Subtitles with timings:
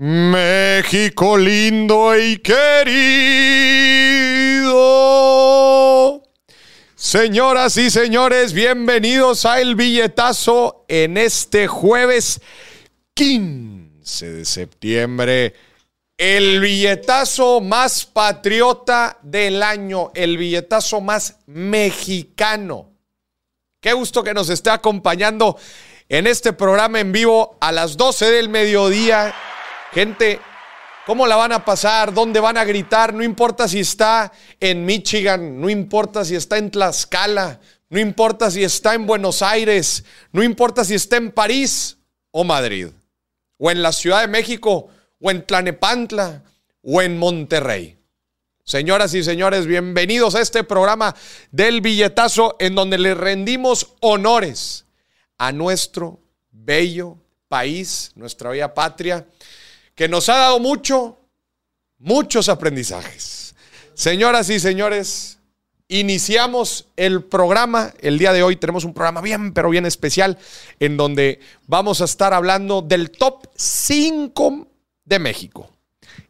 [0.00, 2.62] México lindo y querido.
[6.94, 12.40] Señoras y señores, bienvenidos a El Billetazo en este jueves
[13.14, 15.54] 15 de septiembre.
[16.16, 22.92] El billetazo más patriota del año, el billetazo más mexicano.
[23.80, 25.58] Qué gusto que nos esté acompañando
[26.08, 29.34] en este programa en vivo a las 12 del mediodía
[29.98, 30.38] Gente,
[31.06, 32.14] ¿cómo la van a pasar?
[32.14, 33.12] ¿Dónde van a gritar?
[33.12, 34.30] No importa si está
[34.60, 37.58] en Michigan, no importa si está en Tlaxcala,
[37.90, 41.98] no importa si está en Buenos Aires, no importa si está en París
[42.30, 42.90] o Madrid,
[43.56, 44.86] o en la Ciudad de México,
[45.20, 46.44] o en Tlanepantla,
[46.80, 47.98] o en Monterrey.
[48.62, 51.16] Señoras y señores, bienvenidos a este programa
[51.50, 54.84] del billetazo en donde le rendimos honores
[55.38, 56.20] a nuestro
[56.52, 59.26] bello país, nuestra bella patria
[59.98, 61.18] que nos ha dado mucho,
[61.98, 63.56] muchos aprendizajes.
[63.94, 65.40] Señoras y señores,
[65.88, 67.92] iniciamos el programa.
[67.98, 70.38] El día de hoy tenemos un programa bien, pero bien especial,
[70.78, 74.68] en donde vamos a estar hablando del top 5
[75.04, 75.68] de México.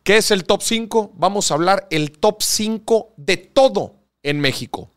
[0.03, 1.13] ¿Qué es el top 5?
[1.17, 4.91] Vamos a hablar el top 5 de todo en México.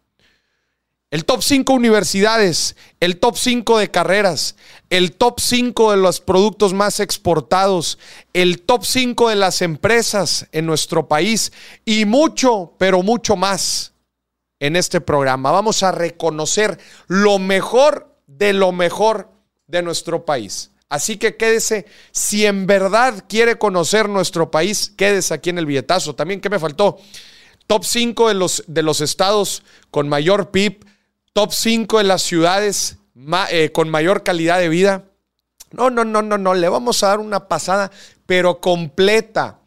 [1.11, 4.55] El top 5 universidades, el top 5 de carreras,
[4.89, 7.99] el top 5 de los productos más exportados,
[8.31, 11.51] el top 5 de las empresas en nuestro país
[11.83, 13.91] y mucho, pero mucho más
[14.61, 15.51] en este programa.
[15.51, 19.29] Vamos a reconocer lo mejor de lo mejor
[19.67, 20.71] de nuestro país.
[20.87, 26.15] Así que quédese, si en verdad quiere conocer nuestro país, quédese aquí en el billetazo.
[26.15, 26.99] También, ¿qué me faltó?
[27.67, 30.85] Top 5 de los, de los estados con mayor PIB
[31.33, 32.97] top 5 de las ciudades
[33.49, 35.05] eh, con mayor calidad de vida.
[35.71, 37.91] No, no, no, no, no, le vamos a dar una pasada,
[38.25, 39.59] pero completa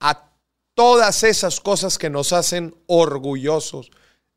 [0.00, 0.30] a
[0.74, 3.90] todas esas cosas que nos hacen orgullosos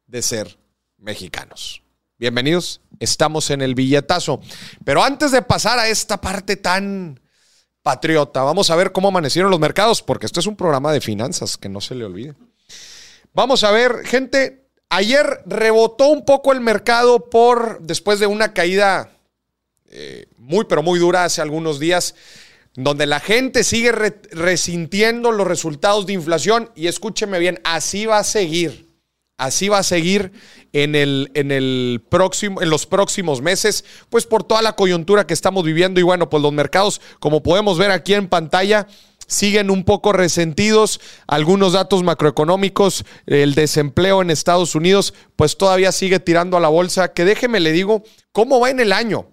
[0.05, 0.57] de ser
[0.97, 1.81] mexicanos.
[2.17, 4.41] Bienvenidos, estamos en el billetazo.
[4.83, 7.19] Pero antes de pasar a esta parte tan
[7.81, 11.57] patriota, vamos a ver cómo amanecieron los mercados, porque esto es un programa de finanzas,
[11.57, 12.35] que no se le olvide.
[13.33, 14.62] Vamos a ver, gente,
[14.95, 19.09] Ayer rebotó un poco el mercado por después de una caída
[19.89, 22.13] eh, muy, pero muy dura hace algunos días,
[22.75, 26.69] donde la gente sigue resintiendo los resultados de inflación.
[26.75, 28.87] Y escúcheme bien, así va a seguir.
[29.35, 30.31] Así va a seguir
[30.73, 35.33] en, el, en, el próximo, en los próximos meses, pues por toda la coyuntura que
[35.33, 35.99] estamos viviendo.
[35.99, 38.87] Y bueno, pues los mercados, como podemos ver aquí en pantalla,
[39.33, 41.01] siguen un poco resentidos.
[41.27, 47.13] Algunos datos macroeconómicos, el desempleo en Estados Unidos, pues todavía sigue tirando a la bolsa.
[47.13, 49.27] Que déjeme le digo, ¿cómo va en el año?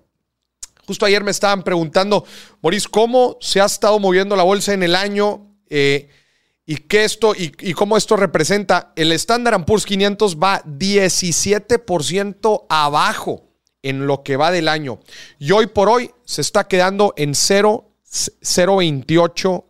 [0.86, 2.24] Justo ayer me estaban preguntando,
[2.60, 5.54] Boris, ¿cómo se ha estado moviendo la bolsa en el año?
[5.68, 6.08] Eh,
[6.66, 8.92] y qué esto y, cómo esto representa.
[8.96, 13.50] El Standard Poor's 500 va 17% abajo
[13.82, 15.00] en lo que va del año.
[15.38, 19.64] Y hoy por hoy se está quedando en 0.28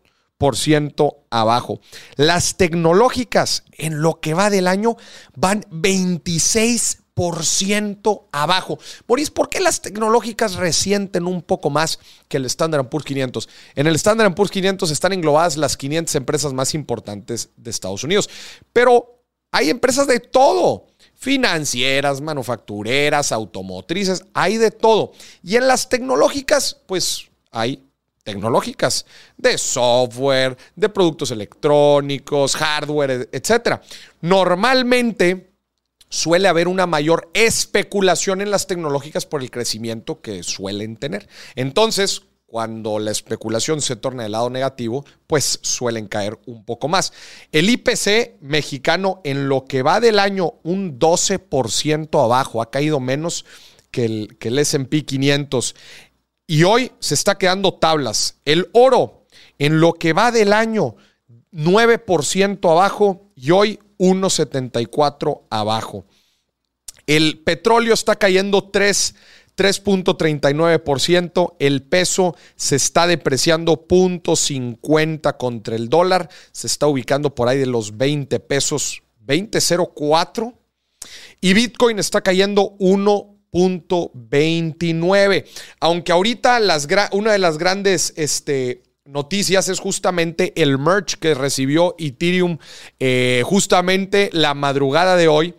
[1.30, 1.80] abajo.
[2.16, 4.96] Las tecnológicas en lo que va del año
[5.36, 8.78] van 26% abajo.
[9.06, 11.98] Boris, ¿por qué las tecnológicas resienten un poco más
[12.28, 13.48] que el Standard Poor's 500?
[13.74, 18.30] En el Standard Poor's 500 están englobadas las 500 empresas más importantes de Estados Unidos,
[18.72, 20.86] pero hay empresas de todo
[21.20, 25.12] financieras, manufactureras, automotrices, hay de todo.
[25.42, 27.89] Y en las tecnológicas, pues hay
[28.22, 33.80] tecnológicas, de software, de productos electrónicos, hardware, etc.
[34.20, 35.50] Normalmente
[36.08, 41.28] suele haber una mayor especulación en las tecnológicas por el crecimiento que suelen tener.
[41.54, 47.12] Entonces, cuando la especulación se torna del lado negativo, pues suelen caer un poco más.
[47.52, 53.44] El IPC mexicano en lo que va del año un 12% abajo, ha caído menos
[53.92, 55.76] que el, que el SP 500.
[56.50, 58.40] Y hoy se está quedando tablas.
[58.44, 59.28] El oro,
[59.60, 60.96] en lo que va del año,
[61.52, 66.06] 9% abajo y hoy 1,74 abajo.
[67.06, 69.14] El petróleo está cayendo 3,
[69.56, 71.54] 3.39%.
[71.60, 76.28] El peso se está depreciando 0.50 contra el dólar.
[76.50, 80.52] Se está ubicando por ahí de los 20 pesos, 20.04.
[81.40, 85.44] Y Bitcoin está cayendo 1 29.
[85.80, 91.94] Aunque ahorita las una de las grandes este, noticias es justamente el merch que recibió
[91.98, 92.56] Ethereum
[92.98, 95.54] eh, justamente la madrugada de hoy.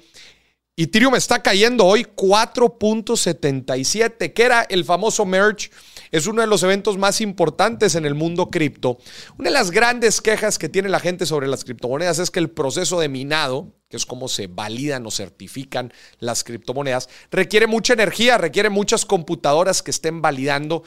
[0.78, 5.70] Ethereum está cayendo hoy 4.77, que era el famoso merch
[6.12, 8.98] es uno de los eventos más importantes en el mundo cripto.
[9.38, 12.50] Una de las grandes quejas que tiene la gente sobre las criptomonedas es que el
[12.50, 18.38] proceso de minado, que es cómo se validan o certifican las criptomonedas, requiere mucha energía,
[18.38, 20.84] requiere muchas computadoras que estén validando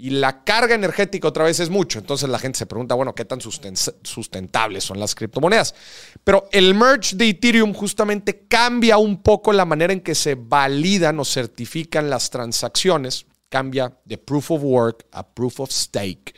[0.00, 1.98] y la carga energética otra vez es mucho.
[1.98, 5.74] Entonces la gente se pregunta, bueno, ¿qué tan sustentables son las criptomonedas?
[6.22, 11.18] Pero el merge de Ethereum justamente cambia un poco la manera en que se validan
[11.18, 13.26] o certifican las transacciones.
[13.48, 16.34] Cambia de proof of work a proof of stake.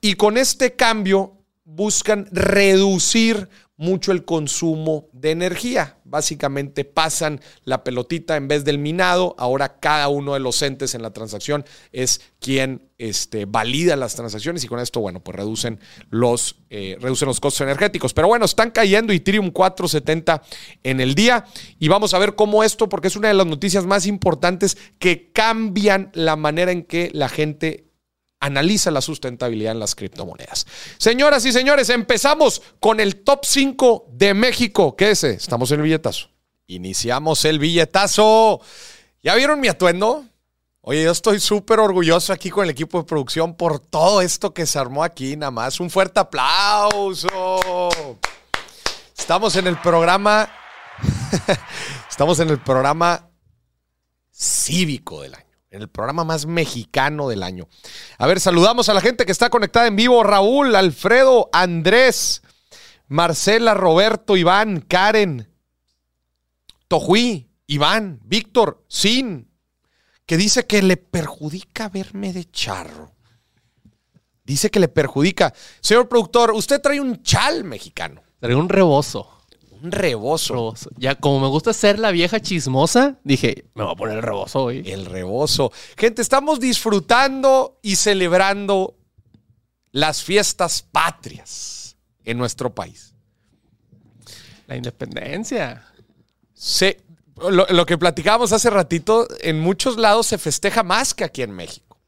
[0.00, 5.98] Y con este cambio buscan reducir mucho el consumo de energía.
[6.04, 9.36] Básicamente pasan la pelotita en vez del minado.
[9.38, 14.64] Ahora cada uno de los entes en la transacción es quien este, valida las transacciones
[14.64, 15.78] y con esto, bueno, pues reducen
[16.10, 18.12] los, eh, reducen los costos energéticos.
[18.12, 20.42] Pero bueno, están cayendo Ethereum 470
[20.82, 21.44] en el día
[21.78, 25.30] y vamos a ver cómo esto, porque es una de las noticias más importantes que
[25.30, 27.87] cambian la manera en que la gente
[28.40, 30.66] analiza la sustentabilidad en las criptomonedas.
[30.98, 34.96] Señoras y señores, empezamos con el top 5 de México.
[34.96, 35.24] ¿Qué es?
[35.24, 36.28] Estamos en el billetazo.
[36.66, 38.60] Iniciamos el billetazo.
[39.22, 40.24] ¿Ya vieron mi atuendo?
[40.80, 44.64] Oye, yo estoy súper orgulloso aquí con el equipo de producción por todo esto que
[44.64, 45.80] se armó aquí, nada más.
[45.80, 47.88] Un fuerte aplauso.
[49.16, 50.48] Estamos en el programa.
[52.10, 53.28] Estamos en el programa
[54.30, 57.68] cívico del año en el programa más mexicano del año.
[58.18, 60.22] A ver, saludamos a la gente que está conectada en vivo.
[60.22, 62.42] Raúl, Alfredo, Andrés,
[63.08, 65.48] Marcela, Roberto, Iván, Karen,
[66.88, 69.50] Tojuí, Iván, Víctor, Sin,
[70.24, 73.14] que dice que le perjudica verme de charro.
[74.44, 75.52] Dice que le perjudica.
[75.80, 78.22] Señor productor, usted trae un chal mexicano.
[78.40, 79.37] Trae un rebozo.
[79.82, 80.74] Un rebozo.
[80.96, 84.64] Ya, como me gusta ser la vieja chismosa, dije, me voy a poner el rebozo
[84.64, 84.82] hoy.
[84.84, 85.72] El rebozo.
[85.96, 88.96] Gente, estamos disfrutando y celebrando
[89.92, 93.14] las fiestas patrias en nuestro país.
[94.66, 95.84] La independencia.
[96.54, 97.00] Se,
[97.36, 101.98] lo, que platicábamos hace ratito, en muchos lados se festeja más que aquí en México.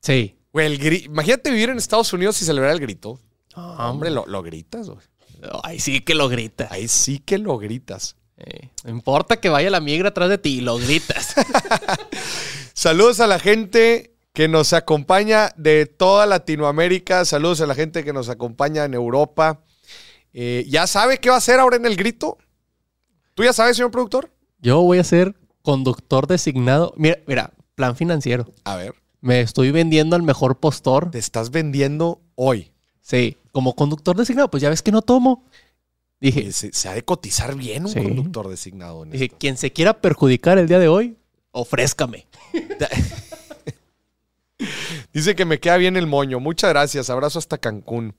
[0.00, 0.36] Sí.
[0.52, 3.20] imagínate vivir en Estados Unidos y celebrar el grito.
[3.54, 5.09] hombre, lo, lo gritas, güey.
[5.62, 6.70] Ahí sí que lo gritas.
[6.70, 8.16] Ahí sí que lo gritas.
[8.84, 11.34] no importa que vaya la migra atrás de ti, lo gritas.
[12.74, 17.24] Saludos a la gente que nos acompaña de toda Latinoamérica.
[17.24, 19.60] Saludos a la gente que nos acompaña en Europa.
[20.32, 22.38] Eh, ¿Ya sabe qué va a hacer ahora en el grito?
[23.34, 24.30] ¿Tú ya sabes, señor productor?
[24.60, 26.94] Yo voy a ser conductor designado.
[26.96, 28.46] Mira, mira, plan financiero.
[28.64, 28.94] A ver.
[29.20, 31.10] Me estoy vendiendo al mejor postor.
[31.10, 32.72] Te estás vendiendo hoy.
[33.02, 35.44] Sí, como conductor designado, pues ya ves que no tomo.
[36.20, 39.04] Dije, se, ha de cotizar bien un conductor designado.
[39.06, 41.16] dije, quien se quiera perjudicar el día de hoy,
[41.50, 42.26] ofrézcame.
[45.12, 46.40] Dice que me queda bien el moño.
[46.40, 47.10] Muchas gracias.
[47.10, 48.14] Abrazo hasta Cancún.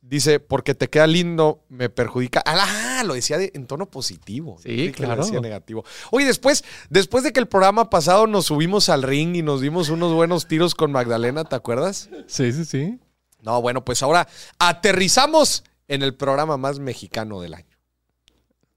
[0.00, 2.42] Dice, porque te queda lindo, me perjudica.
[2.46, 4.58] Ah, lo decía en tono positivo.
[4.62, 5.16] Sí, claro.
[5.16, 5.84] Lo decía negativo.
[6.10, 9.90] Oye, después, después de que el programa pasado nos subimos al ring y nos dimos
[9.90, 12.08] unos buenos tiros con Magdalena, ¿te acuerdas?
[12.26, 12.98] Sí, sí, sí.
[13.40, 17.76] No, bueno, pues ahora aterrizamos en el programa más mexicano del año.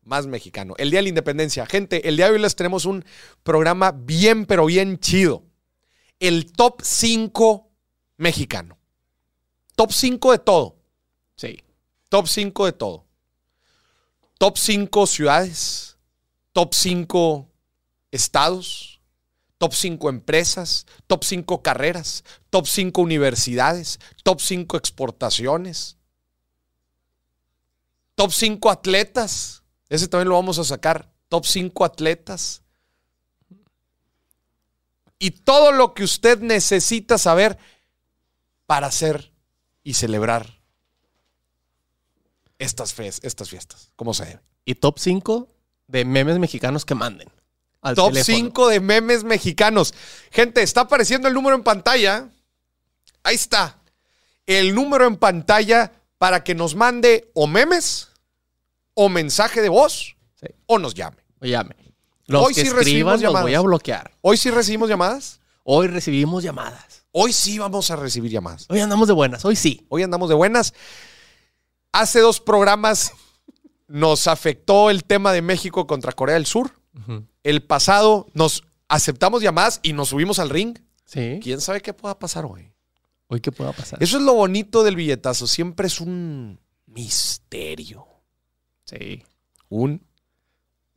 [0.03, 0.73] Más mexicano.
[0.77, 1.65] El Día de la Independencia.
[1.65, 3.05] Gente, el día de hoy les tenemos un
[3.43, 5.43] programa bien, pero bien chido.
[6.19, 7.69] El top 5
[8.17, 8.77] mexicano.
[9.75, 10.77] Top 5 de todo.
[11.35, 11.63] Sí.
[12.09, 13.05] Top 5 de todo.
[14.37, 15.97] Top 5 ciudades.
[16.53, 17.47] Top 5
[18.11, 18.90] estados
[19.61, 25.97] top 5 empresas, top 5 carreras, top 5 universidades, top 5 exportaciones,
[28.15, 29.61] top 5 atletas.
[29.87, 31.13] Ese también lo vamos a sacar.
[31.29, 32.63] Top 5 atletas.
[35.19, 37.59] Y todo lo que usted necesita saber
[38.65, 39.31] para hacer
[39.83, 40.59] y celebrar
[42.57, 44.41] estas, estas fiestas, como se debe.
[44.65, 45.47] Y top 5
[45.85, 47.29] de memes mexicanos que manden.
[47.95, 49.93] Top 5 de memes mexicanos.
[50.31, 52.29] Gente, está apareciendo el número en pantalla.
[53.23, 53.77] Ahí está.
[54.45, 58.09] El número en pantalla para que nos mande o memes
[58.93, 60.15] o mensaje de voz
[60.67, 61.17] o nos llame.
[61.39, 61.75] O llame.
[62.33, 63.43] Hoy sí recibimos llamadas.
[63.43, 64.11] voy a bloquear.
[64.21, 65.39] ¿Hoy sí recibimos llamadas?
[65.63, 67.05] Hoy recibimos llamadas.
[67.11, 68.67] Hoy sí vamos a recibir llamadas.
[68.69, 69.85] Hoy andamos de buenas, hoy sí.
[69.89, 70.73] Hoy andamos de buenas.
[71.91, 73.11] Hace dos programas
[73.87, 76.71] nos afectó el tema de México contra Corea del Sur
[77.43, 80.77] el pasado nos aceptamos llamadas y nos subimos al ring.
[81.05, 81.39] Sí.
[81.41, 82.71] ¿Quién sabe qué pueda pasar hoy?
[83.27, 84.01] Hoy qué pueda pasar.
[84.03, 85.47] Eso es lo bonito del billetazo.
[85.47, 88.05] Siempre es un misterio.
[88.85, 89.23] Sí.
[89.69, 90.01] Un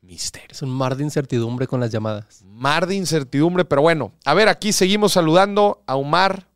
[0.00, 0.48] misterio.
[0.50, 2.42] Es un mar de incertidumbre con las llamadas.
[2.44, 4.12] Mar de incertidumbre, pero bueno.
[4.24, 6.48] A ver, aquí seguimos saludando a Omar,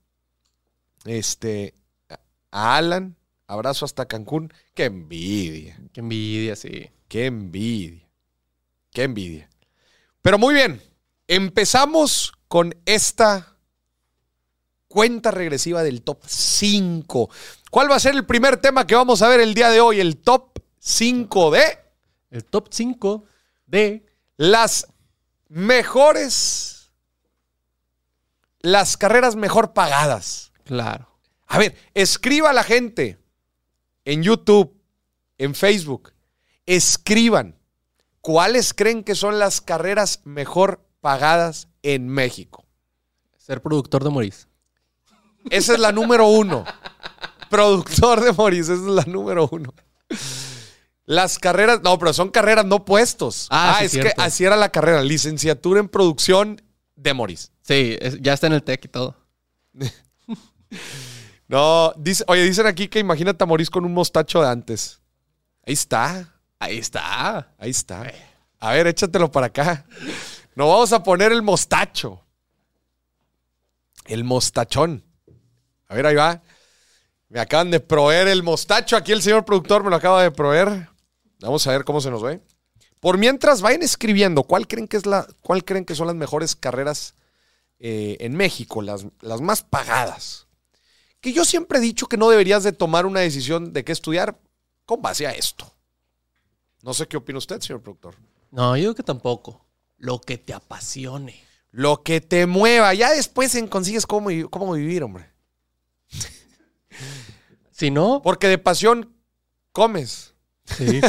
[1.04, 1.74] este,
[2.50, 3.16] a Alan.
[3.46, 4.52] Abrazo hasta Cancún.
[4.74, 6.90] Qué envidia, Qué envidia, sí.
[7.08, 8.06] qué envidia,
[8.92, 9.47] qué envidia.
[10.28, 10.82] Pero muy bien,
[11.26, 13.56] empezamos con esta
[14.86, 17.30] cuenta regresiva del top 5.
[17.70, 20.00] ¿Cuál va a ser el primer tema que vamos a ver el día de hoy?
[20.00, 21.78] El top 5 de
[22.30, 23.24] El top 5
[23.68, 24.04] de.
[24.36, 24.88] las
[25.48, 26.92] mejores,
[28.60, 30.52] las carreras mejor pagadas.
[30.64, 31.08] Claro.
[31.46, 33.18] A ver, escriba a la gente
[34.04, 34.78] en YouTube,
[35.38, 36.12] en Facebook,
[36.66, 37.57] escriban
[38.28, 42.66] cuáles creen que son las carreras mejor pagadas en México.
[43.38, 44.48] Ser productor de Moris.
[45.48, 46.62] Esa es la número uno.
[47.48, 49.72] Productor de Moris, esa es la número uno.
[51.06, 53.46] Las carreras, no, pero son carreras, no puestos.
[53.48, 54.10] Ah, sí, es cierto.
[54.14, 56.60] que así era la carrera, licenciatura en producción
[56.96, 57.50] de Moris.
[57.62, 59.16] Sí, es- ya está en el tech y todo.
[61.48, 65.00] No, dice, oye, dicen aquí que imagínate a Moris con un mostacho de antes.
[65.66, 67.54] Ahí está, Ahí está.
[67.58, 68.12] ahí está.
[68.58, 69.86] A ver, échatelo para acá.
[70.54, 72.24] Nos vamos a poner el mostacho.
[74.04, 75.04] El mostachón.
[75.86, 76.42] A ver, ahí va.
[77.28, 78.96] Me acaban de proveer el mostacho.
[78.96, 80.88] Aquí el señor productor me lo acaba de proveer.
[81.40, 82.40] Vamos a ver cómo se nos ve.
[83.00, 86.56] Por mientras, vayan escribiendo cuál creen que, es la, cuál creen que son las mejores
[86.56, 87.14] carreras
[87.78, 90.48] eh, en México, las, las más pagadas.
[91.20, 94.40] Que yo siempre he dicho que no deberías de tomar una decisión de qué estudiar
[94.84, 95.72] con base a esto.
[96.88, 98.14] No sé qué opina usted, señor productor.
[98.50, 99.62] No, yo digo que tampoco.
[99.98, 101.38] Lo que te apasione.
[101.70, 102.94] Lo que te mueva.
[102.94, 105.26] Ya después en consigues cómo, cómo vivir, hombre.
[107.72, 109.14] Si no, Porque de pasión
[109.72, 110.32] comes.
[110.64, 111.02] sí.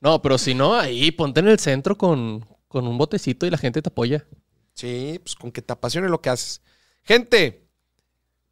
[0.00, 3.58] No, pero si no, ahí ponte en el centro con, con un botecito y la
[3.58, 4.26] gente te apoya.
[4.72, 6.62] Sí, pues con que te apasione lo que haces.
[7.02, 7.68] Gente,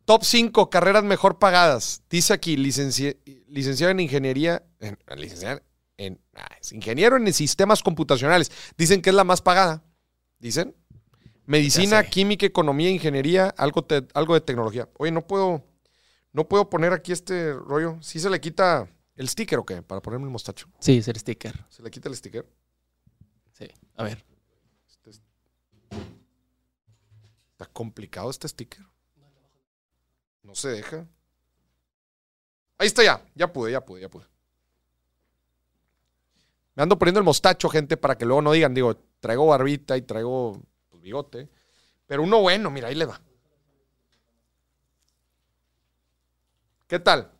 [0.04, 2.02] top 5 carreras mejor pagadas.
[2.10, 3.16] Dice aquí, licenci-
[3.48, 4.62] licenciado en ingeniería.
[4.80, 5.62] en- licenciado
[6.04, 6.20] en.
[6.34, 8.50] ah, es ingeniero en sistemas computacionales.
[8.76, 9.82] Dicen que es la más pagada.
[10.38, 10.74] Dicen.
[11.46, 14.88] Medicina, química, economía, ingeniería, algo, te- algo de tecnología.
[14.98, 15.62] Oye, no puedo.
[16.32, 17.98] No puedo poner aquí este rollo.
[18.00, 19.82] ¿Sí se le quita el sticker o qué?
[19.82, 20.68] Para ponerme el mostacho.
[20.80, 21.54] Sí, ser sticker.
[21.68, 22.48] ¿Se le quita el sticker?
[23.52, 23.68] Sí.
[23.96, 24.24] A ver.
[27.52, 28.84] Está complicado este sticker.
[30.42, 31.06] No se deja.
[32.78, 33.24] Ahí está ya.
[33.34, 34.26] Ya pude, ya pude, ya pude.
[36.74, 40.02] Me ando poniendo el mostacho, gente, para que luego no digan, digo, traigo barbita y
[40.02, 41.48] traigo pues, bigote.
[42.06, 43.20] Pero uno bueno, mira, ahí le va.
[46.86, 47.30] ¿Qué tal?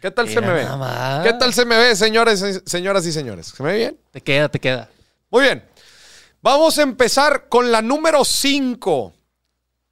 [0.00, 0.64] ¿Qué tal se me ve?
[0.66, 1.24] más.
[1.24, 3.46] ¿Qué tal se me ve, señores, señoras y señores?
[3.46, 4.00] ¿Se me ve bien?
[4.10, 4.90] Te queda, te queda.
[5.30, 5.64] Muy bien.
[6.42, 9.14] Vamos a empezar con la número 5.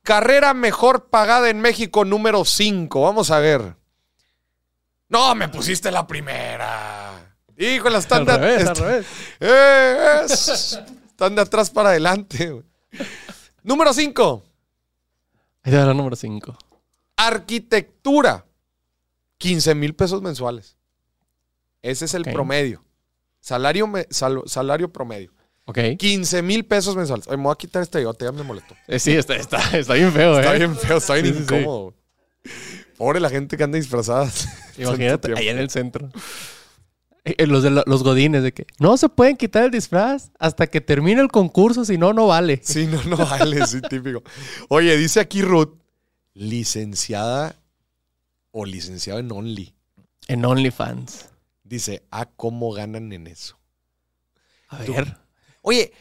[0.02, 3.00] Carrera mejor pagada en México, número 5.
[3.00, 3.74] Vamos a ver.
[5.08, 7.01] No, me pusiste la primera.
[7.56, 9.06] Híjole, están Al de, revés, al est- revés.
[9.40, 10.78] Eh, es-
[11.08, 12.50] están de atrás para adelante.
[12.50, 12.64] güey.
[13.62, 14.44] Número 5.
[15.62, 16.56] Ahí te número 5.
[17.16, 18.44] Arquitectura.
[19.38, 20.76] 15 mil pesos mensuales.
[21.82, 22.84] Ese es el promedio.
[23.40, 25.32] Salario, me- sal- salario promedio.
[25.64, 25.78] Ok.
[25.98, 27.26] 15 mil pesos mensuales.
[27.28, 28.74] Ay, me voy a quitar este bigote, ya me molestó.
[28.86, 30.58] Eh, sí, está, está, está bien feo, Está ¿eh?
[30.58, 31.94] bien feo, está bien Sí, incómodo.
[32.96, 34.30] Pobre la gente que anda disfrazada.
[34.78, 36.08] Imagínate, ahí en el centro.
[37.24, 40.30] Eh, eh, Los, de la- los godines de que no se pueden quitar el disfraz
[40.38, 42.60] hasta que termine el concurso, si no, no vale.
[42.64, 44.22] Sí, no, no vale, sí, típico.
[44.68, 45.74] Oye, dice aquí Ruth,
[46.34, 47.54] licenciada
[48.50, 49.74] o licenciado en Only.
[50.28, 51.28] En OnlyFans.
[51.64, 53.58] Dice, ah, ¿cómo ganan en eso?
[54.68, 55.16] A ver.
[55.62, 55.92] Oye,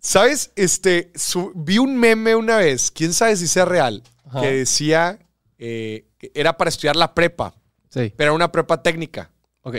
[0.00, 0.50] ¿sabes?
[0.56, 4.40] Este, su- vi un meme una vez, quién sabe si sea real, Ajá.
[4.40, 5.18] que decía
[5.58, 7.54] eh, que era para estudiar la prepa,
[7.90, 8.12] Sí.
[8.16, 9.30] pero era una prepa técnica.
[9.62, 9.76] Ok.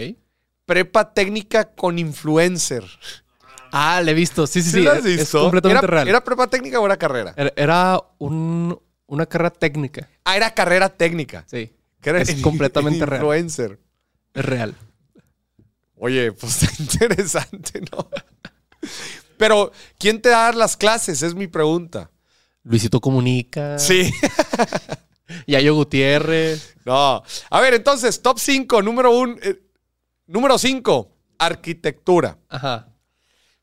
[0.65, 2.83] Prepa técnica con influencer.
[3.71, 4.45] Ah, le he visto.
[4.47, 4.85] Sí, sí, sí.
[5.31, 6.07] Completamente ¿Era, real.
[6.07, 7.33] ¿Era prepa técnica o era carrera?
[7.35, 10.07] Era, era un- una carrera técnica.
[10.23, 11.43] Ah, era carrera técnica.
[11.47, 11.73] Sí.
[12.01, 13.21] Que era Es en- completamente en real.
[13.21, 13.79] influencer.
[14.33, 14.75] Es real.
[15.97, 18.07] Oye, pues está interesante, ¿no?
[19.37, 21.21] Pero, ¿quién te da las clases?
[21.23, 22.09] Es mi pregunta.
[22.63, 23.77] Luisito Comunica.
[23.79, 24.11] Sí.
[25.47, 26.75] Yayo Gutiérrez.
[26.85, 27.23] No.
[27.49, 29.35] A ver, entonces, top 5, número 1.
[30.33, 32.39] Número 5, arquitectura.
[32.49, 32.89] Ajá.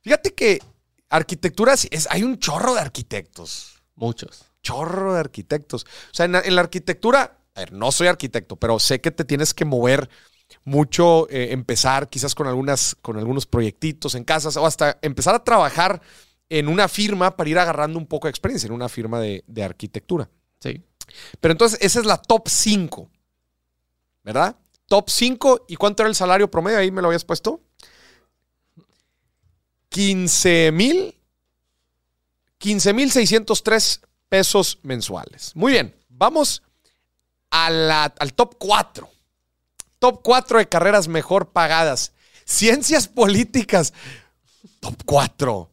[0.01, 0.63] Fíjate que
[1.11, 3.83] arquitectura, es, hay un chorro de arquitectos.
[3.97, 4.45] Muchos.
[4.63, 5.85] Chorro de arquitectos.
[5.85, 9.11] O sea, en la, en la arquitectura, a ver, no soy arquitecto, pero sé que
[9.11, 10.09] te tienes que mover
[10.65, 15.45] mucho eh, empezar quizás con, algunas, con algunos proyectitos en casas o hasta empezar a
[15.45, 16.01] trabajar
[16.49, 19.65] en una firma para ir agarrando un poco de experiencia, en una firma de, de
[19.65, 20.31] arquitectura.
[20.61, 20.83] Sí.
[21.41, 23.11] Pero entonces esa es la top 5,
[24.23, 24.57] ¿verdad?
[24.91, 25.67] Top 5.
[25.69, 26.79] ¿Y cuánto era el salario promedio?
[26.79, 27.61] Ahí me lo habías puesto.
[29.91, 31.15] 15 mil.
[32.59, 35.53] 15 mil 603 pesos mensuales.
[35.55, 36.63] Muy bien, vamos
[37.51, 39.09] a la- al top 4.
[40.01, 42.13] Top 4 de carreras mejor pagadas.
[42.45, 43.95] Ciencias políticas.
[44.81, 45.71] Top 4.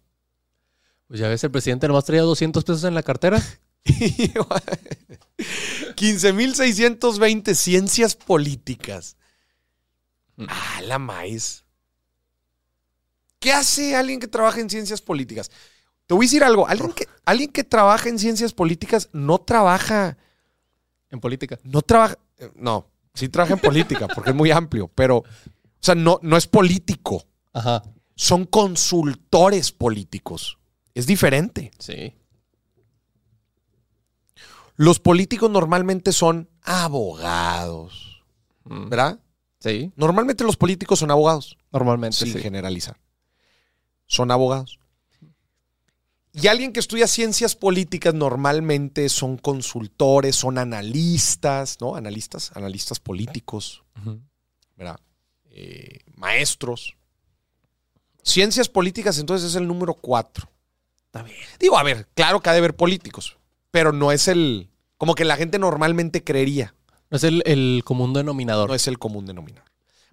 [1.08, 3.42] Pues ya ves, el presidente nomás traía 200 pesos en la cartera.
[5.96, 9.18] 15.620 ciencias políticas.
[10.48, 11.64] Ah, la maíz.
[13.40, 15.50] ¿Qué hace alguien que trabaja en ciencias políticas?
[16.06, 16.68] Te voy a decir algo.
[16.68, 20.18] Alguien que, alguien que trabaja en ciencias políticas no trabaja.
[21.10, 21.60] En política.
[21.64, 22.18] No trabaja.
[22.40, 25.18] eh, No, sí trabaja en política porque es muy amplio, pero.
[25.18, 25.24] O
[25.80, 27.24] sea, no, no es político.
[27.54, 27.84] Ajá.
[28.16, 30.58] Son consultores políticos.
[30.96, 31.72] Es diferente.
[31.78, 32.14] Sí.
[34.78, 38.24] Los políticos normalmente son abogados.
[38.64, 38.90] Mm.
[38.90, 39.20] ¿Verdad?
[39.60, 42.40] Sí, Normalmente los políticos son abogados, normalmente sin sí.
[42.40, 42.98] generalizar.
[44.06, 44.80] Son abogados.
[46.32, 51.96] Y alguien que estudia ciencias políticas normalmente son consultores, son analistas, ¿no?
[51.96, 53.84] Analistas, analistas políticos.
[54.76, 55.00] ¿verdad?
[55.50, 56.96] Eh, maestros.
[58.22, 60.48] Ciencias políticas entonces es el número cuatro.
[61.60, 63.38] Digo, a ver, claro que ha de haber políticos,
[63.78, 66.74] pero no es el, como que la gente normalmente creería.
[67.12, 68.70] No es el, el común denominador.
[68.70, 69.70] No es el común denominador.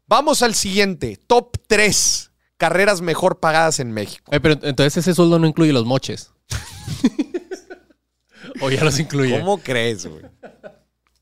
[0.06, 4.30] Vamos al siguiente, top 3 carreras mejor pagadas en México.
[4.33, 6.30] Eh, pero entonces ese sueldo no incluye los moches.
[8.61, 9.40] o ya los incluye.
[9.40, 10.26] ¿Cómo crees, güey?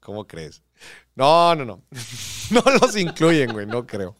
[0.00, 0.64] ¿Cómo crees?
[1.14, 1.84] No, no, no.
[2.50, 4.16] No los incluyen, güey, no creo.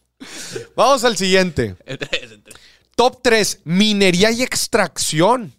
[0.77, 1.75] Vamos al siguiente.
[2.95, 5.53] Top 3, minería y extracción.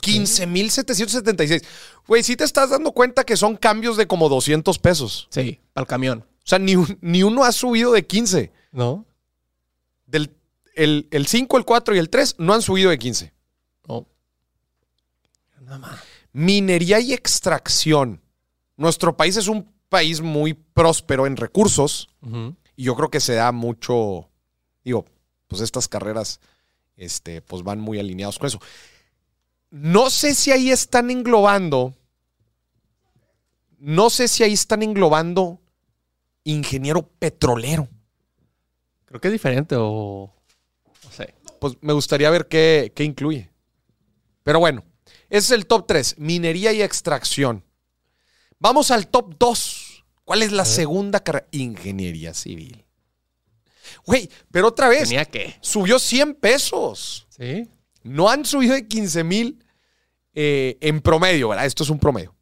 [0.00, 1.62] 15,776.
[2.06, 5.28] Güey, sí te estás dando cuenta que son cambios de como 200 pesos.
[5.30, 6.24] Sí, al camión.
[6.38, 8.52] O sea, ni, ni uno ha subido de 15.
[8.72, 9.06] ¿No?
[10.06, 10.34] Del,
[10.74, 13.32] el, el 5, el 4 y el 3 no han subido de 15.
[13.88, 14.06] No.
[15.60, 16.00] Nada más.
[16.32, 18.20] Minería y extracción.
[18.76, 22.08] Nuestro país es un país muy próspero en recursos
[22.76, 24.28] y yo creo que se da mucho,
[24.82, 25.04] digo,
[25.46, 26.40] pues estas carreras
[26.96, 28.60] este, pues van muy alineados con eso.
[29.76, 31.96] No sé si ahí están englobando,
[33.80, 35.60] no sé si ahí están englobando
[36.44, 37.88] ingeniero petrolero.
[39.04, 40.32] Creo que es diferente o...
[41.02, 41.34] No sé.
[41.58, 43.50] Pues me gustaría ver qué, qué incluye.
[44.44, 44.84] Pero bueno,
[45.28, 47.64] ese es el top 3, minería y extracción.
[48.60, 50.04] Vamos al top 2.
[50.24, 51.48] ¿Cuál es la segunda carrera?
[51.50, 52.84] Ingeniería civil.
[54.06, 55.56] Güey, pero otra vez, ¿Tenía qué?
[55.60, 57.26] subió 100 pesos.
[57.28, 57.68] Sí.
[58.04, 59.63] No han subido de 15 mil
[60.34, 61.66] eh, en promedio, ¿verdad?
[61.66, 62.34] Esto es un promedio.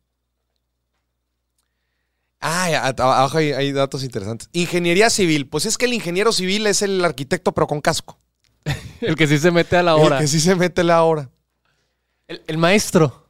[2.41, 4.49] Ah, abajo hay, hay datos interesantes.
[4.53, 5.49] Ingeniería civil.
[5.49, 8.19] Pues es que el ingeniero civil es el arquitecto, pero con casco.
[9.01, 10.19] El que sí se mete a la El hora.
[10.21, 11.31] que sí se mete la hora.
[12.29, 13.27] El, el maestro.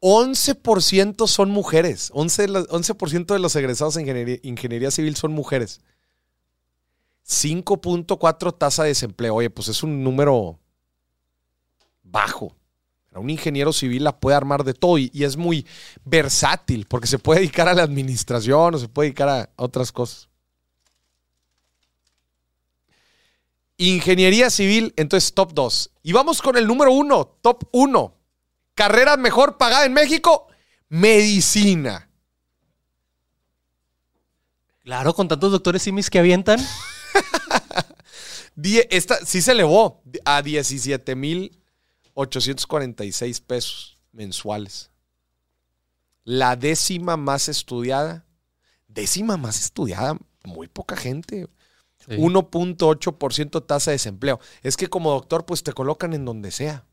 [0.00, 2.10] 11% son mujeres.
[2.12, 5.80] 11%, de los- 11% de los egresados en ingeniería, ingeniería civil son mujeres.
[7.26, 9.34] 5.4 tasa de desempleo.
[9.36, 10.58] Oye, pues es un número
[12.02, 12.54] bajo.
[13.14, 15.66] Un ingeniero civil la puede armar de todo y, y es muy
[16.04, 20.28] versátil porque se puede dedicar a la administración o se puede dedicar a otras cosas.
[23.76, 25.90] Ingeniería civil, entonces top 2.
[26.04, 28.14] Y vamos con el número 1, top 1.
[28.74, 30.46] Carrera mejor pagada en México,
[30.88, 32.08] medicina.
[34.84, 36.60] Claro, con tantos doctores simis que avientan.
[38.90, 40.42] Esta sí se elevó a
[42.14, 44.90] 17,846 pesos mensuales.
[46.24, 48.24] La décima más estudiada.
[48.88, 51.48] Décima más estudiada, muy poca gente.
[52.06, 52.16] Sí.
[52.16, 54.38] 1.8% tasa de desempleo.
[54.62, 56.84] Es que como doctor, pues te colocan en donde sea.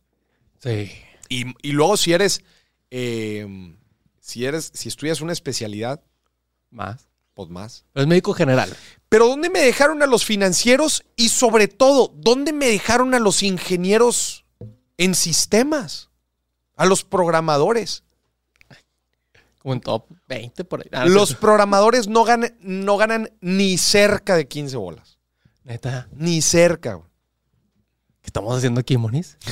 [0.63, 0.91] Sí.
[1.27, 2.43] Y, y luego si eres,
[2.91, 3.75] eh,
[4.19, 6.01] si eres, si estudias una especialidad,
[6.69, 7.08] Más.
[7.34, 7.86] pues más.
[7.93, 8.75] Pero es médico general.
[9.10, 11.03] Pero ¿dónde me dejaron a los financieros?
[11.15, 14.45] Y sobre todo, ¿dónde me dejaron a los ingenieros
[15.00, 16.10] en sistemas?
[16.76, 18.04] A los programadores.
[19.62, 20.90] Como en top 20 por ahí.
[20.92, 25.18] Ah, Los programadores no ganan, no ganan ni cerca de 15 bolas.
[25.64, 26.08] Neta.
[26.14, 26.94] Ni cerca.
[26.94, 27.10] güey.
[28.22, 29.38] ¿Qué estamos haciendo aquí, Moniz?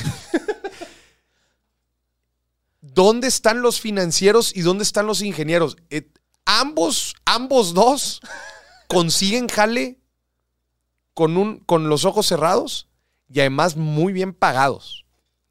[2.80, 5.76] ¿Dónde están los financieros y dónde están los ingenieros?
[5.90, 6.08] Eh,
[6.46, 8.20] ambos, ambos dos
[8.86, 9.98] consiguen jale
[11.14, 12.88] con, un, con los ojos cerrados
[13.28, 15.04] y además muy bien pagados.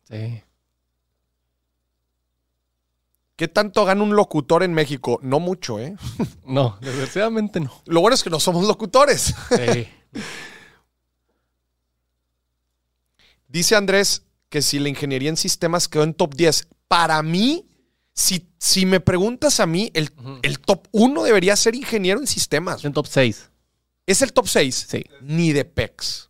[0.07, 0.41] Sí.
[3.35, 5.19] ¿Qué tanto gana un locutor en México?
[5.21, 5.95] No mucho, ¿eh?
[6.45, 7.71] No, desgraciadamente no.
[7.85, 9.35] Lo bueno es que no somos locutores.
[9.49, 9.87] Sí.
[13.47, 16.67] Dice Andrés que si la ingeniería en sistemas quedó en top 10.
[16.87, 17.67] Para mí,
[18.13, 22.83] si, si me preguntas a mí, el, el top 1 debería ser ingeniero en sistemas.
[22.85, 23.51] En top 6.
[24.05, 24.87] ¿Es el top 6?
[24.89, 25.03] Sí.
[25.21, 26.26] Ni de PEX.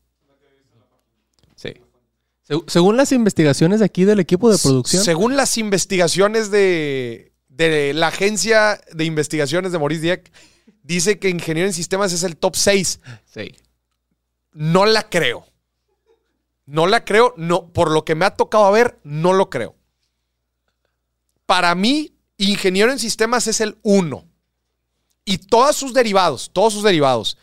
[2.68, 8.08] Según las investigaciones de aquí del equipo de producción, Según las investigaciones de, de la
[8.08, 10.32] agencia de investigaciones de Maurice Dieck,
[10.84, 13.00] dice que ingeniero en sistemas es el top 6.
[13.26, 13.56] sí.
[14.54, 15.46] No la creo.
[16.66, 17.34] No la creo.
[17.38, 19.76] No, por lo que me ha tocado ver, no lo creo.
[21.46, 24.26] Para mí, ingeniero en sistemas es el 1.
[25.26, 27.38] Y todos sus derivados, todos sus derivados.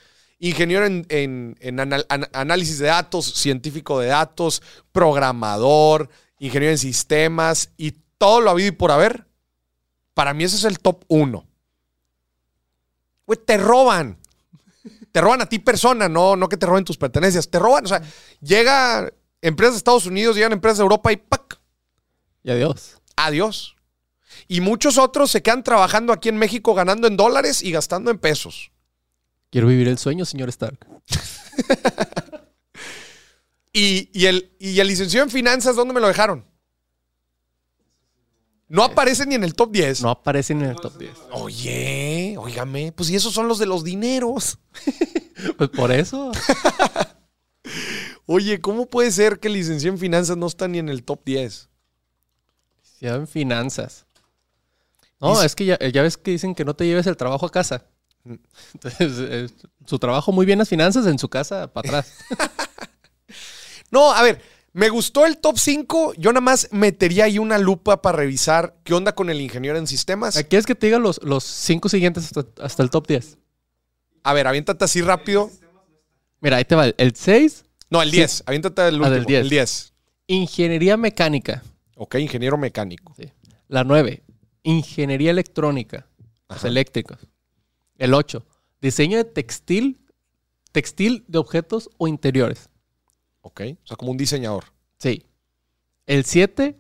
[0.49, 6.79] Ingeniero en, en- en anal- an- análisis de datos, científico de datos, programador, ingeniero en
[6.79, 9.27] sistemas y todo lo habido y por haber.
[10.13, 11.47] Para mí ese es el top 1.
[13.27, 14.19] Güey, te roban.
[15.13, 17.49] Te roban a ti persona, no, no que te roben tus pertenencias.
[17.49, 18.03] Te roban, o sea,
[18.41, 21.59] llega empresas de Estados Unidos, llegan empresas de Europa y ¡pac!
[22.43, 22.99] Y adiós.
[23.17, 23.77] Adiós.
[24.49, 28.19] Y muchos otros se quedan trabajando aquí en México ganando en dólares y gastando en
[28.19, 28.73] pesos.
[29.55, 30.85] Quiero vivir el sueño, señor Stark.
[33.77, 36.47] Y, y el, y el licenciado en finanzas, ¿dónde me lo dejaron?
[38.69, 40.01] No aparece ni en el top 10.
[40.01, 41.11] No aparecen en el top 10.
[41.33, 44.59] Oye, óigame, pues y esos son los de los dineros.
[45.59, 46.31] Pues por eso.
[48.27, 51.25] Oye, ¿cómo puede ser que el licenciado en finanzas no está ni en el top
[51.25, 51.69] 10?
[53.01, 54.07] Ya en finanzas.
[55.21, 57.51] No, es que ya, ya ves que dicen que no te lleves el trabajo a
[57.51, 57.87] casa.
[58.25, 59.49] Entonces, eh,
[59.87, 62.13] su trabajo muy bien las finanzas en su casa para atrás.
[63.91, 64.41] No, a ver,
[64.73, 66.15] me gustó el top 5.
[66.17, 69.87] Yo nada más metería ahí una lupa para revisar qué onda con el ingeniero en
[69.87, 70.35] sistemas.
[70.49, 73.39] ¿Quieres que te diga los, los cinco siguientes hasta, hasta el top 10?
[74.25, 75.49] A ver, aviéntate así rápido.
[76.41, 76.87] Mira, ahí te va.
[76.87, 78.17] El 6, No, el Sí.
[78.17, 78.43] 10.
[78.47, 79.11] Aviéntate el Ah, último.
[79.11, 79.41] del 10.
[79.43, 79.93] El 10.
[80.27, 81.63] ingeniería mecánica.
[81.97, 83.15] Ok, ingeniero mecánico.
[83.17, 83.31] Sí.
[83.69, 84.25] La 9,
[84.65, 86.09] ingeniería electrónica.
[86.49, 87.19] Los eléctricos.
[87.99, 88.45] El 8,
[88.81, 90.01] diseño de textil,
[90.73, 92.69] textil de objetos o interiores.
[93.43, 94.65] Ok, o sea, como un diseñador.
[94.99, 95.27] Sí.
[96.07, 96.79] El 7,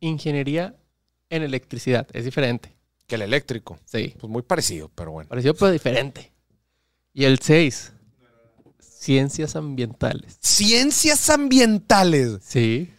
[0.00, 0.76] ingeniería
[1.30, 2.06] en electricidad.
[2.12, 2.76] Es diferente.
[3.06, 3.78] Que el eléctrico.
[3.84, 4.14] Sí.
[4.18, 5.28] Pues muy parecido, pero bueno.
[5.28, 6.32] Parecido pero diferente.
[7.12, 7.92] Y el 6,
[8.80, 10.38] ciencias ambientales.
[10.40, 12.38] Ciencias ambientales.
[12.42, 12.90] Sí.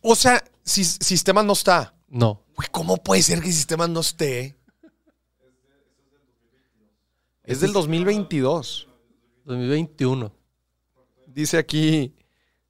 [0.00, 1.94] O sea, si, sistemas no está.
[2.08, 2.44] No.
[2.70, 4.56] ¿cómo puede ser que sistemas no esté?
[7.44, 8.88] Es del 2022.
[9.44, 10.32] 2021.
[11.26, 12.14] Dice aquí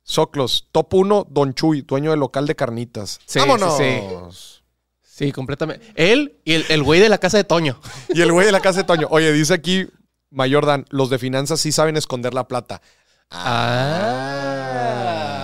[0.02, 3.20] Soclos, top 1, Don Chuy, dueño del local de carnitas.
[3.26, 3.76] Sí, ¡Vámonos!
[3.76, 4.00] sí,
[5.02, 5.92] Sí, completamente.
[5.96, 7.78] Él y el, el güey de la casa de Toño.
[8.14, 9.06] Y el güey de la casa de Toño.
[9.10, 9.86] Oye, dice aquí
[10.30, 12.80] Mayor Dan, los de finanzas sí saben esconder la plata.
[13.30, 15.39] Ah.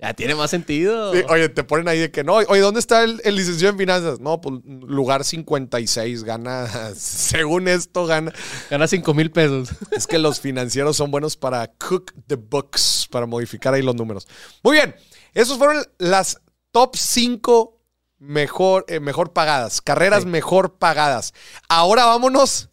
[0.00, 1.12] Ya tiene más sentido.
[1.12, 2.34] Sí, oye, te ponen ahí de que no.
[2.34, 4.20] Oye, ¿dónde está el, el licenciado en finanzas?
[4.20, 8.32] No, pues lugar 56, gana, según esto, gana.
[8.70, 9.70] Gana 5 mil pesos.
[9.90, 14.28] Es que los financieros son buenos para cook the books, para modificar ahí los números.
[14.62, 14.94] Muy bien,
[15.34, 17.80] esos fueron las top 5
[18.18, 20.28] mejor, eh, mejor pagadas, carreras Sí.
[20.28, 21.34] mejor pagadas.
[21.68, 22.68] Ahora vámonos,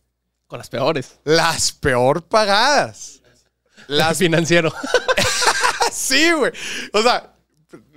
[0.46, 1.20] Con las peores.
[1.24, 3.24] las peor pagadas.
[3.88, 4.72] Las Financiero.
[6.06, 6.52] Sí, güey.
[6.94, 7.34] O sea,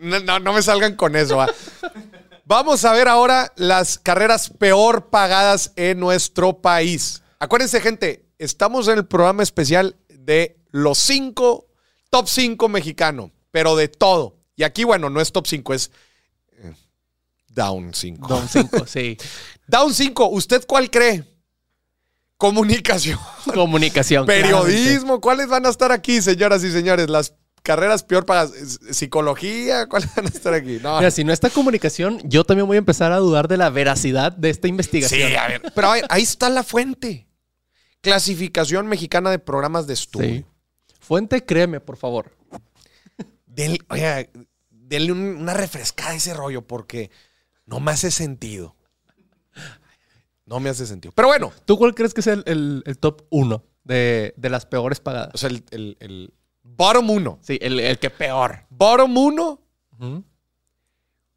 [0.01, 1.37] no, no- me salgan con eso.
[1.37, 1.49] va.
[2.45, 7.23] Vamos a ver ahora las carreras peor pagadas en nuestro país.
[7.39, 11.67] Acuérdense, gente, estamos en el programa especial de los cinco,
[12.11, 14.37] top 5 mexicano, pero de todo.
[14.57, 15.91] Y aquí, bueno, no es top 5, es
[16.53, 16.73] eh,
[17.49, 18.27] down 5.
[18.27, 19.17] Don 5, sí.
[19.69, 21.25] Down 5, ¿usted cuál cree?
[22.39, 23.19] Comunicación.
[23.53, 24.25] Comunicación.
[24.25, 24.49] claramente.
[24.49, 27.11] Periodismo, ¿cuáles van a estar aquí, señoras y señores?
[27.11, 28.25] Las carreras peor.
[28.57, 29.87] ¿Es- ¿Psicología?
[29.89, 30.79] ¿Cuáles van a estar aquí?
[30.83, 30.99] No.
[30.99, 34.33] Mira, si no está comunicación, yo también voy a empezar a dudar de la veracidad
[34.33, 35.37] de esta Sí, investigación.
[35.37, 35.63] a ver.
[35.75, 37.27] Pero a ver, ahí está la fuente.
[38.01, 40.29] Clasificación mexicana de programas de estudio.
[40.29, 40.45] Sí.
[41.01, 42.31] Fuente, créeme, por favor.
[43.47, 44.27] Del- oiga,
[44.71, 47.11] denle un- una refrescada a ese rollo porque
[47.67, 48.77] no me hace sentido.
[50.47, 51.13] No me hace sentido.
[51.15, 54.65] Pero bueno, ¿Tú cuál crees que es el, el- el top 1 de, de las
[54.65, 55.31] peores pagadas?
[55.35, 55.65] o sea, el-
[56.01, 56.33] el
[56.79, 57.39] bottom 1.
[57.43, 58.65] Sí, el, el que peor.
[58.71, 59.61] Bottom 1,
[60.01, 60.25] Ujú.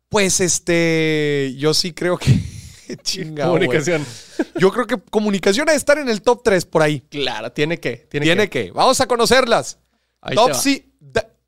[0.08, 2.32] pues este, yo sí creo que
[3.16, 3.36] güey.
[3.36, 4.06] Comunicación.
[4.58, 7.00] Yo creo que comunicación ha de estar en el top 3 por ahí.
[7.10, 7.98] Claro, tiene que.
[8.10, 8.66] Tiene, Tiene que.
[8.68, 8.72] que.
[8.72, 9.80] Vamos a conocerlas.
[10.22, 10.52] Ahí Top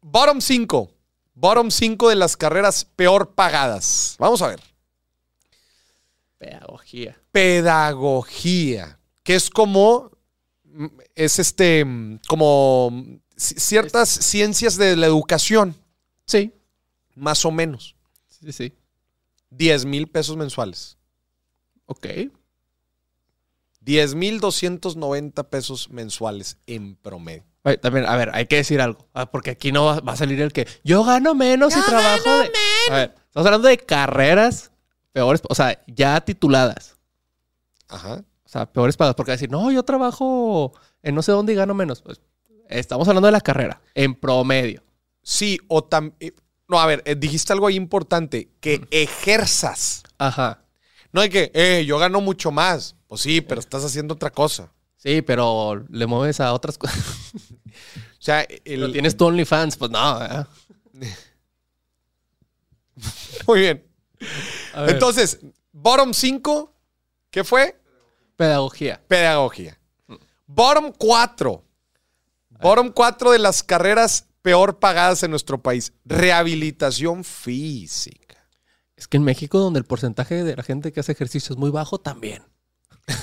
[0.02, 0.90] bottom 5.
[1.36, 4.16] Bottom 5 de las carreras peor pagadas.
[4.20, 4.60] Vamos a ver.
[6.38, 7.18] Pedagogía.
[7.32, 9.00] Pedagogía.
[9.24, 10.12] Que es como.
[10.64, 11.84] mm, Es este.
[11.86, 12.92] mm, Como.
[13.44, 15.76] Ci- Ciertas ciencias de la educación.
[16.26, 16.54] Sí.
[17.16, 17.96] Más o menos.
[18.28, 18.74] Sí, sí.
[19.52, 20.98] 10 mil pesos mensuales.
[21.86, 22.08] Ok.
[23.82, 27.44] 10 mil 290 pesos mensuales en promedio.
[27.66, 29.08] Oye, también, a ver, hay que decir algo.
[29.14, 32.30] Ah, porque aquí no va, va a salir el que yo gano menos y trabajo.
[32.40, 32.52] de-".
[32.90, 34.72] A ver, estamos hablando de carreras
[35.12, 36.98] peores, o sea, ya tituladas.
[37.88, 38.24] Ajá.
[38.46, 39.16] O sea, peores pagadas.
[39.16, 42.02] Porque decir, no, yo trabajo en no sé dónde y gano menos.
[42.02, 42.20] Pues
[42.70, 44.84] estamos hablando de la carrera, en promedio.
[45.22, 46.34] Sí, o también.
[46.68, 48.50] No, a ver, eh, dijiste algo ahí importante.
[48.60, 50.04] Que ejerzas.
[50.18, 50.64] Ajá.
[51.12, 52.96] No hay que, eh, yo gano mucho más.
[53.08, 54.72] Pues sí, pero estás haciendo otra cosa.
[54.98, 57.04] Sí, pero le mueves a otras cosas.
[58.14, 60.18] O sea, el- tienes tu OnlyFans, pues no.
[63.48, 63.86] muy bien.
[64.76, 65.40] Entonces,
[65.72, 66.74] bottom 5,
[67.30, 67.80] ¿qué fue?
[68.38, 69.02] pedagogía.
[69.08, 69.80] Pedagogía.
[70.46, 71.64] Bottom 4.
[72.64, 75.94] Bottom 4 de las carreras peor pagadas en nuestro país.
[76.06, 78.48] Rehabilitación física.
[78.96, 81.70] Es que en México, donde el porcentaje de la gente que hace ejercicio es muy
[81.70, 82.44] bajo, también.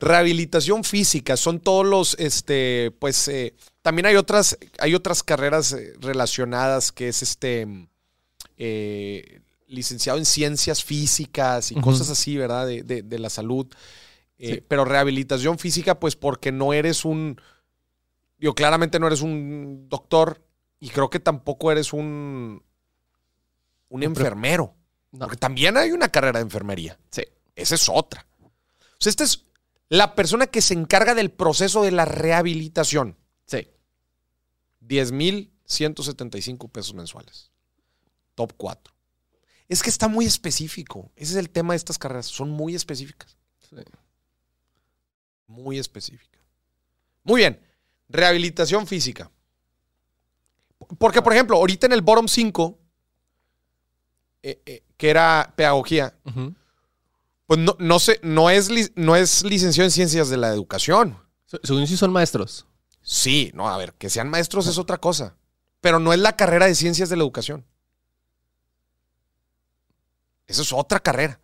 [0.00, 5.92] Rehabilitación física son todos los, este, pues, eh, también hay otras, hay otras carreras eh,
[6.00, 7.86] relacionadas que es este,
[8.56, 12.66] eh, licenciado en ciencias físicas y cosas así, ¿verdad?
[12.66, 13.66] De, de- de la salud.
[14.38, 14.64] Eh, Sí.
[14.66, 17.40] Pero rehabilitación física, pues, porque no eres un,
[18.42, 20.44] yo claramente no eres un doctor
[20.80, 22.60] y creo que tampoco eres un,
[23.88, 24.74] un enfermero.
[25.12, 25.26] No.
[25.26, 26.98] Porque también hay una carrera de enfermería.
[27.08, 27.22] Sí.
[27.54, 28.26] Esa es otra.
[28.42, 28.50] O
[28.98, 29.46] sea, esta es
[29.88, 33.16] la persona que se encarga del proceso de la rehabilitación.
[33.46, 33.68] Sí.
[34.80, 37.52] 10,175 pesos mensuales.
[38.34, 38.92] Top 4.
[39.68, 41.12] Es que está muy específico.
[41.14, 42.26] Ese es el tema de estas carreras.
[42.26, 43.36] Son muy específicas.
[43.70, 43.76] Sí.
[45.46, 46.42] Muy específicas.
[47.22, 47.71] Muy bien.
[48.12, 49.30] Rehabilitación física.
[50.98, 52.78] Porque, por ejemplo, ahorita en el bottom 5,
[54.42, 56.14] eh, eh, que era pedagogía,
[57.46, 61.18] pues no, no, sé, no, es, no es licenciado en ciencias de la educación.
[61.46, 62.66] Se- Según si son maestros.
[63.02, 65.36] Sí, no, a ver, que sean maestros es otra cosa.
[65.80, 67.64] Pero no es la carrera de ciencias de la educación.
[70.46, 71.40] Esa es otra carrera.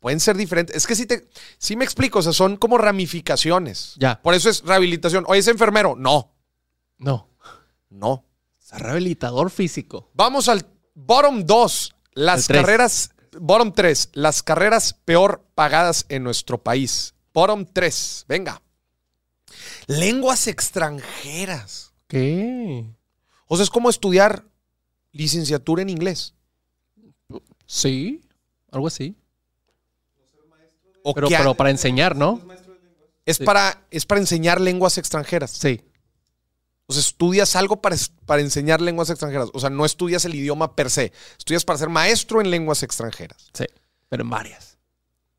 [0.00, 0.76] Pueden ser diferentes.
[0.76, 1.28] Es que sí, te,
[1.58, 3.94] sí me explico, o sea, son como ramificaciones.
[3.98, 4.20] Ya.
[4.22, 5.24] Por eso es rehabilitación.
[5.26, 5.94] Oye, ¿es enfermero?
[5.96, 6.34] No,
[6.98, 7.30] No.
[7.90, 8.24] no.
[8.58, 10.10] Sea, rehabilitador físico.
[10.14, 11.94] Vamos al bottom 2.
[12.14, 12.60] Las El tres.
[12.62, 17.14] carreras, bottom 3, las carreras peor pagadas en nuestro país.
[17.32, 18.62] Bottom 3, venga.
[19.86, 21.92] Lenguas extranjeras.
[22.08, 22.84] ¿Qué?
[23.46, 24.44] O sea, es como estudiar
[25.12, 26.34] licenciatura en inglés.
[27.66, 28.22] Sí.
[28.70, 29.16] Algo así.
[31.08, 32.40] O Pero, que pero para enseñar, ¿no?
[33.24, 33.44] es, sí.
[33.44, 35.52] para, es para enseñar lenguas extranjeras.
[35.52, 35.80] Sí.
[36.86, 39.50] O sea, estudias algo para, para enseñar lenguas extranjeras.
[39.54, 41.12] O sea, no estudias el idioma per se.
[41.38, 43.50] Estudias para ser maestro en lenguas extranjeras.
[43.52, 43.66] Sí.
[44.08, 44.78] Pero en varias.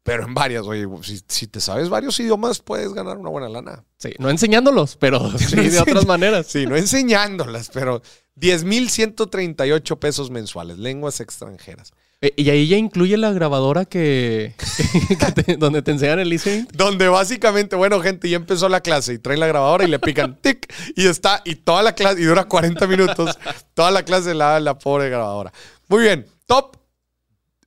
[0.04, 3.84] Pero en varias, oye, si, si te sabes varios idiomas, puedes ganar una buena lana.
[3.98, 4.14] Sí.
[4.20, 6.48] No enseñándolos, pero sí de otras maneras.
[6.48, 8.02] Sí, no enseñándolas, pero
[8.36, 11.92] 10,138 pesos mensuales, lenguas extranjeras.
[12.22, 14.56] Eh, Y ahí ya incluye la grabadora que,
[15.46, 16.66] te- donde te enseñan el listening.
[16.74, 20.36] Donde básicamente, bueno, gente, ya empezó la clase y traen la grabadora y le pican
[20.42, 23.38] tic y está, y toda la clase, y dura 40 minutos,
[23.74, 25.54] toda la clase la la pobre grabadora.
[25.90, 26.78] Muy bien, top,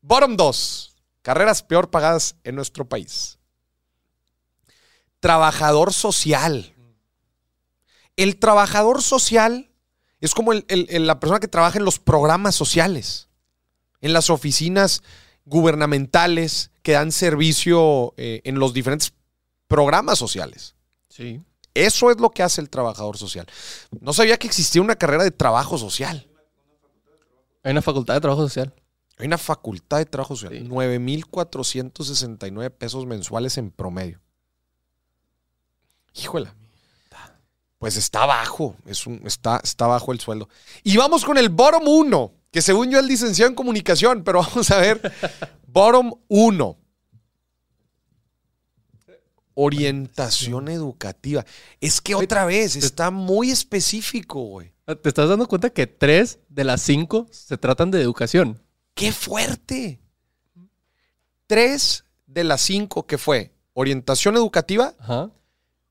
[0.03, 3.39] bottom 2, carreras peor pagadas en nuestro país.
[5.21, 6.75] Trabajador social.
[8.17, 9.71] El trabajador social
[10.21, 10.67] es como el-
[11.07, 13.29] la persona que trabaja en los programas sociales,
[14.01, 15.03] en las oficinas
[15.45, 19.13] gubernamentales que dan servicio eh, en los diferentes
[19.69, 20.75] programas sociales.
[21.09, 21.41] Sí.
[21.75, 23.47] Eso es lo que hace el trabajador social.
[24.01, 26.27] No sabía que existía una carrera de trabajo social.
[27.63, 28.75] Hay una facultad de trabajo social.
[29.19, 30.63] Hay una facultad de trabajo social.
[30.63, 30.69] Sí.
[30.69, 34.21] 9,469 pesos mensuales en promedio.
[36.15, 36.53] Híjole.
[37.79, 38.77] Pues está bajo.
[38.85, 40.51] Es un, está, está bajo el sueldo.
[40.83, 44.71] Y vamos con el bottom 1, que según yo es licenciado en comunicación, pero vamos
[44.71, 45.13] a ver.
[45.67, 46.77] bottom 1.
[49.55, 51.45] Orientación educativa.
[51.81, 54.73] Es que otra vez está muy específico, güey.
[54.87, 58.63] Ah, ¿Te estás dando cuenta que tres de las cinco se tratan de educación?
[58.95, 60.01] ¡Qué fuerte!
[61.47, 65.31] tres de las cinco que fue orientación educativa, Ajá.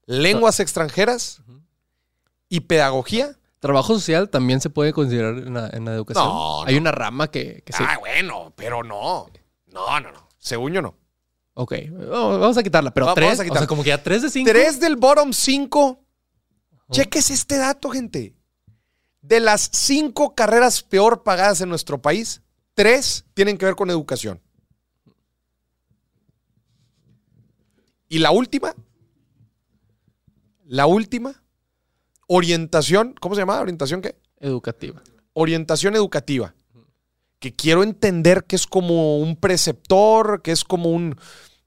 [0.06, 1.41] lenguas extranjeras
[2.48, 3.38] y pedagogía.
[3.60, 6.26] Trabajo social también se puede considerar en la, en la educación.
[6.26, 6.82] No, Hay no.
[6.82, 7.63] una rama que.
[7.78, 9.28] Ah, bueno, pero no.
[9.67, 10.28] No, no, no.
[10.38, 10.95] Según yo no.
[11.56, 12.91] Ok, vamos vamos a quitarla.
[12.93, 14.50] Pero Va- tres, vamos a o sea, como que ya tres de cinco.
[14.50, 16.00] Tres del bottom 5.
[16.91, 18.34] Cheques este dato, gente.
[19.22, 22.41] De las cinco carreras peor pagadas en nuestro país,
[22.74, 24.41] tres tienen que ver con educación.
[28.08, 28.74] Y la última,
[30.65, 31.43] la última,
[32.30, 33.60] orientación, ¿cómo se llama?
[33.60, 34.15] ¿Orientación qué?
[34.39, 35.02] Educativa.
[35.34, 36.54] orientación educativa.
[37.39, 41.15] Que quiero entender que es como un preceptor, que es como un.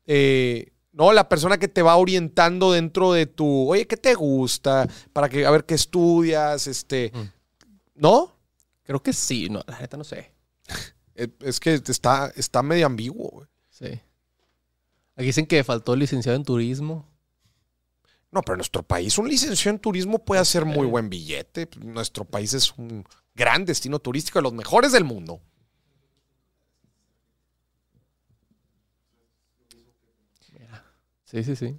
[0.07, 3.71] eh, no, la persona que te va orientando dentro de tu.
[3.71, 4.87] Oye, ¿qué te gusta?
[5.13, 7.11] Para que, a ver qué estudias, este.
[7.15, 7.29] Mm.
[7.95, 8.37] ¿No?
[8.85, 9.49] Creo que sí.
[9.49, 10.33] No, la neta no sé.
[11.41, 13.47] Es que está, está medio ambiguo, güey.
[13.71, 14.01] Sí.
[15.17, 17.09] Aquí dicen que faltó el licenciado en turismo.
[18.33, 21.69] No, pero nuestro país un licenciado en turismo puede hacer muy buen billete.
[21.79, 25.41] Nuestro país es un gran destino turístico de los mejores del mundo.
[31.25, 31.79] Sí, sí, sí.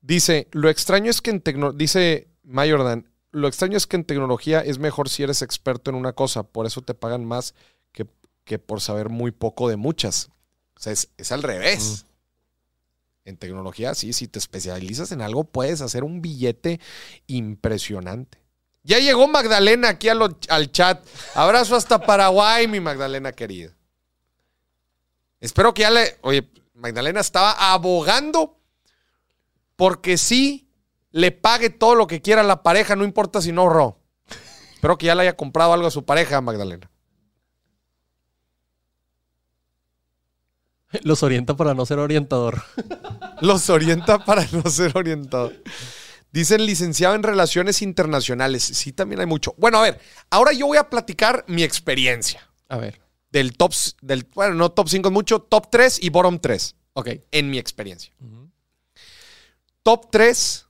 [0.00, 4.60] Dice, lo extraño es que en tecnología, dice Mayordan, lo extraño es que en tecnología
[4.60, 7.54] es mejor si eres experto en una cosa, por eso te pagan más
[7.92, 8.06] que,
[8.44, 10.30] que por saber muy poco de muchas.
[10.76, 12.06] O sea, es, es al revés.
[13.24, 16.80] En tecnología, sí, si te especializas en algo, puedes hacer un billete
[17.26, 18.38] impresionante.
[18.82, 21.06] Ya llegó Magdalena aquí al chat.
[21.34, 23.76] Abrazo hasta Paraguay, mi Magdalena querida.
[25.40, 26.18] Espero que ya le...
[26.22, 28.58] Oye, Magdalena estaba abogando
[29.76, 30.68] porque sí
[31.12, 34.00] le pague todo lo que quiera a la pareja, no importa si no ahorró.
[34.74, 36.90] Espero que ya le haya comprado algo a su pareja, Magdalena.
[41.02, 42.62] Los orienta para no ser orientador.
[43.40, 45.52] Los orienta para no ser orientado.
[46.32, 48.62] Dicen licenciado en relaciones internacionales.
[48.62, 49.54] Sí, también hay mucho.
[49.58, 50.00] Bueno, a ver,
[50.30, 53.00] ahora yo voy a platicar mi experiencia A ver.
[53.30, 57.08] del top, del, bueno, no top 5 es mucho, top 3 y bottom 3, Ok.
[57.30, 58.14] en mi experiencia.
[59.82, 60.66] Top 3,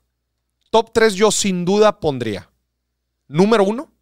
[0.70, 2.50] top 3 yo sin duda pondría.
[3.28, 3.92] Número 1,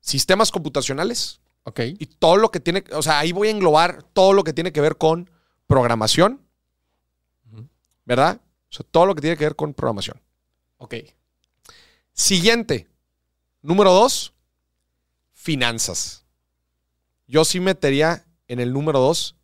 [0.00, 1.40] sistemas computacionales.
[1.64, 1.80] Ok.
[1.80, 4.72] y todo lo que tiene, o sea, ahí voy a englobar todo lo que tiene
[4.72, 5.30] que ver con
[5.66, 6.40] programación.
[8.04, 8.40] ¿verdad?
[8.70, 10.20] O sea, todo lo que tiene que ver con programación.
[10.78, 10.94] Ok.
[12.12, 12.88] Siguiente,
[13.60, 14.32] número dos,
[15.32, 16.24] finanzas.
[17.26, 19.36] Yo sí metería en el número dos,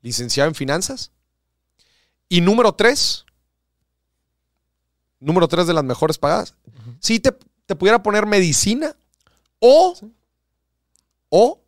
[0.00, 1.12] licenciado en finanzas.
[2.28, 3.24] Y número tres,
[5.20, 6.54] número tres de las mejores pagadas.
[7.00, 7.32] Sí te,
[7.66, 8.96] te pudiera poner medicina
[9.60, 9.94] o,
[11.28, 11.60] o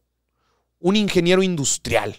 [0.80, 2.16] un ingeniero industrial.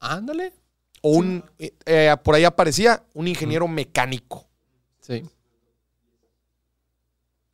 [0.00, 0.52] Ándale.
[1.00, 4.46] O un, eh, eh, por ahí aparecía, un ingeniero mecánico.
[5.00, 5.22] Sí.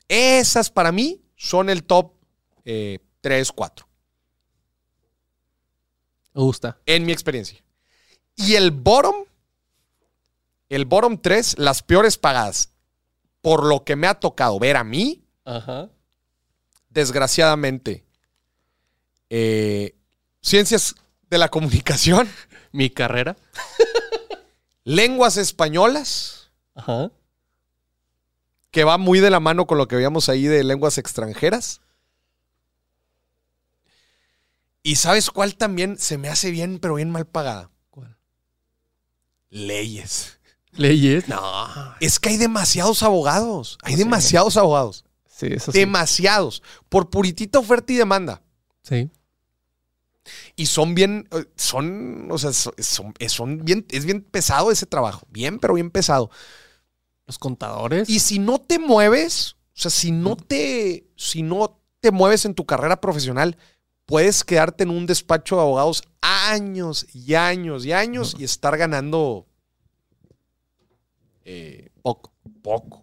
[0.08, 2.12] Esas para mí son el top
[3.20, 3.88] 3, 4,
[6.34, 6.78] Me gusta.
[6.86, 7.62] en mi experiencia.
[8.36, 9.24] Y el bottom,
[10.68, 12.70] el bottom 3, las peores pagadas,
[13.40, 15.88] por lo que me ha tocado ver a mí, Ajá.
[16.90, 18.04] desgraciadamente,
[19.30, 19.94] eh,
[20.40, 20.94] ciencias
[21.30, 22.28] de la comunicación,
[22.72, 23.36] Mi carrera.
[24.84, 27.10] lenguas españolas, Ajá.
[28.70, 31.80] que va muy de la mano con lo que veíamos ahí de lenguas extranjeras.
[34.82, 37.70] Y sabes cuál también se me hace bien, pero bien mal pagada.
[37.90, 38.16] ¿Cuál?
[39.50, 40.38] Leyes.
[40.72, 41.28] Leyes.
[41.28, 41.94] No.
[42.00, 43.76] Es que hay demasiados abogados.
[43.82, 43.98] Hay Sí.
[43.98, 45.04] demasiados abogados.
[45.28, 45.78] Sí, eso sí.
[45.78, 46.62] Demasiados.
[46.88, 48.42] Por puritita oferta y demanda.
[48.82, 49.10] Sí.
[50.56, 54.86] Y son bien, eh, son, o sea, son, eh, son bien, es bien pesado ese
[54.86, 55.26] trabajo.
[55.30, 56.30] Bien, pero bien pesado.
[57.26, 58.08] Los contadores.
[58.08, 62.54] Y si no te mueves, o sea, si no te, si no te mueves en
[62.54, 63.56] tu carrera profesional,
[64.06, 69.46] puedes quedarte en un despacho de abogados años y años y años y estar ganando
[71.44, 72.30] eh, poco,
[72.62, 73.02] poco,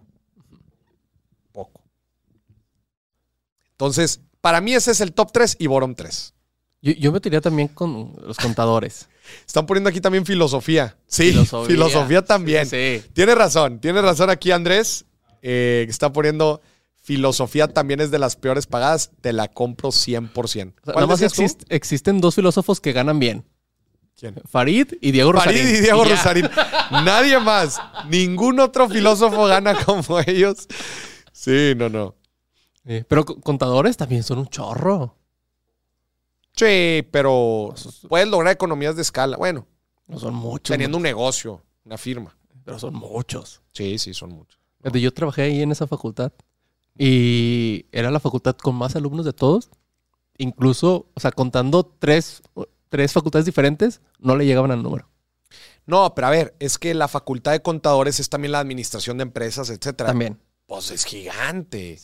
[1.51, 1.81] poco.
[3.71, 6.34] Entonces, para mí ese es el top 3 y bottom 3.
[6.85, 9.07] Yo, yo metería también con los contadores.
[9.45, 10.95] Están poniendo aquí también filosofía.
[11.07, 12.21] Sí, filosofía, Filosofía.
[12.23, 12.65] también.
[12.67, 13.03] Sí.
[13.13, 15.05] Tiene razón, tiene razón aquí Andrés.
[15.41, 16.61] eh, está poniendo
[17.01, 19.11] filosofía también es de las peores pagadas.
[19.21, 20.29] Te la compro 100%.
[20.35, 21.41] O sea, ¿Cuál nada más decías tú?
[21.41, 23.45] exist- existen dos filósofos que ganan bien.
[24.17, 24.35] ¿Quién?
[24.49, 25.57] Farid y Diego Rosarín.
[25.61, 26.03] Farid y Diego.
[26.05, 26.49] Rosarín.
[26.91, 27.79] Nadie más.
[28.09, 30.67] Ningún otro filósofo gana como ellos.
[31.33, 32.15] Sí, no, no.
[33.07, 35.17] Pero co- contadores también son un chorro.
[36.55, 37.73] Sí, pero
[38.07, 39.37] puedes lograr economías de escala.
[39.37, 39.67] Bueno,
[40.07, 40.73] No son muchos.
[40.73, 42.37] Teniendo un negocio, una firma.
[42.63, 43.61] Pero son muchos.
[43.73, 44.59] Sí, sí, son muchos.
[44.79, 46.31] Fíjate, Yo trabajé ahí en esa facultad
[46.97, 49.69] y era la facultad con más alumnos de todos.
[50.37, 52.41] Incluso, o sea, contando tres,
[52.89, 55.09] tres facultades diferentes, no le llegaban al número.
[55.85, 59.23] No, pero a ver, es que la facultad de contadores es también la administración de
[59.23, 60.09] empresas, etcétera.
[60.09, 60.39] También.
[60.65, 61.99] Pues es gigante.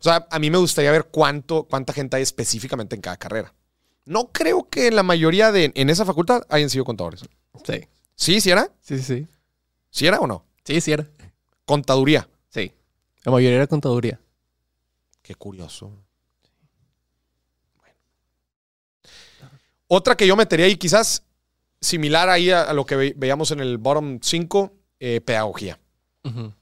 [0.00, 3.52] O sea, a mí me gustaría ver cuánto, cuánta gente hay específicamente en cada carrera.
[4.06, 7.22] No creo que la mayoría de en esa facultad hayan sido contadores.
[7.64, 7.86] Sí.
[8.14, 8.70] ¿Sí, sí era?
[8.80, 9.26] Sí, sí, sí.
[9.90, 10.44] ¿Sí era o no?
[10.64, 11.06] Sí, sí era.
[11.64, 12.28] Contaduría.
[12.48, 12.72] Sí.
[13.24, 14.18] La mayoría era contaduría.
[15.22, 15.90] Qué curioso.
[17.76, 17.94] Bueno.
[19.88, 21.22] Otra que yo metería ahí, quizás
[21.80, 25.78] similar ahí a, a lo que ve- veíamos en el bottom 5, eh, pedagogía.
[26.24, 26.52] O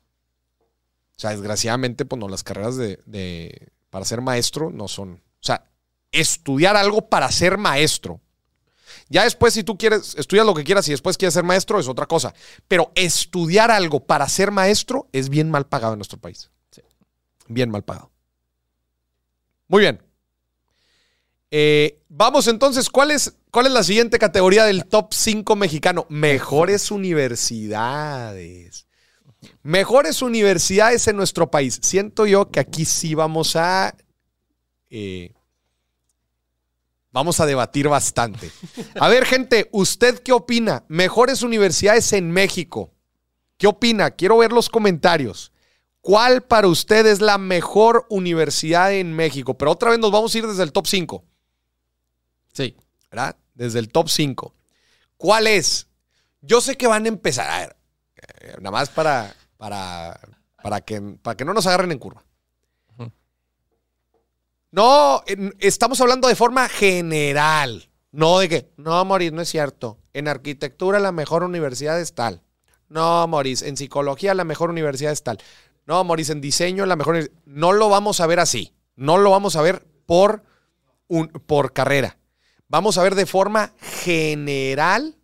[1.17, 5.13] sea, desgraciadamente, pues no, las carreras de, de- para ser maestro no son.
[5.15, 5.71] O sea,
[6.15, 8.21] estudiar algo para ser maestro.
[9.09, 11.89] Ya después, si tú quieres, estudias lo que quieras y después quieres ser maestro, es
[11.89, 12.33] otra cosa.
[12.69, 16.51] Pero estudiar algo para ser maestro es bien mal pagado en nuestro país.
[16.71, 16.81] Sí.
[17.49, 18.11] Bien mal pagado.
[19.69, 20.03] Muy bien.
[21.51, 26.07] Eh, vamos entonces, ¿cuál es, ¿cuál es la siguiente categoría del top 5 mexicano?
[26.09, 28.87] Mejores universidades.
[29.63, 31.79] Mejores universidades en nuestro país.
[31.83, 33.95] Siento yo que aquí sí vamos a.
[34.91, 35.35] eh,
[37.15, 38.51] vamos a debatir bastante.
[38.99, 40.85] A ver, gente, ¿usted qué opina?
[40.89, 42.93] Mejores universidades en México.
[43.57, 44.11] ¿Qué opina?
[44.11, 45.53] Quiero ver los comentarios.
[46.01, 49.57] ¿Cuál para usted es la mejor universidad en México?
[49.57, 51.25] Pero otra vez nos vamos a ir desde el top 5.
[52.53, 52.77] Sí.
[53.11, 53.37] ¿verdad?
[53.55, 54.53] Desde el top 5.
[55.17, 55.87] ¿Cuál es?
[56.41, 57.49] Yo sé que van a empezar.
[57.49, 57.77] A ver,
[58.41, 60.19] eh, nada más para, para,
[60.61, 62.25] para, que, para que no nos agarren en curva.
[64.75, 65.23] No,
[65.61, 67.89] estamos hablando de forma general.
[68.11, 69.99] No de que, no, Moris, no es cierto.
[70.13, 72.43] En arquitectura la mejor universidad es tal.
[72.89, 75.39] No, Moris, en psicología la mejor universidad es tal.
[75.87, 77.31] No, Moris, en diseño la mejor.
[77.45, 78.75] No lo vamos a ver así.
[78.97, 80.43] No lo vamos a ver por,
[81.07, 82.19] un, por carrera.
[82.67, 85.15] Vamos a ver de forma general,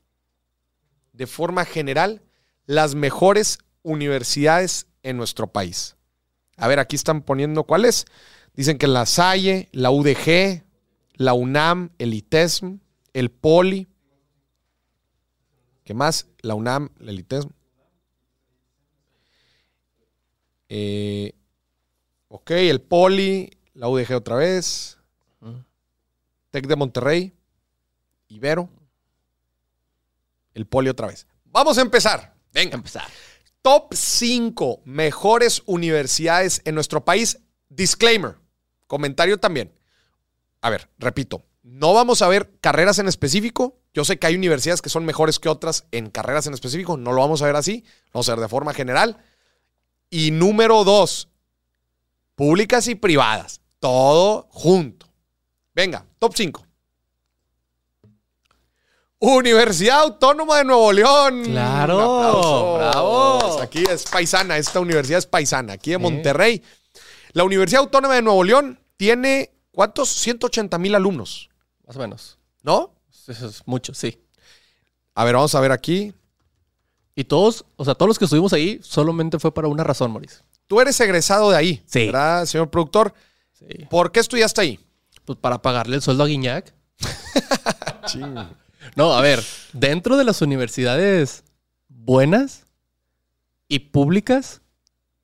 [1.12, 2.22] de forma general,
[2.66, 5.96] las mejores universidades en nuestro país.
[6.57, 8.07] A ver, aquí están poniendo cuáles.
[8.55, 10.62] Dicen que la Salle, la UDG,
[11.14, 12.78] la UNAM, el ITESM,
[13.12, 13.88] el POLI.
[15.84, 16.26] ¿Qué más?
[16.40, 17.51] La UNAM, el ITESM.
[20.68, 21.32] Eh,
[22.28, 24.98] ok, el POLI, la UDG otra vez.
[26.51, 27.32] Tec de Monterrey,
[28.28, 28.68] Ibero,
[30.55, 31.26] el Poli otra vez.
[31.44, 32.34] Vamos a empezar.
[32.53, 32.74] Venga.
[32.74, 33.07] Empezar.
[33.62, 37.38] Top 5 mejores universidades en nuestro país.
[37.68, 38.36] Disclaimer.
[38.91, 39.72] Comentario también.
[40.62, 41.45] A ver, repito.
[41.62, 43.78] No vamos a ver carreras en específico.
[43.95, 46.97] Yo sé que hay universidades que son mejores que otras en carreras en específico.
[46.97, 47.84] No lo vamos a ver así.
[48.12, 49.18] Vamos a ver de forma general.
[50.11, 51.28] Y número dos,
[52.34, 53.61] públicas y privadas.
[53.78, 55.07] Todo junto.
[55.72, 56.66] Venga, top 5.
[59.20, 61.45] Universidad Autónoma de Nuevo León.
[61.45, 62.74] Claro, Un aplauso.
[62.74, 63.38] bravo.
[63.38, 66.61] Pues Aquí es paisana, esta universidad es paisana, aquí de Monterrey.
[67.32, 70.11] La Universidad Autónoma de Nuevo León tiene, ¿cuántos?
[70.11, 71.48] 180 mil alumnos,
[71.86, 72.36] Más o menos.
[72.62, 72.92] ¿no?
[73.26, 74.20] Eso es mucho, sí.
[75.14, 76.12] A ver, vamos a ver aquí.
[77.14, 80.42] Y todos, o sea, todos los que estuvimos ahí solamente fue para una razón, Maurice.
[80.66, 82.05] Tú eres egresado de ahí, Sí.
[82.07, 83.14] ¿verdad, señor productor?
[83.59, 83.86] Sí.
[83.88, 84.78] ¿Por qué estudiaste ahí?
[85.24, 86.74] Pues para pagarle el sueldo a Guiñac.
[88.96, 89.42] No, a ver,
[89.72, 91.44] dentro de las universidades
[91.88, 92.66] buenas
[93.68, 94.61] y públicas,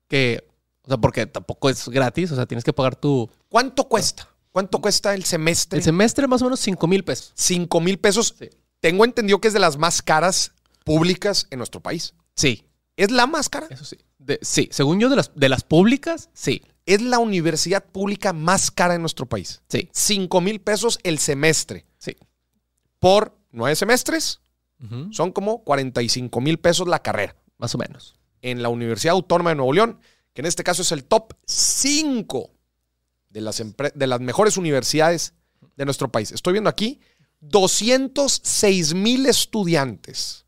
[0.07, 0.47] que,
[0.83, 3.29] o sea, porque tampoco es gratis, o sea, tienes que pagar tu...
[3.49, 4.27] ¿Cuánto cuesta?
[4.51, 5.77] ¿Cuánto cuesta el semestre?
[5.77, 7.31] El semestre más o menos 5 mil pesos.
[7.35, 8.35] 5 mil pesos.
[8.39, 8.49] Sí.
[8.79, 10.51] Tengo entendido que es de las más caras
[10.83, 12.13] públicas en nuestro país.
[12.35, 12.63] Sí,
[12.95, 13.67] ¿Es la más cara?
[13.69, 13.97] eso sí.
[14.17, 18.71] De- sí, según yo, de las, de las públicas, sí, Es la universidad pública más
[18.71, 19.61] cara en nuestro país.
[19.69, 21.85] sí, 5 mil pesos el semestre.
[21.99, 22.15] sí.
[22.99, 24.41] Por nueve semestres,
[25.11, 27.35] son como 45 mil pesos la carrera.
[27.57, 28.15] Más o menos.
[28.41, 29.99] En la Universidad Autónoma de Nuevo León,
[30.33, 32.51] que en este caso es el top 5
[33.37, 33.63] de las,
[33.93, 35.33] de las mejores universidades
[35.75, 36.31] de nuestro país.
[36.31, 36.99] Estoy viendo aquí
[37.41, 40.45] 206 mil estudiantes.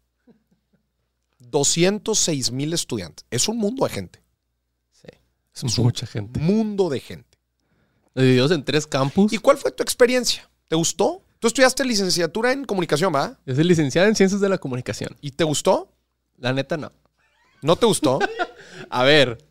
[1.37, 3.25] 206 mil estudiantes.
[3.29, 4.23] Es un mundo de gente.
[4.91, 5.07] Sí.
[5.53, 6.39] Es mucha gente.
[6.39, 7.37] Mundo de gente.
[8.15, 9.31] Divididos en tres campus.
[9.33, 10.49] ¿Y cuál fue tu experiencia?
[10.67, 11.23] ¿Te gustó?
[11.39, 13.39] Tú estudiaste licenciatura en comunicación, ¿va?
[13.45, 15.15] Yo soy licenciado en Ciencias de la Comunicación.
[15.21, 15.93] ¿Y te gustó?
[16.37, 16.91] La neta, no.
[17.61, 18.19] ¿No te gustó?
[18.89, 19.48] A ver,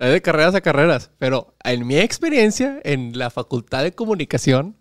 [0.00, 4.76] hay de carreras a carreras, pero en mi experiencia en la Facultad de Comunicación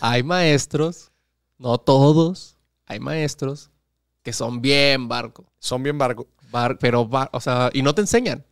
[0.00, 1.12] hay maestros,
[1.58, 3.70] no todos, hay maestros
[4.22, 5.52] que son bien barco.
[5.58, 6.28] Son bien barco.
[6.50, 8.46] Bar- pero, bar- o sea, y no te enseñan.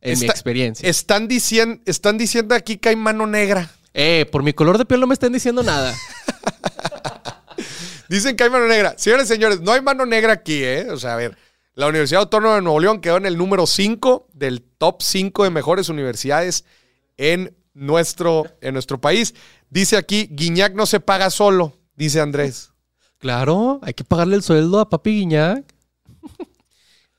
[0.00, 0.88] En mi experiencia.
[0.88, 3.70] Están, diciendo, están diciendo aquí que hay mano negra.
[3.92, 5.92] Eh, por mi color de piel no me están diciendo nada.
[8.08, 8.94] Dicen que hay mano negra.
[8.96, 10.86] Señores señores, no hay mano negra aquí, ¿eh?
[10.90, 11.36] O sea, a ver,
[11.76, 15.50] la Universidad Autónoma de Nuevo León quedó en el número 5 del top 5 de
[15.50, 16.64] mejores universidades
[17.18, 19.34] en nuestro, en nuestro país.
[19.68, 22.72] Dice aquí, Guiñac no se paga solo, dice Andrés.
[23.18, 25.74] claro, hay que pagarle el sueldo a Papi Guiñac.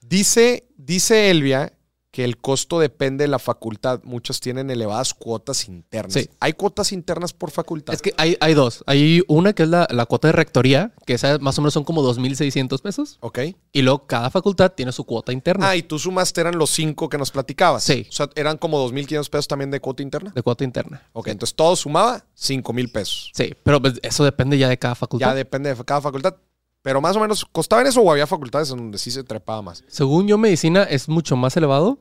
[0.02, 1.77] Dice, dice Elvia
[2.12, 4.02] que el costo depende de la facultad.
[4.04, 6.14] Muchos tienen elevadas cuotas internas.
[6.14, 6.30] Sí.
[6.40, 7.94] ¿Hay cuotas internas por facultad?
[7.94, 8.84] Es que hay, hay dos.
[8.88, 11.84] Hay una que es la, la cuota de rectoría, que esa más o menos son
[11.84, 13.18] como 2.600 pesos.
[13.22, 13.40] Ok.
[13.72, 17.10] Y luego cada facultad tiene su cuota interna Ah, y tú sumaste, eran los cinco
[17.10, 17.84] que nos platicabas.
[17.84, 18.08] Sí.
[18.10, 20.32] O sea, eran como 2.500 pesos también de cuota interna.
[20.34, 21.04] de cuota interna.
[21.14, 23.32] Ok, entonces todo sumaba 5 mil pesos.
[23.34, 25.28] Sí, pero pues, eso depende ya de cada facultad.
[25.28, 26.36] Ya depende de cada facultad.
[26.82, 29.62] Pero más o menos, ¿costaba en eso o había facultades en donde sí se trepaba
[29.62, 29.84] más?
[29.88, 32.00] Según yo, medicina es mucho más elevado.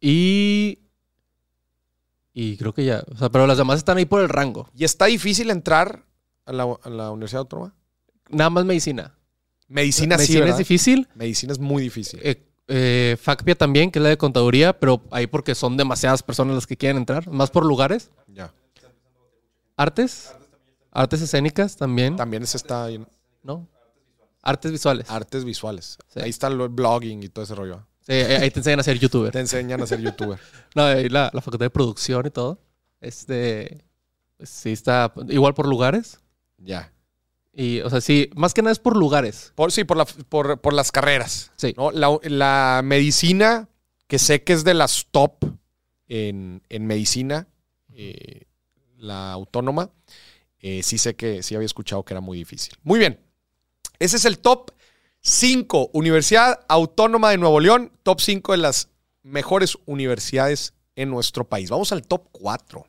[0.00, 0.78] Y.
[2.32, 3.02] Y creo que ya.
[3.12, 4.68] O sea, pero las demás están ahí por el rango.
[4.76, 6.04] ¿Y está difícil entrar
[6.44, 7.74] a la, a la Universidad Autónoma?
[8.28, 9.14] Nada más medicina.
[9.66, 11.08] Medicina, sí, medicina es difícil.
[11.14, 12.20] Medicina es muy difícil.
[12.22, 16.54] Eh, eh, FACPIA también, que es la de contaduría, pero ahí porque son demasiadas personas
[16.54, 17.28] las que quieren entrar.
[17.28, 18.10] Más por lugares.
[18.28, 18.52] ya.
[19.76, 20.34] Artes.
[20.90, 22.16] Artes escénicas también.
[22.16, 22.88] También se está
[23.42, 23.66] ¿No?
[24.42, 25.10] Artes visuales.
[25.10, 25.98] artes visuales.
[26.08, 26.20] Sí.
[26.20, 27.86] Ahí está el blogging y todo ese rollo.
[28.00, 29.32] Sí, ahí ahí te enseñan a ser youtuber.
[29.32, 30.38] Te enseñan a ser youtuber.
[30.74, 32.58] No, ahí la, la facultad de producción y todo.
[33.00, 33.84] Este.
[34.36, 36.18] pues sí, está igual por lugares.
[36.58, 36.92] ya.
[37.52, 39.52] Y, o sea, sí, más que nada es por lugares.
[39.56, 41.50] Por, sí, por, la- por, por las carreras.
[41.56, 41.74] Sí.
[41.76, 41.90] ¿no?
[41.90, 43.68] La, la medicina,
[44.06, 45.44] que sé que es de las top
[46.06, 47.48] en, en medicina,
[47.94, 48.42] eh,
[48.96, 49.90] la autónoma,
[50.60, 52.74] eh, sí sé que sí había escuchado que era muy difícil.
[52.84, 53.18] Muy bien.
[53.98, 54.70] Ese es el top
[55.20, 55.90] 5.
[55.92, 58.88] Universidad Autónoma de Nuevo León, top 5 de las
[59.22, 61.70] mejores universidades en nuestro país.
[61.70, 62.86] Vamos al top 4.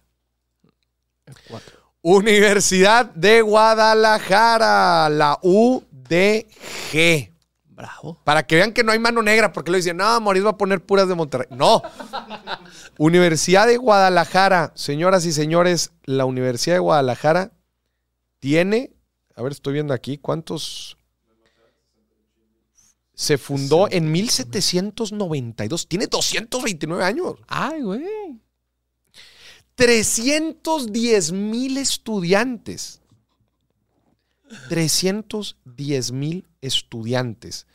[2.02, 7.34] Universidad de Guadalajara, la UDG.
[7.66, 8.20] Bravo.
[8.24, 10.58] Para que vean que no hay mano negra, porque lo dicen, no, Moris va a
[10.58, 11.48] poner puras de Monterrey.
[11.52, 11.82] No.
[12.98, 17.52] Universidad de Guadalajara, señoras y señores, la Universidad de Guadalajara
[18.40, 18.92] tiene,
[19.36, 20.98] a ver, estoy viendo aquí, ¿cuántos?
[23.20, 27.34] Se fundó en 1792, tiene 229 años.
[27.48, 28.40] Ay, güey.
[29.76, 33.02] 310 mil estudiantes.
[34.70, 37.68] 310 mil estudiantes.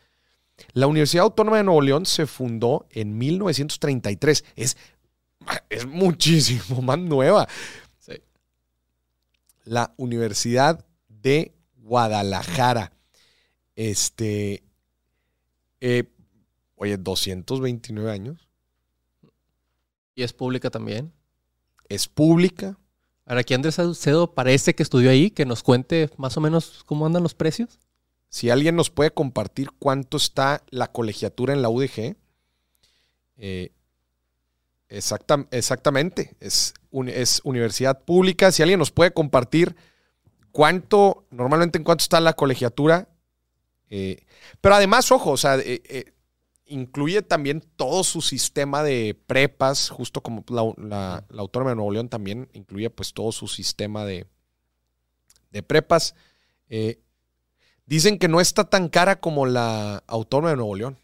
[0.73, 4.47] La Universidad Autónoma de Nuevo León se fundó en 1933.
[4.57, 4.79] Es,
[5.69, 7.47] es muchísimo más nueva.
[7.99, 8.15] Sí.
[9.65, 12.93] La Universidad de Guadalajara.
[13.77, 14.65] Este.
[15.87, 16.05] Eh,
[16.77, 18.49] oye, 229 años.
[20.15, 21.13] Y es pública también.
[21.89, 22.79] Es pública.
[23.27, 27.05] Ahora, aquí Andrés Saucedo parece que estudió ahí, que nos cuente más o menos cómo
[27.07, 27.79] andan los precios.
[28.31, 32.17] Si alguien nos puede compartir cuánto está la colegiatura en la UDG.
[33.37, 33.73] eh,
[34.89, 38.53] exacta- exactamente, es, un- es universidad pública.
[38.53, 39.75] Si alguien nos puede compartir
[40.53, 43.09] cuánto, normalmente en cuánto está la colegiatura.
[43.91, 44.25] Eh,
[44.61, 46.13] pero además, ojo, o sea, eh, eh,
[46.67, 51.93] incluye también todo su sistema de prepas, justo como la, la, la Autónoma de Nuevo
[51.93, 54.27] León también incluye pues todo su sistema de,
[55.51, 56.15] de prepas.
[56.69, 57.01] Eh,
[57.87, 60.99] Dicen que no está tan cara como la Autónoma de Nuevo León.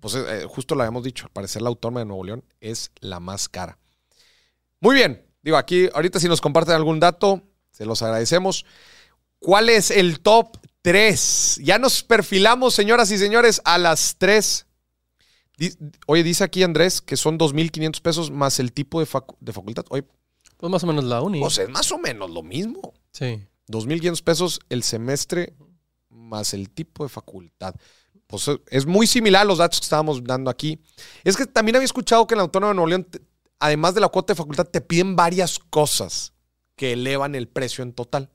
[0.00, 3.20] Pues eh, justo lo habíamos dicho, al parecer la Autónoma de Nuevo León es la
[3.20, 3.78] más cara.
[4.80, 8.64] Muy bien, digo aquí, ahorita si nos comparten algún dato, se los agradecemos.
[9.38, 10.56] ¿Cuál es el top
[10.92, 11.60] 3?
[11.62, 14.66] Ya nos perfilamos, señoras y señores, a las 3.
[15.58, 15.74] Di-
[16.06, 19.84] Oye, dice aquí Andrés que son 2.500 pesos más el tipo de, facu- de facultad.
[19.90, 20.04] Oye,
[20.56, 21.42] Pues más o menos la uni.
[21.44, 22.94] o sea, es más o menos lo mismo.
[23.12, 23.42] sí.
[23.70, 25.54] 2.500 pesos el semestre
[26.08, 27.74] más el tipo de facultad.
[28.26, 30.80] Pues eh, es muy similar a los datos que estábamos dando aquí.
[31.22, 33.06] Es que también había escuchado que en la Autónoma de Nuevo León,
[33.58, 36.32] además de la cuota de facultad, te piden varias cosas
[36.76, 38.30] que elevan el precio en total.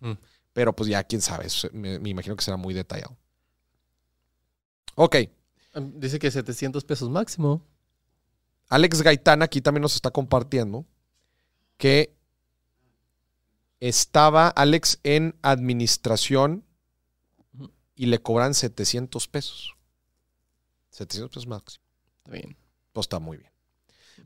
[0.00, 0.16] Ujú.
[0.52, 3.16] Pero pues ya quién sabe, me imagino que será muy detallado.
[4.94, 5.16] Ok,
[5.74, 7.66] Em, Dice que 700 pesos máximo.
[8.68, 10.86] Alex Gaitán aquí también nos está compartiendo
[11.76, 12.14] que
[13.80, 16.64] estaba Alex en administración
[17.94, 19.74] y le cobran 700 pesos.
[20.90, 21.84] 700 pesos máximo.
[22.18, 22.56] Está bien.
[22.92, 23.50] Pues está muy bien.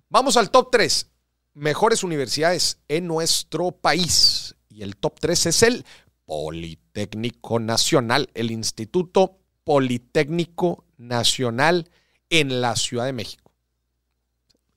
[0.08, 1.10] Vamos al top 3.
[1.54, 4.54] Mejores universidades en nuestro país.
[4.68, 5.86] Y el top 3 es el
[6.26, 11.88] Politécnico Nacional, el Instituto Politécnico Nacional
[12.30, 13.52] en la Ciudad de México.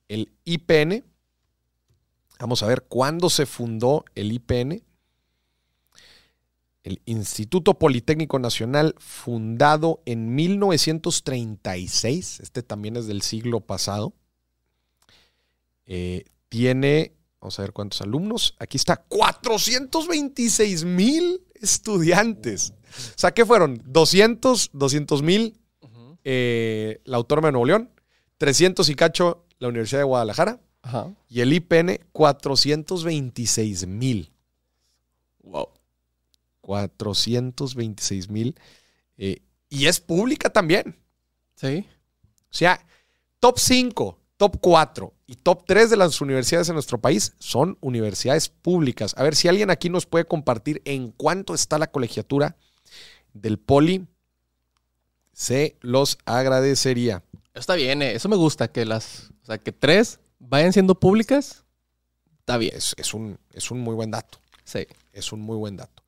[0.08, 1.04] El IPN.
[2.38, 4.82] Vamos a ver cuándo se fundó el IPN.
[6.82, 12.40] El Instituto Politécnico Nacional, fundado en 1936.
[12.40, 14.14] Este también es del siglo pasado.
[15.86, 18.54] Eh, tiene, vamos a ver cuántos alumnos.
[18.58, 22.72] Aquí está, 426 mil estudiantes.
[23.14, 23.80] O sea, ¿qué fueron?
[23.86, 25.56] 200, 200 mil
[26.24, 27.90] eh, la Autónoma de Nuevo León,
[28.38, 31.14] 300 y cacho la Universidad de Guadalajara Ajá.
[31.28, 34.30] y el IPN 426 mil.
[35.42, 35.68] Wow.
[36.60, 38.54] 426 mil.
[39.16, 40.96] eh, y es pública también.
[41.54, 41.86] Sí.
[42.50, 42.84] O sea,
[43.38, 48.48] top 5, top 4 y top 3 de las universidades en nuestro país son universidades
[48.48, 49.14] públicas.
[49.18, 52.56] A ver si alguien aquí nos puede compartir en cuánto está la colegiatura
[53.34, 54.06] del Poli.
[55.34, 57.22] Se los agradecería.
[57.52, 58.14] Está bien, eh.
[58.14, 61.66] eso me gusta, que las, o sea, que tres vayan siendo públicas.
[62.38, 62.74] Está bien.
[62.74, 64.38] Es, es un, es un muy buen dato.
[64.64, 64.86] Sí.
[65.12, 66.02] Es un muy buen dato.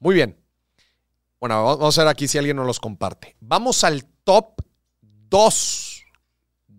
[0.00, 0.36] Muy bien.
[1.38, 3.36] Bueno, vamos a ver aquí si alguien nos los comparte.
[3.38, 4.62] Vamos al top
[5.30, 5.91] 2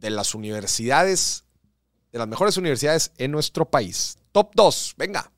[0.03, 1.45] de las universidades,
[2.11, 4.17] de las mejores universidades en nuestro país.
[4.33, 5.31] Top 2, venga.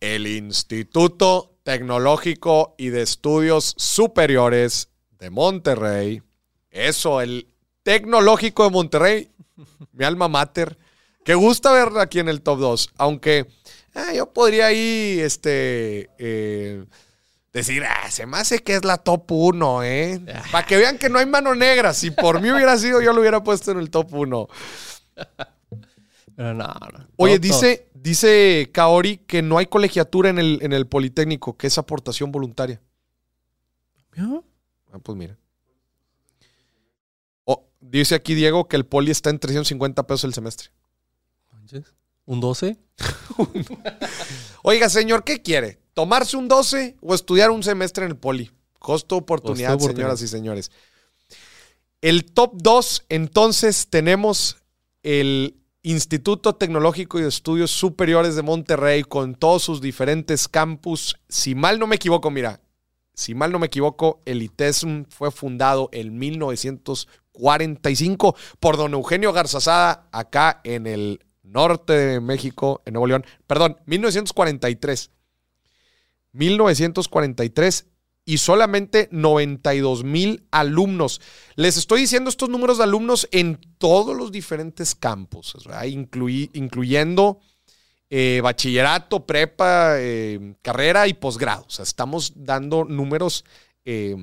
[0.00, 4.88] El Instituto Tecnológico y de Estudios Superiores
[5.20, 6.22] de Monterrey.
[6.70, 7.46] Eso, el
[7.84, 9.30] Tecnológico de Monterrey,
[9.92, 10.76] mi alma mater.
[11.24, 13.46] Que gusta verlo aquí en el top 2, aunque
[13.94, 16.84] ah, yo podría ahí este, eh,
[17.52, 20.20] decir, ah, se me hace que es la top 1, ¿eh?
[20.50, 21.92] Para que vean que no hay mano negra.
[21.92, 24.48] Si por mí hubiera sido, yo lo hubiera puesto en el top 1.
[26.34, 27.08] Pero no, no.
[27.16, 31.76] Oye, dice, dice Kaori que no hay colegiatura en el, en el Politécnico, que es
[31.76, 32.80] aportación voluntaria.
[34.16, 35.36] Ah, pues mira.
[37.44, 40.70] Oh, dice aquí Diego que el poli está en 350 pesos el semestre.
[42.24, 42.78] ¿Un 12?
[44.62, 45.81] Oiga, señor, ¿qué quiere?
[45.94, 48.50] ¿Tomarse un 12 o estudiar un semestre en el poli?
[48.78, 50.16] Costo oportunidad, Costo oportunidad.
[50.16, 50.70] señoras y señores.
[52.00, 54.56] El top 2, entonces, tenemos
[55.02, 61.16] el Instituto Tecnológico y de Estudios Superiores de Monterrey con todos sus diferentes campus.
[61.28, 62.60] Si mal no me equivoco, mira,
[63.14, 70.08] si mal no me equivoco, el ITESM fue fundado en 1945 por don Eugenio Garzazada
[70.12, 73.26] acá en el norte de México, en Nuevo León.
[73.46, 75.10] Perdón, 1943.
[76.32, 77.86] 1943
[78.24, 81.20] y solamente 92 mil alumnos.
[81.56, 87.40] Les estoy diciendo estos números de alumnos en todos los diferentes campos, incluyendo
[88.10, 91.64] eh, bachillerato, prepa, eh, carrera y posgrado.
[91.66, 93.44] O sea, estamos dando números
[93.84, 94.16] eh,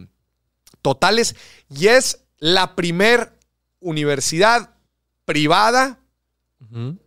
[0.82, 1.36] totales
[1.70, 3.38] y es la primer
[3.80, 4.76] universidad
[5.26, 6.00] privada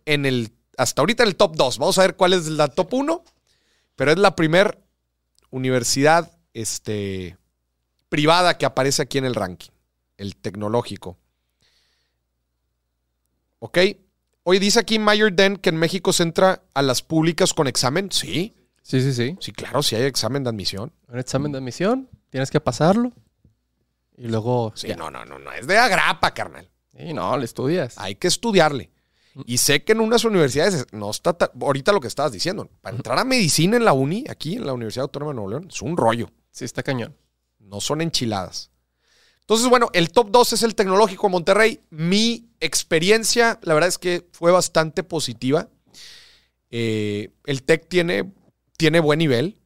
[0.05, 1.77] en el, hasta ahorita en el top 2.
[1.77, 3.23] Vamos a ver cuál es la top 1,
[3.95, 4.82] pero es la primer
[5.53, 7.37] universidad este,
[8.09, 9.69] privada que aparece aquí en el ranking,
[10.17, 11.15] el tecnológico.
[13.59, 13.77] ¿Ok?
[14.43, 18.11] Hoy dice aquí Mayor Den que en México se entra a las públicas con examen.
[18.11, 19.37] Sí, Sí, sí, sí.
[19.39, 20.91] sí, claro, sí hay examen de admisión.
[21.07, 23.13] Un examen de admisión, tienes que pasarlo.
[24.17, 24.73] Y luego.
[24.75, 24.95] Sí, ya.
[24.97, 26.67] no, no, no, no, es de agrapa, carnal.
[26.97, 27.97] Sí, no, le estudias.
[27.97, 28.89] Hay que estudiarle.
[29.45, 32.95] Y sé que en unas universidades no está, ta- ahorita lo que estabas diciendo, para
[32.95, 35.81] entrar a medicina en la uni, aquí en la Universidad Autónoma de Nuevo León, es
[35.81, 37.15] un rollo, Sí, está cañón.
[37.59, 38.69] no son enchiladas.
[39.41, 41.79] Entonces, bueno, el top 2 es el tecnológico Monterrey.
[41.89, 45.67] Mi experiencia, la verdad es que fue bastante positiva.
[46.69, 48.31] Eh, el TEC tiene,
[48.77, 49.59] tiene buen nivel,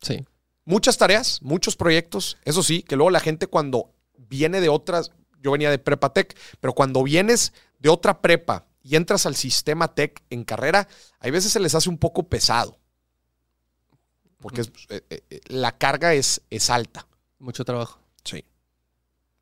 [0.00, 0.24] Sí.
[0.64, 2.36] muchas tareas, muchos proyectos.
[2.44, 5.10] Eso sí, que luego la gente cuando viene de otras,
[5.40, 9.92] yo venía de prepa tech, pero cuando vienes de otra prepa y entras al sistema
[9.94, 10.86] tech en carrera,
[11.18, 12.78] hay veces se les hace un poco pesado.
[14.38, 17.08] Porque es- eh, eh, la carga es, es alta.
[17.38, 17.98] Mucho trabajo.
[18.24, 18.44] Sí.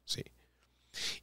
[0.04, 0.22] Sí.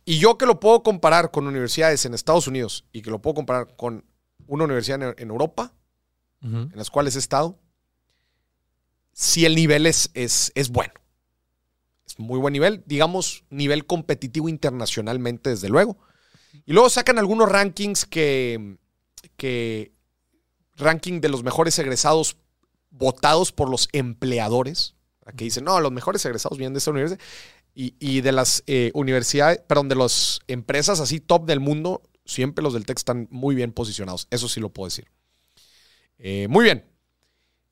[0.03, 3.36] Y yo que lo puedo comparar con universidades en Estados Unidos y que lo puedo
[3.36, 4.03] comparar con
[4.47, 5.74] una universidad en, en Europa,
[6.41, 7.59] en las cuales he estado,
[9.13, 10.93] si el nivel es, es, es bueno.
[12.07, 15.97] Es muy buen nivel, digamos, nivel competitivo internacionalmente, desde luego.
[16.65, 18.77] Y luego sacan algunos rankings que,
[19.37, 19.91] que
[20.75, 22.37] ranking de los mejores egresados
[22.89, 24.95] votados por los empleadores.
[25.25, 27.19] Aquí dicen, no, los mejores egresados vienen de esta universidad.
[27.75, 32.63] Y, y de las eh, universidades, perdón, de las empresas así top del mundo, siempre
[32.63, 34.27] los del TEC están muy bien posicionados.
[34.31, 35.07] Eso sí lo puedo decir.
[36.17, 36.85] Eh, muy bien.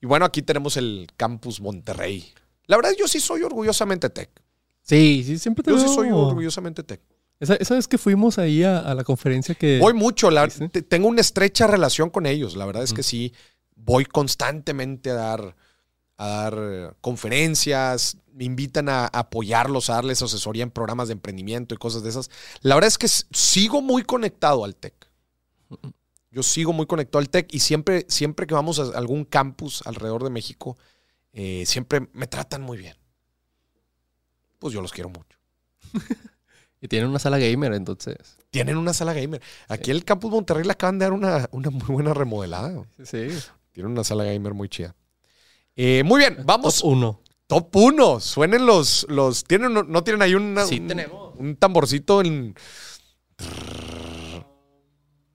[0.00, 2.32] Y bueno, aquí tenemos el Campus Monterrey.
[2.66, 4.30] La verdad, yo sí soy orgullosamente tech.
[4.82, 7.00] Sí, sí, siempre te Yo sí soy orgullosamente tech.
[7.40, 9.78] Esa, esa vez que fuimos ahí a, a la conferencia que...
[9.80, 12.56] Voy mucho, la- tengo una estrecha relación con ellos.
[12.56, 13.32] La verdad es que sí,
[13.76, 15.56] voy constantemente a dar,
[16.16, 21.74] a dar eh, conferencias, me invitan a, apoyarlos, a darles asesoría en programas de emprendimiento
[21.74, 22.28] y cosas de esas.
[22.62, 24.94] La verdad es que sigo muy conectado al tech.
[26.30, 30.24] Yo sigo muy conectado al tech y siempre, siempre que vamos a algún campus alrededor
[30.24, 30.76] de México,
[31.32, 32.96] eh, siempre me tratan muy bien.
[34.58, 35.38] Pues yo los quiero mucho.
[36.80, 38.38] Y tienen una sala gamer, entonces.
[38.50, 39.42] Tienen una sala gamer.
[39.68, 42.84] Aquí el Campus Monterrey le acaban de dar una, una muy buena remodelada.
[43.04, 43.28] Sí.
[43.72, 44.94] Tienen una sala gamer muy chida.
[45.74, 46.80] Eh, muy bien, vamos.
[46.80, 47.22] Top 1.
[47.48, 48.20] Top 1.
[48.20, 49.06] Suenen los.
[49.08, 51.34] los ¿tienen, no, no tienen ahí una- Sí, un, tenemos.
[51.36, 52.54] un tamborcito en.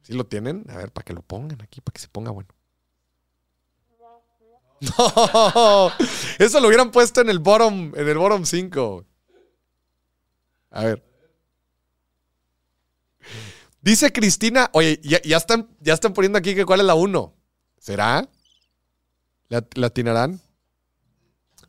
[0.04, 0.66] ¿Sí lo tienen?
[0.70, 2.50] A ver, para que lo pongan aquí, para que se ponga bueno.
[4.98, 5.92] No,
[6.40, 9.06] eso lo hubieran puesto en el bottom, en el bottom 5.
[10.72, 11.04] A ver.
[13.84, 17.34] Dice Cristina, oye, ya, ya están, ya están poniendo aquí que cuál es la 1.
[17.78, 18.28] ¿Será?
[19.50, 20.40] ¿La, la atinarán?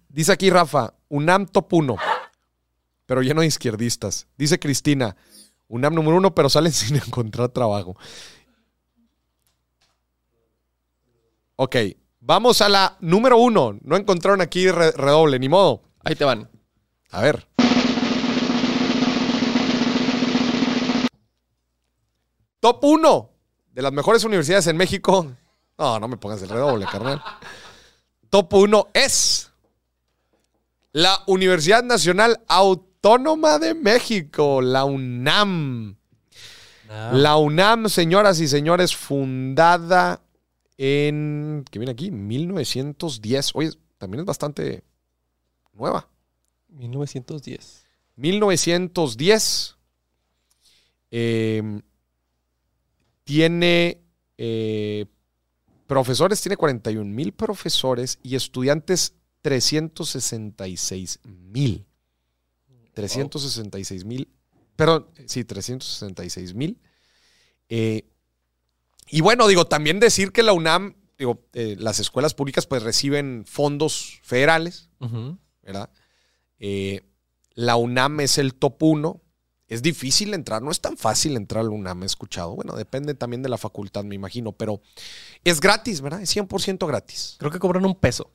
[0.09, 1.97] Dice aquí Rafa, UNAM top 1,
[3.05, 4.29] pero lleno de izquierdistas.
[4.39, 5.17] Dice Cristina,
[5.67, 7.97] UNAM número 1, pero salen sin encontrar trabajo.
[11.57, 11.77] Ok,
[12.21, 13.79] vamos a la número 1.
[13.83, 15.83] No encontraron aquí re- redoble, ni modo.
[16.05, 16.49] Ahí te van.
[17.11, 17.47] A ver.
[22.65, 23.31] Top 1
[23.73, 25.31] de las mejores universidades en México.
[25.77, 27.23] No, no me pongas el redoble, carnal.
[28.31, 29.53] Top 1 es
[30.93, 35.99] la Universidad Nacional Autónoma de México, la UNAM.
[36.89, 40.23] La UNAM, señoras y señores, fundada
[40.79, 41.67] en.
[41.71, 42.11] ¿Qué viene aquí?
[42.11, 43.51] 1910.
[43.57, 44.85] Oye, también es bastante
[45.75, 46.09] nueva.
[46.69, 47.85] 1910.
[48.17, 49.77] 1910.
[51.11, 51.83] Eh,
[53.25, 54.03] tiene
[54.39, 55.07] eh,
[55.87, 61.85] profesores, tiene 41 mil profesores y estudiantes 366 mil.
[62.95, 64.29] 366 mil.
[64.77, 66.79] Perdón, sí, 366 mil.
[67.69, 68.05] Eh,
[69.09, 73.45] y bueno, digo, también decir que la UNAM, digo, eh, las escuelas públicas pues reciben
[73.47, 74.89] fondos federales.
[75.63, 75.91] ¿verdad?
[76.59, 77.03] Eh,
[77.55, 79.21] la UNAM es el top 1.
[79.67, 82.55] Es difícil entrar, no es tan fácil entrar a la UNAM, he escuchado.
[82.55, 84.83] Bueno, depende también de la facultad, me imagino, pero
[85.43, 86.21] es gratis, ¿verdad?
[86.21, 87.37] Es 100% gratis.
[87.39, 88.31] Creo que cobran un peso.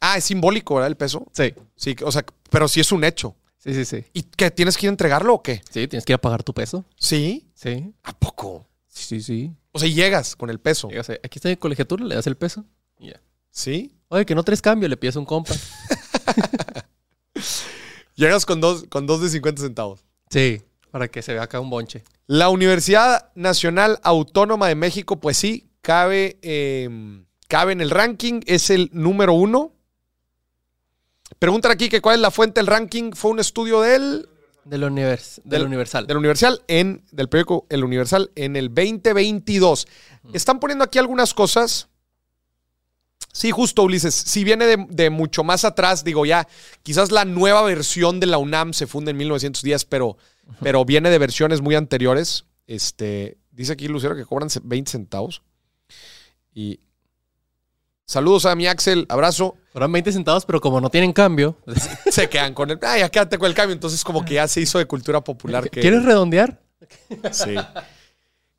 [0.00, 0.88] Ah, es simbólico, ¿verdad?
[0.88, 1.26] El peso.
[1.32, 1.52] Sí.
[1.74, 3.34] Sí, o sea, pero sí es un hecho.
[3.58, 4.04] Sí, sí, sí.
[4.12, 4.50] ¿Y qué?
[4.52, 5.62] ¿Tienes que ir a entregarlo o qué?
[5.70, 6.84] Sí, tienes que ir a pagar tu peso.
[6.96, 7.50] Sí.
[7.54, 7.92] Sí.
[8.04, 8.68] ¿A poco?
[8.86, 9.52] Sí, sí, sí.
[9.72, 10.88] O sea, llegas con el peso.
[10.88, 12.64] Llegas ahí, aquí está mi colegiatura, le das el peso.
[13.00, 13.20] y ya.
[13.50, 13.96] ¿Sí?
[14.08, 15.54] Oye, que no traes cambio, le pides un compa.
[18.14, 20.04] Llegas con dos, con dos de 50 centavos.
[20.30, 20.62] Sí.
[20.90, 22.04] Para que se vea acá un bonche.
[22.26, 26.88] La Universidad Nacional Autónoma de México, pues sí, cabe, eh,
[27.48, 29.72] cabe en el ranking, es el número uno.
[31.38, 33.12] Preguntan aquí que cuál es la fuente del ranking.
[33.12, 34.28] Fue un estudio del,
[34.64, 36.06] Del, univers del, Del- Universal.
[36.06, 39.86] del Universal en del periódico El Universal en el 2022.
[40.32, 41.88] Están poniendo aquí algunas cosas.
[43.36, 44.14] Sí, justo, Ulises.
[44.14, 46.48] Si viene de, de mucho más atrás, digo ya,
[46.82, 50.16] quizás la nueva versión de la UNAM se funda en 1910, pero,
[50.62, 52.46] pero viene de versiones muy anteriores.
[52.66, 55.42] Este, dice aquí Lucero que cobran 20 centavos.
[56.54, 56.80] Y
[58.06, 59.58] saludos a mi Axel, abrazo.
[59.70, 61.58] Cobran 20 centavos, pero como no tienen cambio.
[62.10, 63.74] Se quedan con el, ay, ya quédate con el cambio.
[63.74, 65.68] Entonces, como que ya se hizo de cultura popular.
[65.68, 66.62] Que, ¿Quieres redondear?
[67.32, 67.54] Sí.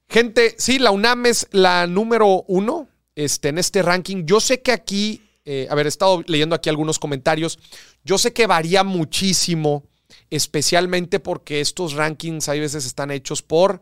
[0.08, 2.88] Gente, sí, la UNAM es la número uno
[3.18, 4.26] este, en este ranking.
[4.26, 7.58] Yo sé que aquí, eh, a ver, he estado leyendo aquí algunos comentarios.
[8.04, 9.86] Yo sé que varía muchísimo,
[10.30, 13.82] especialmente porque estos rankings hay veces están hechos por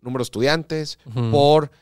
[0.00, 1.00] número de estudiantes,
[1.32, 1.72] por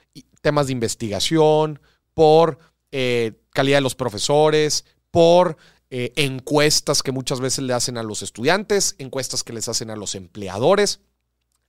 [0.41, 1.79] temas de investigación,
[2.15, 2.59] por
[2.91, 5.59] eh, calidad de los profesores, por
[5.91, 9.97] eh, encuestas que muchas veces le hacen a los estudiantes, encuestas que les hacen a
[9.97, 11.01] los empleadores.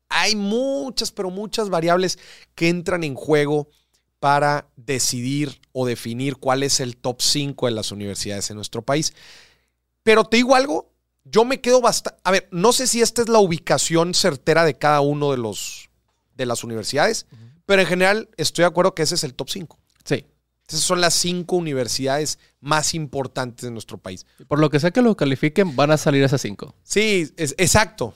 [0.08, 2.18] Hay muchas, pero muchas variables
[2.56, 3.68] que entran en juego
[4.20, 9.14] para decidir o definir cuál es el top 5 de las universidades en nuestro país.
[10.04, 10.92] Pero te digo algo,
[11.24, 12.20] yo me quedo bastante...
[12.24, 15.90] A ver, no sé si esta es la ubicación certera de cada uno de, los,
[16.36, 17.28] de las universidades,
[17.66, 19.80] pero en general estoy de acuerdo que ese es el top 5.
[20.04, 20.26] Sí.
[20.68, 24.26] Esas son las cinco universidades más importantes de nuestro país.
[24.48, 26.76] Por lo que sea que lo califiquen, van a salir esas 5.
[26.84, 28.14] Sí, es- exacto.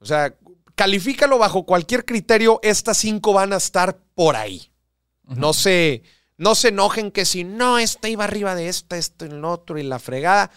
[0.00, 0.34] O sea,
[0.74, 4.70] califícalo bajo cualquier criterio, estas cinco van a estar por ahí.
[5.26, 6.02] No se,
[6.36, 9.78] No se enojen que si no, esta iba arriba de esta, esto y el otro
[9.78, 10.50] y la fregada.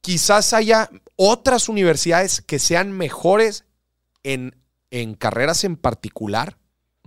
[0.00, 3.64] Quizás haya otras universidades que sean mejores
[4.22, 4.54] en,
[4.90, 6.56] en carreras en particular.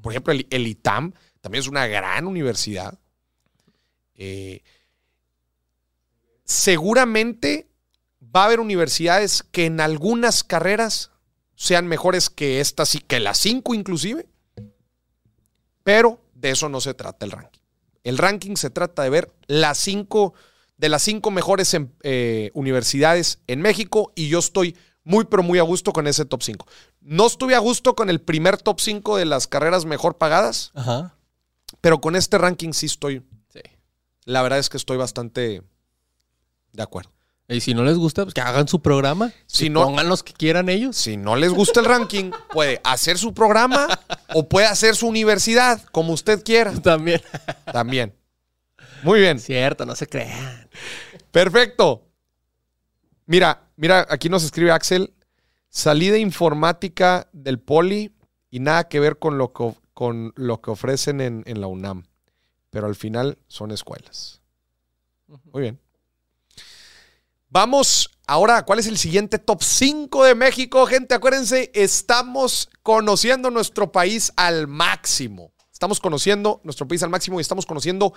[0.01, 2.99] Por ejemplo, el, ITAM también es una gran universidad.
[4.15, 4.63] Eh,
[6.43, 7.67] seguramente
[8.36, 11.11] va a haber universidades que en algunas carreras
[11.55, 14.27] sean mejores que estas y que las cinco inclusive.
[15.84, 17.59] Pero de eso no se trata el ranking.
[18.03, 20.33] El ranking se trata de ver las cinco,
[20.77, 25.59] de las cinco mejores em- eh, universidades en México y yo estoy muy, pero muy
[25.59, 26.65] a gusto con ese top 5.
[27.01, 31.15] No estuve a gusto con el primer top 5 de las carreras mejor pagadas, Ajá.
[31.79, 33.61] pero con este ranking sí estoy, Sí.
[34.25, 35.63] la verdad es que estoy bastante
[36.73, 37.11] de acuerdo.
[37.52, 39.30] Y si no les gusta, pues que hagan su programa.
[39.45, 40.95] Si Si no- Pongan los que quieran ellos.
[40.95, 43.88] Si no les gusta el ranking, puede hacer su programa
[44.34, 46.72] o puede hacer su universidad, como usted quiera.
[46.82, 47.22] También.
[47.72, 48.16] También.
[49.04, 49.39] Muy bien.
[49.39, 50.70] Cierto, no se crean.
[51.32, 52.08] Perfecto.
[53.26, 55.14] Mira, mira, aquí nos escribe Axel.
[55.70, 58.14] Salí de informática del Poli
[58.49, 62.04] y nada que ver con lo que, con lo que ofrecen en, en la UNAM.
[62.70, 64.41] Pero al final son escuelas.
[65.52, 65.80] Muy bien.
[67.54, 70.86] Vamos ahora, ¿cuál es el siguiente top 5 de México?
[70.86, 75.52] Gente, acuérdense, estamos conociendo nuestro país al máximo.
[75.70, 78.14] Estamos conociendo nuestro país al máximo y estamos conociendo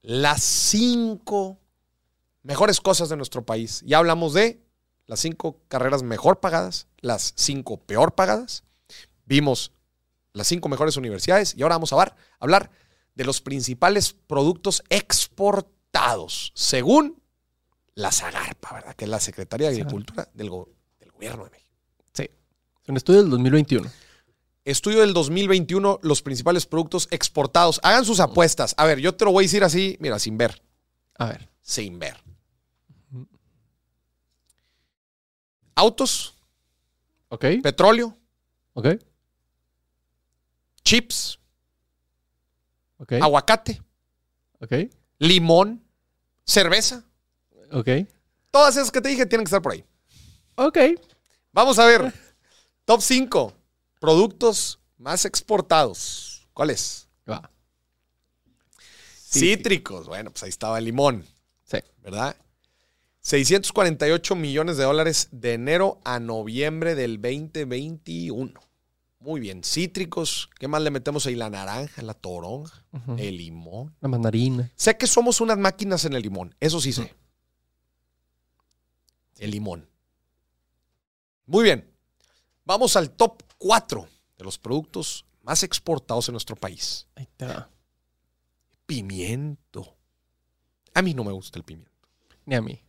[0.00, 1.58] las cinco
[2.42, 3.82] mejores cosas de nuestro país.
[3.84, 4.64] Ya hablamos de
[5.04, 8.64] las cinco carreras mejor pagadas, las cinco peor pagadas.
[9.26, 9.72] Vimos
[10.32, 12.70] las cinco mejores universidades y ahora vamos a hablar
[13.14, 17.17] de los principales productos exportados, según
[17.98, 18.94] la Zagarpa, ¿verdad?
[18.94, 19.80] Que es la Secretaría de.
[19.80, 20.68] Agricultura del, go-
[21.00, 21.74] del Gobierno de México.
[22.12, 22.22] Sí.
[22.82, 23.90] Es un estudio del 2021.
[24.64, 27.80] Estudio del 2021, los principales productos exportados.
[27.82, 28.74] Hagan sus apuestas.
[28.76, 30.62] A ver, yo te lo voy a decir así, mira, sin ver.
[31.16, 31.48] A ver.
[31.62, 32.16] sin ver.
[35.74, 36.34] Autos,
[37.28, 37.44] Ok.
[37.62, 38.16] petróleo,
[38.74, 38.86] Ok.
[40.82, 41.38] chips,
[42.98, 43.12] Ok.
[43.20, 43.80] aguacate,
[44.60, 44.72] Ok.
[45.18, 45.82] limón,
[46.44, 47.04] cerveza.
[47.72, 47.88] Ok.
[48.50, 49.84] Todas esas que te dije tienen que estar por ahí.
[50.56, 50.78] Ok.
[51.52, 52.12] Vamos a ver.
[52.84, 53.52] Top 5.
[54.00, 56.48] Productos más exportados.
[56.54, 57.08] ¿Cuál es?
[57.28, 57.50] Va.
[59.30, 60.06] Cítricos.
[60.06, 61.24] Bueno, pues ahí estaba el limón,
[61.64, 61.78] Sí.
[62.02, 62.36] ¿verdad?
[63.20, 68.58] 648 millones de dólares de enero a noviembre del 2021.
[69.20, 69.62] Muy bien.
[69.64, 70.48] Cítricos.
[70.58, 71.34] ¿Qué más le metemos ahí?
[71.34, 72.84] La naranja, la toronja,
[73.18, 73.94] el limón.
[74.00, 74.70] La mandarina.
[74.76, 76.54] Sé que somos unas máquinas en el limón.
[76.60, 77.14] Eso sí sé.
[79.38, 79.88] El limón.
[81.46, 81.90] Muy bien.
[82.64, 87.06] Vamos al top 4 de los productos más exportados en nuestro país.
[87.14, 87.70] Ahí está.
[88.84, 89.96] Pimiento.
[90.94, 91.90] A mí no me gusta el pimiento.
[92.44, 92.82] Ni a mí.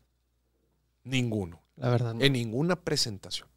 [1.03, 1.61] Ninguno.
[1.77, 2.21] La verdad, no.
[2.21, 3.47] En ninguna presentación.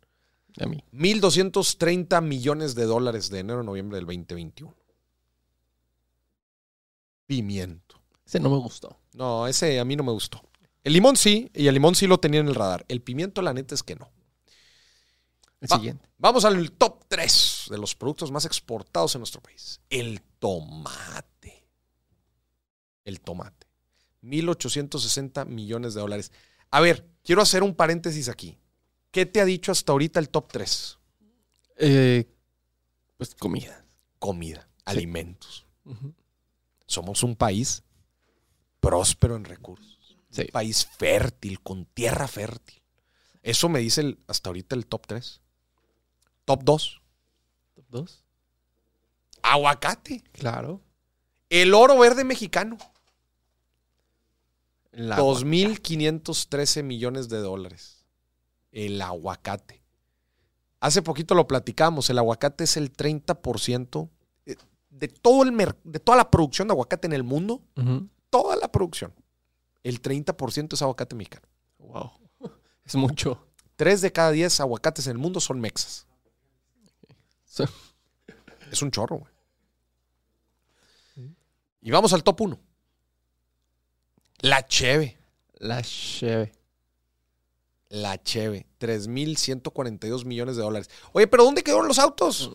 [0.57, 0.85] Ni a mí.
[0.93, 4.75] 1.230 millones de dólares de enero a noviembre del 2021.
[7.27, 8.01] Pimiento.
[8.25, 8.99] Ese no me gustó.
[9.15, 10.43] No, ese a mí no me gustó.
[10.85, 12.85] El limón sí, y el limón sí lo tenía en el radar.
[12.89, 14.11] El pimiento, la neta es que no.
[15.61, 16.09] El Va- siguiente.
[16.19, 19.81] Vamos al top 3 de los productos más exportados en nuestro país.
[19.91, 21.67] El tomate.
[23.05, 23.67] El tomate.
[24.23, 26.33] 1.860 millones de dólares.
[26.71, 28.59] A ver, quiero hacer un paréntesis aquí.
[29.11, 30.99] ¿Qué te ha dicho hasta ahorita el top 3?
[31.77, 32.29] Eh,
[33.17, 33.85] pues comida.
[34.19, 35.67] Comida, alimentos.
[36.87, 37.83] Somos un país
[38.81, 39.92] próspero en recursos.
[40.33, 40.43] Sí.
[40.43, 42.83] Un país fértil, con tierra fértil.
[43.43, 45.41] Eso me dice el- hasta ahorita el top 3.
[46.45, 47.01] Top 2.
[47.75, 48.23] Top 2.
[49.43, 50.23] Aguacate.
[50.33, 50.81] Claro.
[51.51, 52.79] El oro verde mexicano.
[54.93, 58.05] El 2.513 millones de dólares.
[58.73, 59.83] El aguacate.
[60.81, 62.11] Hace poquito lo platicamos.
[62.11, 64.11] El aguacate es el 30%
[64.45, 64.59] de-
[64.91, 67.63] de, todo el mer- de toda la producción de aguacate en el mundo.
[68.31, 69.13] Toda la producción.
[69.83, 71.47] El 30% es aguacate mexicano.
[71.79, 72.13] Wow.
[72.85, 73.47] Es mucho.
[73.77, 76.07] Tres de cada diez aguacates en el mundo son mexas.
[77.45, 77.65] Sí.
[78.71, 79.33] Es un chorro, güey.
[81.83, 82.59] Y vamos al top 1.
[84.41, 85.19] La Cheve.
[85.59, 86.53] La cheve.
[87.89, 88.67] La Cheve.
[88.81, 90.91] 3.142 millones de dólares.
[91.13, 92.51] Oye, pero ¿dónde quedaron los autos?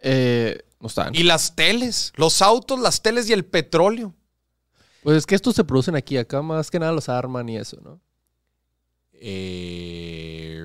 [0.00, 1.14] Eh, no están.
[1.14, 2.12] Y las teles.
[2.16, 4.14] Los autos, las teles y el petróleo.
[5.02, 6.16] Pues es que estos se producen aquí.
[6.16, 8.00] Acá más que nada los arman y eso, ¿no?
[9.12, 10.62] Eh,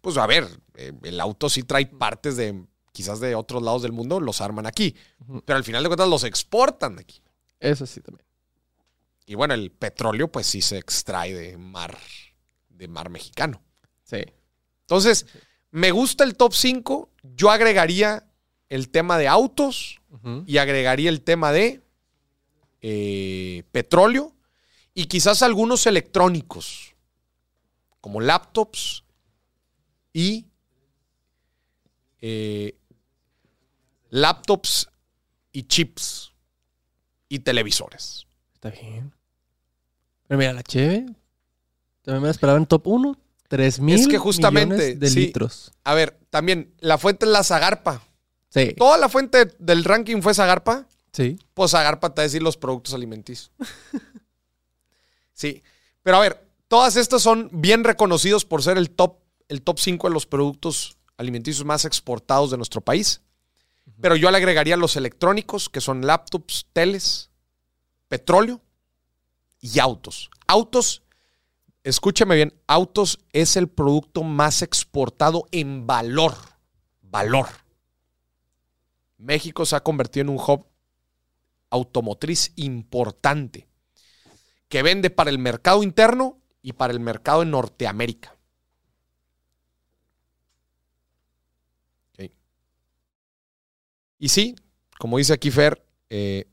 [0.00, 3.92] pues a ver, eh, el auto sí trae partes de quizás de otros lados del
[3.92, 4.96] mundo, los arman aquí.
[5.44, 7.20] Pero al final de cuentas los exportan de aquí.
[7.60, 8.26] Eso sí también.
[9.26, 11.98] Y bueno, el petróleo pues sí se extrae de mar,
[12.68, 13.60] de mar mexicano.
[14.04, 14.24] Sí.
[14.82, 15.26] Entonces,
[15.72, 17.10] me gusta el top 5.
[17.34, 18.24] Yo agregaría
[18.68, 20.00] el tema de autos
[20.46, 21.82] y agregaría el tema de
[22.88, 24.32] eh, petróleo
[24.94, 26.94] y quizás algunos electrónicos,
[28.00, 29.02] como laptops
[30.12, 30.46] y
[32.20, 32.78] eh,
[34.10, 34.88] laptops
[35.50, 36.30] y chips
[37.28, 38.28] y televisores.
[38.54, 39.12] Está bien.
[40.28, 41.06] Pero mira, la Cheve.
[42.02, 43.18] También me la esperaba en top 1.
[43.48, 45.20] 3 mil Es que justamente, millones de sí.
[45.26, 45.72] litros.
[45.82, 48.00] A ver, también la fuente es la Zagarpa.
[48.48, 48.74] Sí.
[48.78, 50.86] Toda la fuente del ranking fue Zagarpa.
[51.16, 51.38] Sí.
[51.54, 53.50] Pues Zagarpa te va a decir los productos alimenticios.
[55.32, 55.62] sí.
[56.02, 59.16] Pero a ver, todas estas son bien reconocidos por ser el top,
[59.48, 63.22] el top 5 de los productos alimenticios más exportados de nuestro país.
[63.98, 67.30] Pero yo le agregaría los electrónicos, que son laptops, teles,
[68.08, 68.60] petróleo
[69.58, 70.28] y autos.
[70.46, 71.02] Autos,
[71.82, 76.34] escúcheme bien, autos es el producto más exportado en valor.
[77.00, 77.48] Valor.
[79.16, 80.66] México se ha convertido en un hub
[81.70, 83.68] automotriz importante
[84.68, 88.36] que vende para el mercado interno y para el mercado en Norteamérica.
[94.18, 94.56] Y sí,
[94.98, 96.48] como dice aquí Fer, eh,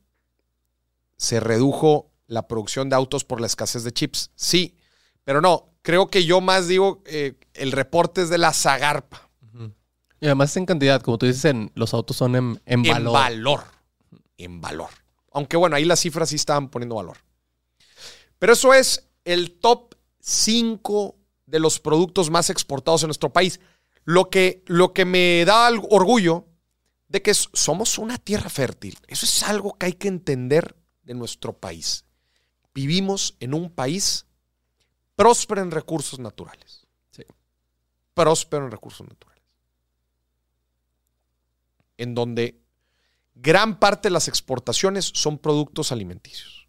[1.18, 4.32] se redujo la producción de autos por la escasez de chips.
[4.36, 4.76] Sí,
[5.24, 9.30] pero no, creo que yo más digo, eh, el reporte es de la Zagarpa.
[10.20, 12.98] Y además en cantidad, como tú dices, en, los autos son en, en valor.
[12.98, 13.64] En valor.
[14.38, 15.03] En valor.
[15.34, 17.18] Aunque bueno, ahí las cifras sí estaban poniendo valor.
[18.40, 21.16] Pero eso es el top 5
[21.46, 23.60] de los productos más exportados en nuestro país.
[24.06, 26.46] Lo que, lo que me da orgullo
[27.08, 28.98] de que somos una tierra fértil.
[29.08, 32.06] Eso es algo que hay que entender de nuestro país.
[32.74, 34.26] Vivimos en un país
[35.16, 36.88] próspero en recursos naturales.
[37.12, 37.24] Sí.
[38.14, 39.44] Próspero en recursos naturales.
[41.98, 42.63] En donde
[43.36, 46.68] gran parte de las exportaciones son productos alimenticios.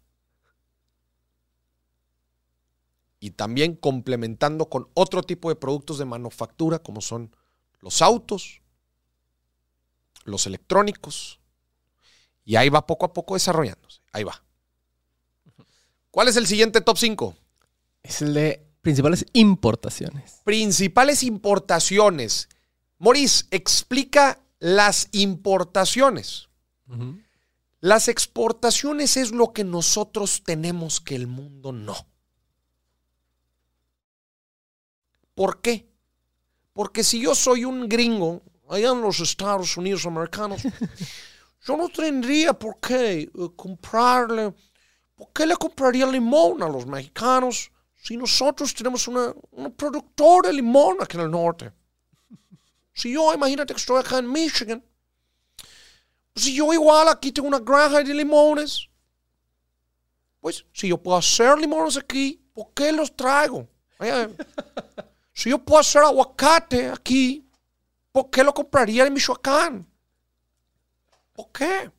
[3.19, 7.35] Y también complementando con otro tipo de productos de manufactura como son
[7.79, 8.61] los autos,
[10.25, 11.39] los electrónicos.
[12.43, 14.01] Y ahí va poco a poco desarrollándose.
[14.11, 14.43] Ahí va.
[16.11, 17.35] ¿Cuál es el siguiente top 5?
[18.03, 20.41] Es el de principales importaciones.
[20.43, 22.49] Principales importaciones.
[22.99, 26.47] Maurice, explica las importaciones.
[27.79, 31.95] Las exportaciones es lo que nosotros tenemos que el mundo no.
[35.33, 35.87] ¿Por qué?
[36.73, 40.63] Porque si yo soy un gringo allá en los Estados Unidos americanos,
[41.65, 44.53] yo no tendría por qué eh, comprarle,
[45.15, 50.55] ¿por qué le compraría limón a los mexicanos si nosotros tenemos una, una productora de
[50.55, 51.71] limón aquí en el norte?
[52.93, 54.83] Si yo, imagínate que estoy acá en Michigan,
[56.35, 58.89] si yo igual aquí tengo una granja de limones,
[60.41, 63.67] pues si yo puedo hacer limones aquí, ¿por qué los traigo?
[65.37, 67.45] Si yo puedo hacer aguacate aquí,
[68.13, 69.85] ¿por qué lo compraría en Michoacán?
[71.33, 71.91] ¿Por qué?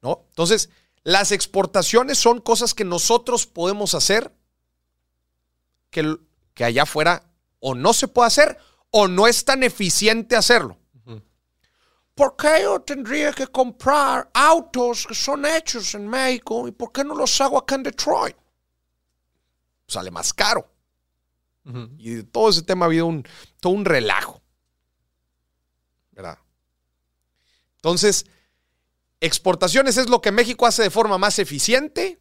[0.00, 0.24] ¿No?
[0.30, 0.70] Entonces,
[1.04, 4.32] las exportaciones son cosas que nosotros podemos hacer
[5.90, 6.16] que,
[6.54, 7.30] que allá afuera
[7.60, 8.58] o no se puede hacer
[8.90, 10.78] o no es tan eficiente hacerlo.
[12.16, 17.04] ¿Por qué yo tendría que comprar autos que son hechos en México y por qué
[17.04, 18.34] no los hago acá en Detroit?
[19.86, 20.66] Sale más caro.
[21.98, 23.22] Y de todo ese tema ha habido un,
[23.60, 24.40] todo un relajo.
[26.12, 26.38] ¿Verdad?
[27.74, 28.24] Entonces,
[29.20, 32.18] exportaciones es lo que México hace de forma más eficiente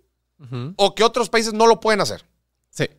[0.76, 2.26] o que otros países no lo pueden hacer.
[2.70, 2.90] Sí.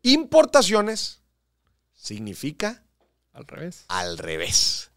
[0.00, 1.20] Importaciones
[1.92, 2.82] significa
[3.34, 3.84] Al revés.
[3.88, 4.91] al revés.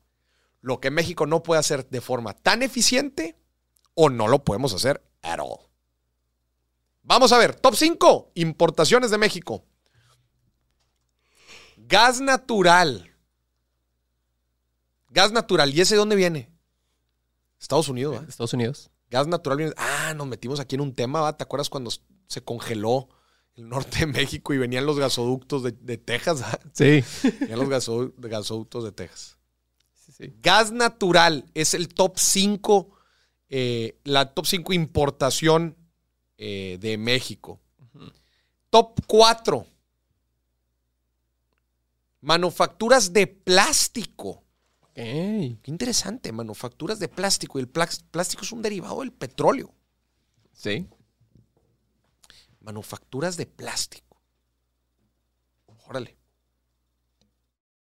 [0.65, 3.37] Lo que México no puede hacer de forma tan eficiente
[3.93, 5.59] o no lo podemos hacer at all.
[7.03, 9.63] Vamos a ver, top 5, importaciones de México.
[11.77, 13.11] Gas natural.
[15.09, 15.71] Gas natural.
[15.71, 16.49] ¿Y ese de dónde viene?
[17.59, 18.15] Estados Unidos.
[18.17, 18.25] ¿va?
[18.27, 18.89] Estados Unidos.
[19.11, 19.73] Gas natural viene.
[19.77, 21.37] Ah, nos metimos aquí en un tema, ¿va?
[21.37, 21.91] ¿te acuerdas cuando
[22.27, 23.07] se congeló
[23.53, 26.41] el norte de México y venían los gasoductos de, de Texas?
[26.41, 26.59] ¿va?
[26.73, 27.03] Sí.
[27.41, 29.34] Venían los gaso- gasoductos de Texas.
[30.17, 30.33] Sí.
[30.41, 32.89] Gas natural es el top 5,
[34.03, 35.75] la top 5 importación
[36.37, 37.59] eh, de México.
[38.69, 39.65] Top 4.
[42.21, 44.43] Manufacturas de plástico.
[44.93, 47.59] Qué interesante, manufacturas de plástico.
[47.59, 49.73] Y el plás- plástico es un derivado del petróleo.
[50.53, 50.87] Sí.
[52.61, 54.21] Manufacturas de plástico.
[55.87, 56.17] Órale.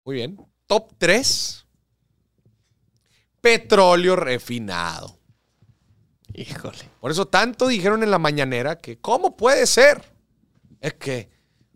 [0.06, 0.38] Muy bien.
[0.68, 1.66] Top 3.
[3.42, 5.18] Petróleo refinado.
[6.34, 6.90] Híjole.
[7.00, 10.04] Por eso tanto dijeron en la mañanera que ¿cómo puede ser?
[10.80, 11.30] Es que,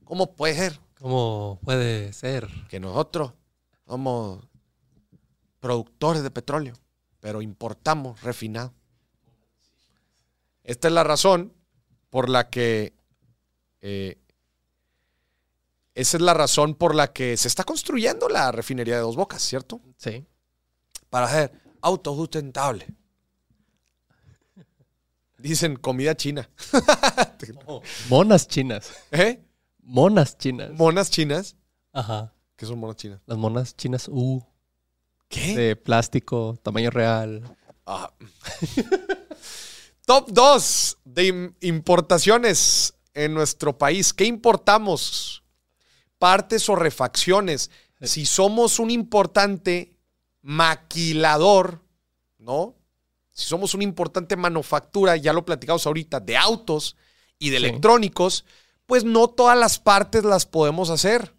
[0.03, 2.47] ¿cómo puede ser ¿Cómo puede ser?
[2.69, 3.33] que nosotros
[3.85, 4.47] somos
[5.59, 6.73] productores de petróleo,
[7.19, 8.73] pero importamos refinado?
[10.63, 11.53] Esta es la razón
[12.09, 12.93] por la que
[13.81, 14.17] eh,
[15.95, 19.41] esa es la razón por la que se está construyendo la refinería de Dos Bocas,
[19.41, 19.81] ¿cierto?
[19.97, 20.25] Sí.
[21.13, 22.87] Para ser autosustentable.
[25.37, 26.49] Dicen comida china.
[28.09, 28.91] Monas chinas.
[29.11, 29.39] ¿Eh?
[29.83, 30.71] Monas chinas.
[30.71, 31.55] Monas chinas.
[31.91, 32.33] Ajá.
[32.55, 33.19] ¿Qué son monas chinas?
[33.27, 34.43] Las monas chinas U.
[35.27, 35.55] ¿Qué?
[35.55, 37.43] De plástico, tamaño real.
[37.85, 38.11] Ah.
[40.07, 44.13] Top 2 de im- importaciones en nuestro país.
[44.15, 45.43] ¿Qué importamos?
[46.17, 47.69] Partes o refacciones.
[48.01, 49.92] Si somos un importante
[50.43, 51.81] maquilador,
[52.37, 52.75] ¿no?
[53.31, 56.95] Si somos una importante manufactura, ya lo platicamos ahorita, de autos
[57.39, 57.65] y de Sí.
[57.65, 58.45] electrónicos,
[58.85, 61.33] pues no todas las partes las podemos hacer.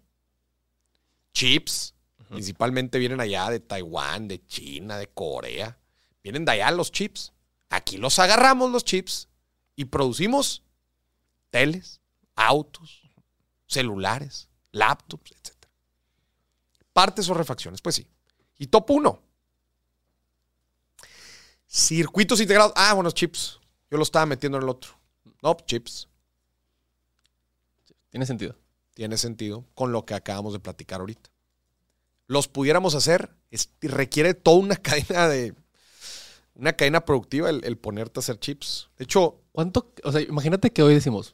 [1.33, 1.93] Chips,
[2.29, 5.77] principalmente vienen allá de Taiwán, de China, de Corea.
[6.23, 7.31] Vienen de allá los chips.
[7.69, 9.27] Aquí los agarramos los chips
[9.75, 10.63] y producimos
[11.49, 12.01] teles,
[12.35, 13.01] autos,
[13.67, 15.51] celulares, laptops, etc.
[16.93, 18.07] Partes o refacciones, pues sí.
[18.57, 19.21] Y top 1.
[21.67, 22.73] Circuitos integrados.
[22.75, 23.59] Ah, bueno, chips.
[23.89, 24.91] Yo lo estaba metiendo en el otro.
[25.41, 26.07] No, chips.
[28.09, 28.55] Tiene sentido.
[28.93, 31.29] Tiene sentido con lo que acabamos de platicar ahorita.
[32.27, 35.53] Los pudiéramos hacer, es- requiere toda una cadena de.
[36.55, 38.89] Una cadena productiva el, el ponerte a hacer chips.
[38.97, 39.93] De hecho, ¿Cuánto?
[40.03, 41.33] O sea, imagínate que hoy decimos,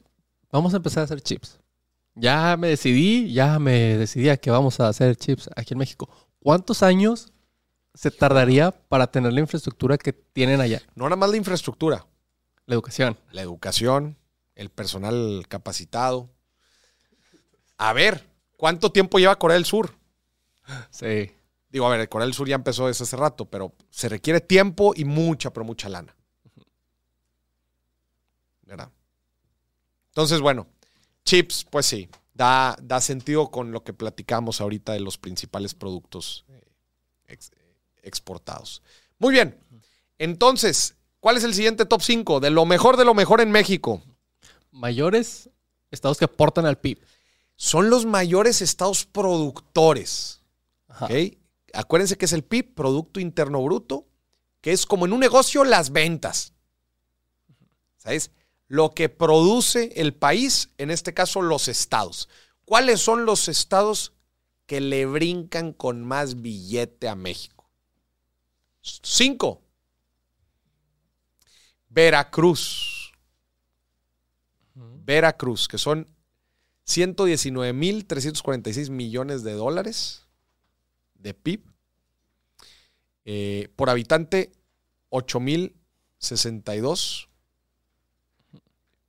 [0.52, 1.58] vamos a empezar a hacer chips.
[2.14, 6.08] Ya me decidí, ya me decidí a que vamos a hacer chips aquí en México.
[6.42, 7.32] ¿Cuántos años
[7.94, 10.82] se tardaría para tener la infraestructura que tienen allá?
[10.94, 12.06] no nada más la infraestructura,
[12.66, 13.16] La educación.
[13.30, 14.16] la educación,
[14.54, 16.30] el personal capacitado.
[17.76, 19.94] A ver, ¿cuánto tiempo lleva Corea del Sur?
[20.90, 21.30] Sí.
[21.68, 24.92] Digo, a ver, Corea del Sur ya empezó desde hace rato, pero se requiere tiempo
[24.96, 26.14] y mucha, pero mucha lana.
[28.62, 28.90] ¿Verdad?
[30.08, 30.66] Entonces, bueno,
[31.24, 36.44] chips, pues sí, da, da sentido con lo que platicamos ahorita de los principales productos
[36.48, 36.60] eh,
[37.26, 37.52] ex-
[38.02, 38.82] exportados.
[39.18, 39.58] Muy bien,
[40.18, 42.40] entonces, ¿cuál es el siguiente top 5?
[42.40, 44.02] De lo mejor de lo mejor en México.
[44.70, 45.50] Mayores
[45.90, 46.98] estados que aportan al PIB.
[47.56, 50.40] Son los mayores estados productores.
[50.88, 51.06] Ajá.
[51.06, 51.12] ¿ok?
[51.74, 54.06] Acuérdense que es el PIB, Producto Interno Bruto,
[54.60, 56.54] que es como en un negocio las ventas.
[57.98, 58.30] ¿Sabes?
[58.72, 62.30] Lo que produce el país, en este caso los estados.
[62.64, 64.14] ¿Cuáles son los estados
[64.64, 67.68] que le brincan con más billete a México?
[68.80, 69.60] Cinco.
[71.90, 73.12] Veracruz.
[74.74, 76.08] Veracruz, que son
[76.86, 80.22] 119.346 millones de dólares
[81.16, 81.62] de PIB.
[83.26, 84.50] Eh, por habitante,
[85.10, 87.28] 8.062.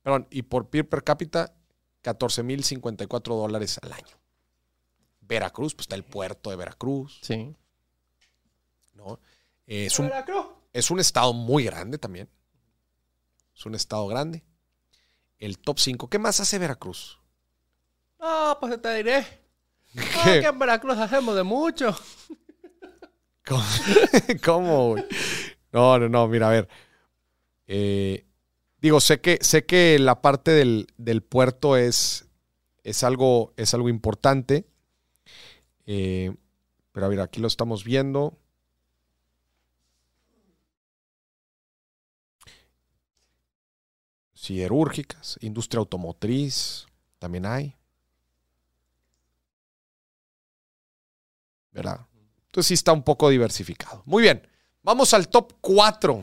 [0.04, 1.52] Perdón, y por PIB per cápita,
[2.04, 4.16] 14.054 dólares al año.
[5.22, 7.56] Veracruz, pues está el puerto de Veracruz, Sí.
[8.92, 9.18] ¿no?
[9.66, 10.12] Eh, es, un,
[10.72, 12.28] es un estado muy grande también.
[13.56, 14.44] Es un estado grande.
[15.38, 16.08] El top 5.
[16.10, 17.18] ¿Qué más hace Veracruz?
[18.20, 19.26] No, pues te diré.
[19.94, 20.40] ¿Qué?
[20.40, 21.96] que en Veracruz hacemos de mucho.
[23.46, 23.64] ¿Cómo?
[24.44, 25.04] ¿Cómo, güey?
[25.72, 26.68] No, no, no, mira, a ver.
[27.66, 28.26] Eh,
[28.84, 32.26] digo, sé que, sé que la parte del, del puerto es,
[32.82, 34.66] es, algo, es algo importante.
[35.86, 36.36] Eh,
[36.92, 38.36] pero a ver, aquí lo estamos viendo.
[44.34, 46.84] Siderúrgicas, industria automotriz,
[47.18, 47.74] también hay.
[51.72, 52.06] ¿Verdad?
[52.48, 54.02] Entonces sí está un poco diversificado.
[54.04, 54.46] Muy bien,
[54.82, 56.22] vamos al top 4.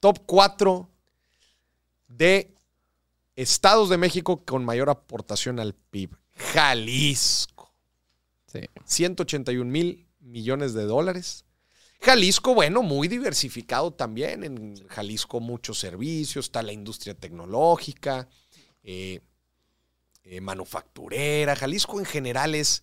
[0.00, 0.90] Top 4
[2.16, 2.54] de
[3.36, 6.16] estados de México con mayor aportación al PIB.
[6.52, 7.72] Jalisco.
[8.46, 8.60] Sí.
[8.84, 11.44] 181 mil millones de dólares.
[12.00, 14.44] Jalisco, bueno, muy diversificado también.
[14.44, 18.28] En Jalisco muchos servicios, está la industria tecnológica,
[18.82, 19.20] eh,
[20.22, 21.56] eh, manufacturera.
[21.56, 22.82] Jalisco en general es,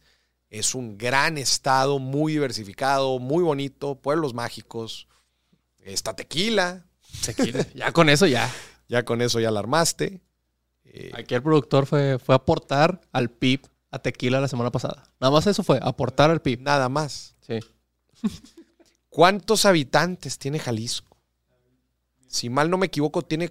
[0.50, 5.08] Es un gran estado, muy diversificado, muy bonito, pueblos mágicos.
[5.80, 6.86] Está tequila.
[7.26, 7.66] Tequila.
[7.74, 8.52] ya con eso ya.
[8.92, 10.22] Ya con eso ya la armaste.
[10.84, 15.04] Eh, Aquí el productor fue, fue aportar al PIB a tequila la semana pasada.
[15.18, 16.60] Nada más eso fue, aportar al PIB.
[16.60, 17.34] Nada más.
[17.40, 17.60] Sí.
[19.10, 21.16] ¿Cuántos habitantes tiene Jalisco?
[22.28, 23.50] Si mal no me equivoco, tiene...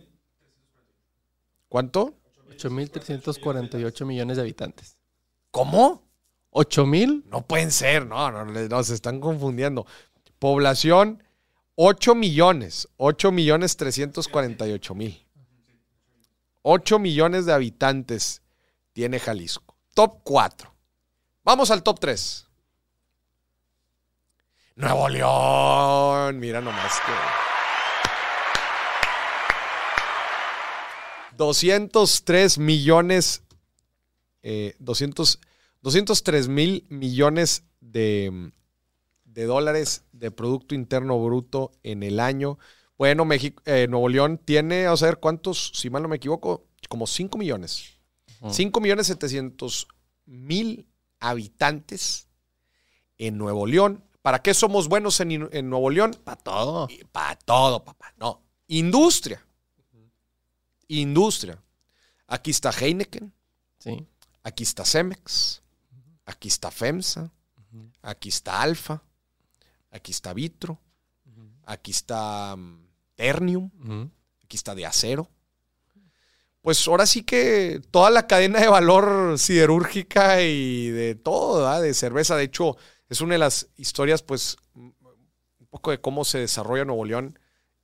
[1.70, 2.18] ¿Cuánto?
[2.50, 4.98] 8.348 millones de habitantes.
[5.50, 6.02] ¿Cómo?
[6.50, 7.24] ¿8.000?
[7.30, 9.86] No pueden ser, no, no, no, se están confundiendo.
[10.38, 11.22] Población,
[11.76, 15.29] 8 millones, 8 millones 348 mil.
[16.62, 18.42] 8 millones de habitantes
[18.92, 19.76] tiene Jalisco.
[19.94, 20.72] Top 4.
[21.42, 22.46] Vamos al top 3.
[24.76, 26.38] Nuevo León.
[26.38, 27.12] Mira nomás que.
[31.36, 33.42] 203 millones.
[34.42, 35.40] Eh, 200,
[35.82, 38.52] 203 mil millones de,
[39.24, 42.58] de, dólares de Producto Interno Bruto en el año.
[43.00, 46.66] Bueno, México, eh, Nuevo León tiene, vamos a ver cuántos, si mal no me equivoco,
[46.90, 47.98] como 5 millones.
[48.46, 49.88] 5 millones 700
[50.26, 50.86] mil
[51.18, 52.28] habitantes
[53.16, 54.04] en Nuevo León.
[54.20, 56.14] ¿Para qué somos buenos en, en Nuevo León?
[56.24, 56.88] Para todo.
[57.10, 58.12] Para todo, papá.
[58.18, 58.42] No.
[58.66, 59.42] Industria.
[60.86, 61.58] Industria.
[62.26, 63.32] Aquí está Heineken.
[63.78, 64.06] Sí.
[64.42, 65.62] Aquí está Cemex.
[66.26, 67.32] Aquí está FEMSA.
[68.02, 69.02] Aquí está Alfa.
[69.90, 70.78] Aquí está Vitro.
[71.64, 72.89] Aquí está um,
[73.20, 73.70] Ternium.
[74.42, 75.28] Aquí está de acero.
[76.62, 81.82] Pues ahora sí que toda la cadena de valor siderúrgica y de todo, ¿verdad?
[81.82, 82.36] de cerveza.
[82.36, 82.78] De hecho,
[83.10, 84.94] es una de las historias, pues, un
[85.68, 87.38] poco de cómo se desarrolla Nuevo León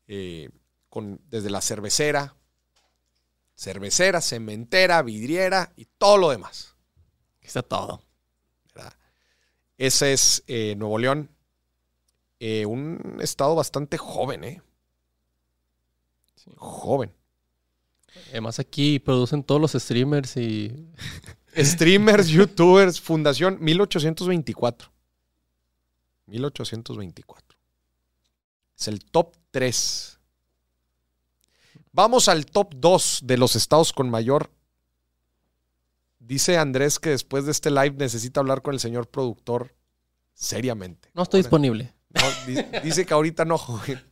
[0.07, 0.49] eh,
[0.89, 2.35] con, desde la cervecera,
[3.55, 6.77] cervecera, cementera, vidriera y todo lo demás.
[7.43, 8.03] Está todo.
[8.75, 8.95] ¿verdad?
[9.77, 11.31] Ese es eh, Nuevo León,
[12.41, 14.63] eh, un estado bastante joven, ¿eh?
[16.47, 16.53] Sí.
[16.57, 17.13] Joven.
[18.31, 20.89] Además aquí producen todos los streamers y...
[21.57, 24.93] Streamers, youtubers, fundación 1824.
[26.27, 27.59] 1824.
[28.79, 30.19] Es el top 3.
[31.93, 34.51] Vamos al top 2 de los estados con mayor.
[36.19, 39.75] Dice Andrés que después de este live necesita hablar con el señor productor
[40.35, 41.09] seriamente.
[41.15, 41.95] No estoy disponible.
[42.11, 42.23] No,
[42.83, 44.03] dice que ahorita no, joven.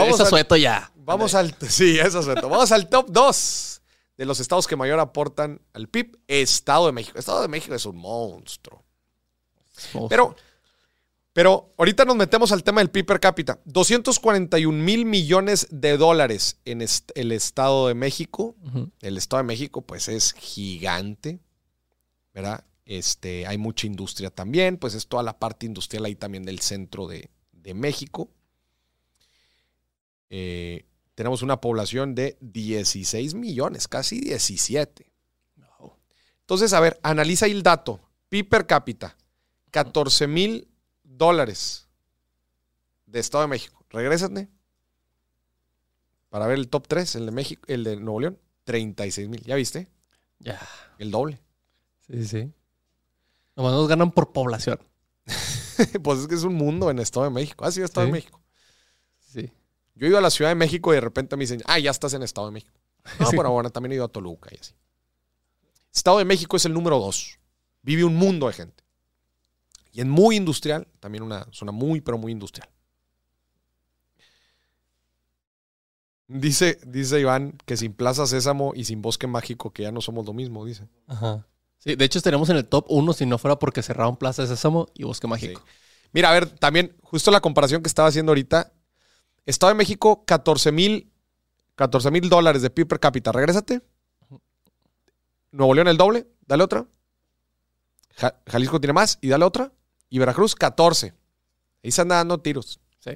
[0.00, 0.92] Vamos al- sueto ya.
[0.96, 2.48] Vamos al, sí, eso es cierto.
[2.48, 3.82] Vamos al top 2
[4.16, 6.18] de los estados que mayor aportan al PIB.
[6.26, 7.18] Estado de México.
[7.18, 8.82] Estado de México es un monstruo.
[10.08, 10.34] Pero,
[11.32, 13.60] pero ahorita nos metemos al tema del PIB per cápita.
[13.66, 18.56] 241 mil millones de dólares en est- el Estado de México.
[19.02, 21.40] El Estado de México, pues, es gigante,
[22.32, 22.64] ¿verdad?
[22.86, 27.06] Este, hay mucha industria también, pues es toda la parte industrial ahí también del centro
[27.06, 28.30] de, de México.
[30.30, 35.10] Eh, tenemos una población de 16 millones, casi 17.
[36.40, 38.00] Entonces, a ver, analiza el dato.
[38.28, 39.16] PIB per cápita,
[39.72, 40.68] 14 mil
[41.02, 41.88] dólares
[43.06, 43.84] de Estado de México.
[43.90, 44.48] Regrésate
[46.28, 49.42] para ver el top 3, el de México, el de Nuevo León, 36 mil.
[49.42, 49.88] ¿Ya viste?
[50.38, 50.60] Ya.
[50.98, 51.40] El doble.
[52.08, 52.52] Sí, sí.
[53.56, 54.78] Nomás nos ganan por población.
[56.02, 57.64] pues es que es un mundo en Estado de México.
[57.64, 58.12] Ah, sí, Estado Sí.
[58.12, 58.42] de México.
[59.18, 59.50] Sí.
[59.96, 61.90] Yo he ido a la Ciudad de México y de repente me dicen, ah, ya
[61.90, 62.78] estás en Estado de México.
[63.18, 63.36] Ah, Sí.
[63.36, 64.74] bueno, bueno, también he ido a Toluca y así.
[65.92, 67.38] Estado de México es el número dos.
[67.82, 68.84] Vive un mundo de gente.
[69.92, 72.68] Y es muy industrial, también una zona muy, pero muy industrial.
[76.28, 80.26] Dice, dice Iván que sin Plaza Sésamo y sin Bosque Mágico, que ya no somos
[80.26, 80.88] lo mismo, dice.
[81.06, 81.46] Ajá.
[81.78, 84.48] Sí, de hecho estaríamos en el top 1 si no fuera porque cerraron Plaza de
[84.48, 85.62] Sésamo y Bosque Mágico.
[86.12, 88.72] Mira, a ver, también, justo la comparación que estaba haciendo ahorita.
[89.46, 91.10] Estado de México, 14 mil
[91.76, 93.32] 14 mil dólares de PIB per cápita.
[93.32, 93.82] Regrésate.
[95.52, 96.26] Nuevo León el doble.
[96.46, 96.86] Dale otra.
[98.16, 99.72] Ja- Jalisco tiene más y dale otra.
[100.08, 101.12] Y Veracruz, 14.
[101.84, 102.80] Ahí se andan dando tiros.
[103.00, 103.10] Sí.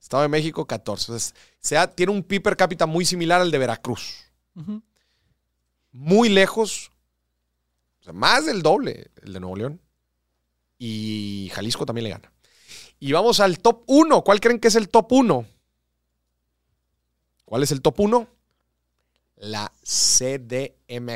[0.00, 1.06] Estado de México, 14.
[1.12, 4.30] Entonces, sea, tiene un PIB per cápita muy similar al de Veracruz.
[5.90, 6.90] Muy lejos.
[8.00, 9.80] O sea, más del doble el de Nuevo León.
[10.78, 12.31] Y Jalisco también le gana.
[13.02, 14.22] Y vamos al top 1.
[14.22, 15.44] ¿Cuál creen que es el top 1?
[17.44, 18.28] ¿Cuál es el top 1?
[19.38, 21.10] La CDMX.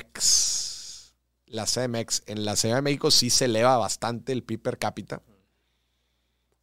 [1.47, 2.25] La CDMX.
[2.27, 5.23] En la Ciudad de México sí se eleva bastante el PIB per cápita.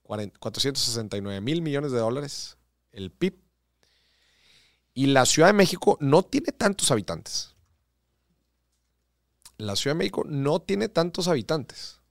[0.01, 2.57] 40 469 mil millones de dólares
[2.91, 3.39] el PIB.
[4.93, 7.55] Y la Ciudad de México no tiene tantos habitantes.
[9.55, 12.02] la Ciudad de México no tiene tantos habitantes.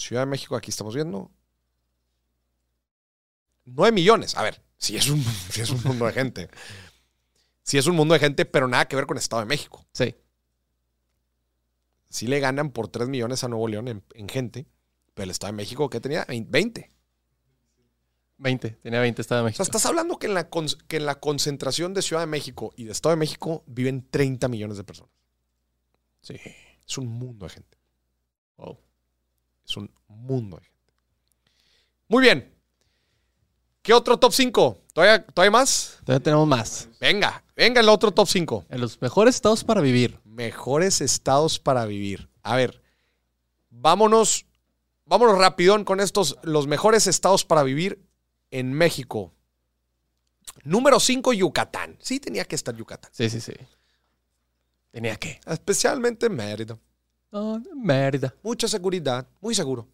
[0.00, 1.30] Ciudad de México, aquí estamos viendo.
[3.66, 4.34] 9 millones.
[4.34, 6.48] A ver, si es un, sí es un mundo de gente.
[7.62, 9.86] Si es un mundo de gente, pero nada que ver con Estado de México.
[9.92, 10.16] Sí.
[12.08, 14.66] Sí le ganan por 3 millones a Nuevo León en, en gente,
[15.12, 16.26] pero el Estado de México, ¿qué tenía?
[16.28, 16.90] 20.
[18.38, 18.70] 20.
[18.70, 19.62] Tenía 20 Estado de O México.
[19.62, 22.84] sea, estás hablando que en, la que en la concentración de Ciudad de México y
[22.84, 25.12] de Estado de México viven 30 millones de personas.
[26.22, 26.36] Sí.
[26.88, 27.78] Es un mundo de gente.
[28.56, 28.78] Wow.
[29.70, 30.94] Es un mundo de gente.
[32.08, 32.52] Muy bien.
[33.82, 34.82] ¿Qué otro top 5?
[34.92, 35.98] ¿Todavía, ¿Todavía más?
[36.04, 36.88] Todavía tenemos más.
[37.00, 38.66] Venga, venga el otro top 5.
[38.68, 40.18] En los mejores estados para vivir.
[40.24, 42.28] Mejores estados para vivir.
[42.42, 42.82] A ver,
[43.68, 44.44] vámonos,
[45.04, 48.04] vámonos rapidón con estos, los mejores estados para vivir
[48.50, 49.32] en México.
[50.64, 51.96] Número 5, Yucatán.
[52.00, 53.12] Sí, tenía que estar Yucatán.
[53.14, 53.52] Sí, sí, sí.
[54.90, 55.40] Tenía que.
[55.46, 56.76] Especialmente Mérida.
[57.32, 58.34] Oh, Mérida.
[58.42, 59.88] Mucha seguridad, muy seguro.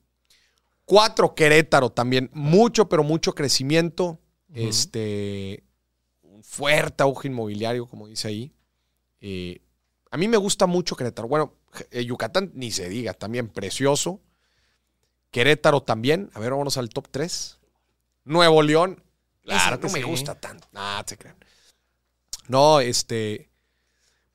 [0.85, 2.31] Cuatro, Querétaro también.
[2.33, 4.21] Mucho, pero mucho crecimiento.
[4.55, 5.65] Este.
[6.23, 8.53] Un fuerte auge inmobiliario, como dice ahí.
[9.21, 9.61] Eh,
[10.11, 11.29] a mí me gusta mucho Querétaro.
[11.29, 11.55] Bueno,
[11.91, 14.21] eh, Yucatán ni se diga, también precioso.
[15.31, 16.31] Querétaro también.
[16.35, 17.59] A ver, vámonos al top 3.
[18.25, 19.03] Nuevo León.
[19.43, 20.69] Claro que no me gusta tanto.
[21.07, 21.37] Se crean.
[22.49, 23.51] No, este.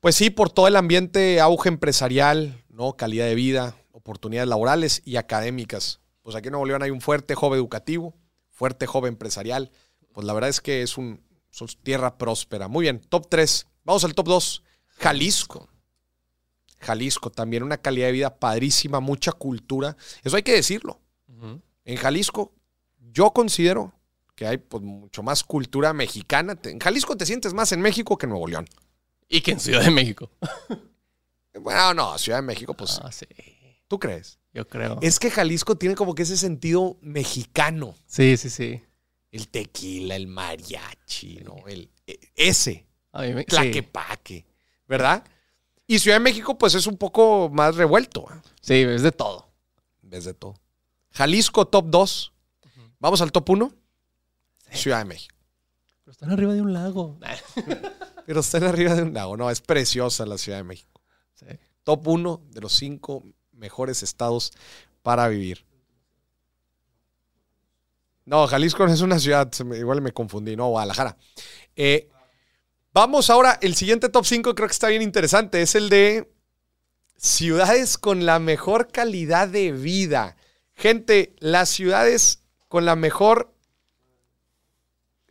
[0.00, 2.96] Pues sí, por todo el ambiente, auge empresarial, ¿no?
[2.96, 6.00] Calidad de vida, oportunidades laborales y académicas.
[6.22, 8.16] Pues aquí en Nuevo León hay un fuerte joven educativo,
[8.50, 9.70] fuerte joven empresarial.
[10.12, 12.66] Pues la verdad es que es un son tierra próspera.
[12.66, 13.66] Muy bien, top 3.
[13.84, 14.62] Vamos al top 2.
[14.98, 15.68] Jalisco.
[16.80, 19.96] Jalisco, también una calidad de vida padrísima, mucha cultura.
[20.24, 21.00] Eso hay que decirlo.
[21.84, 22.52] En Jalisco,
[23.12, 23.92] yo considero
[24.34, 26.58] que hay pues, mucho más cultura mexicana.
[26.64, 28.66] En Jalisco te sientes más en México que en Nuevo León.
[29.28, 30.30] Y que en Ciudad de México.
[31.60, 33.26] Bueno, no, Ciudad de México, pues, Ah, sí.
[33.88, 34.38] ¿tú crees?
[34.54, 34.98] Yo creo.
[35.02, 37.94] Es que Jalisco tiene como que ese sentido mexicano.
[38.06, 38.82] Sí, sí, sí.
[39.30, 41.56] El tequila, el mariachi, ¿no?
[41.66, 43.40] El, e- ese, A mí me...
[43.42, 43.46] sí.
[43.46, 44.44] tlaquepaque,
[44.86, 45.24] ¿verdad?
[45.86, 48.26] Y Ciudad de México, pues, es un poco más revuelto.
[48.60, 49.48] Sí, es de todo.
[50.02, 50.54] Vez de todo.
[51.10, 52.32] Jalisco, top 2.
[52.98, 53.72] Vamos al top 1.
[54.72, 55.36] Ciudad de México.
[56.04, 57.18] Pero están arriba de un lago.
[58.26, 59.36] Pero están arriba de un lago.
[59.36, 61.01] No, es preciosa la Ciudad de México.
[61.48, 61.58] Sí.
[61.84, 64.52] Top 1 de los cinco mejores estados
[65.02, 65.64] para vivir.
[68.24, 71.16] No, Jalisco no es una ciudad, igual me confundí, no, Guadalajara.
[71.74, 72.08] Eh,
[72.92, 76.32] vamos ahora, el siguiente top 5 creo que está bien interesante, es el de
[77.16, 80.36] ciudades con la mejor calidad de vida.
[80.74, 83.52] Gente, las ciudades con la mejor,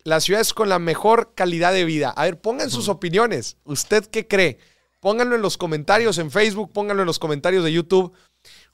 [0.03, 2.09] las ciudades con la mejor calidad de vida.
[2.09, 3.57] A ver, pongan sus opiniones.
[3.63, 4.57] ¿Usted qué cree?
[5.02, 8.14] Pónganlo en los comentarios en Facebook, pónganlo en los comentarios de YouTube.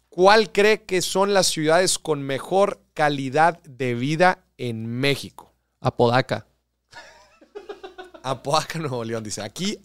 [0.10, 5.54] ¿Cuál cree que son las ciudades con mejor calidad de vida en México?
[5.80, 6.45] Apodaca.
[8.24, 9.41] Apodaca, Nuevo León, dice.
[9.41, 9.80] Aquí,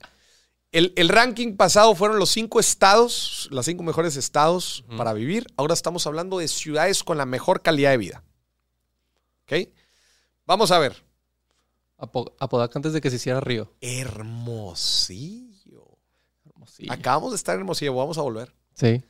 [0.73, 5.47] el, el ranking pasado fueron los cinco estados, los cinco mejores estados para vivir.
[5.57, 8.25] Ahora estamos hablando de ciudades con la mejor calidad de vida.
[9.45, 9.69] ¿Ok?
[10.47, 11.05] Vamos a ver.
[11.99, 13.73] Apo- Apodaca antes de que se hiciera río.
[13.81, 15.52] Hermosillo.
[16.73, 16.93] Hermosillo.
[16.93, 18.53] Acabamos de estar en Hermosillo, vamos a volver.
[18.75, 19.03] Sí.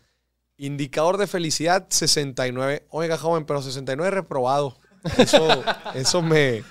[0.56, 2.86] Indicador de felicidad 69.
[2.90, 4.76] Oiga, joven, pero 69 reprobado.
[5.18, 5.62] Eso,
[5.94, 6.62] eso me.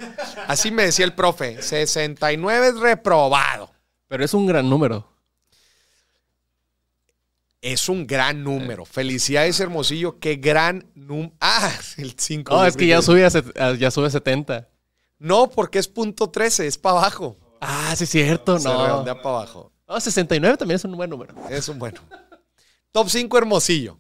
[0.48, 1.62] Así me decía el profe.
[1.62, 3.72] 69 es reprobado.
[4.08, 5.08] Pero es un gran número.
[7.62, 8.86] Es un gran número.
[8.86, 10.20] Felicidades, Hermosillo.
[10.20, 11.34] Qué gran número.
[11.40, 12.52] Ah, el 5.
[12.54, 14.68] No, es que ya sube a, ya sube a 70.
[15.20, 17.38] No, porque es punto 13, es para abajo.
[17.62, 18.58] Ah, sí es cierto.
[18.58, 18.84] Se No.
[18.84, 19.72] redondea para abajo.
[19.92, 21.36] No, 69 también es un buen número.
[21.50, 22.00] Es un bueno.
[22.94, 24.00] Top 5, Hermosillo.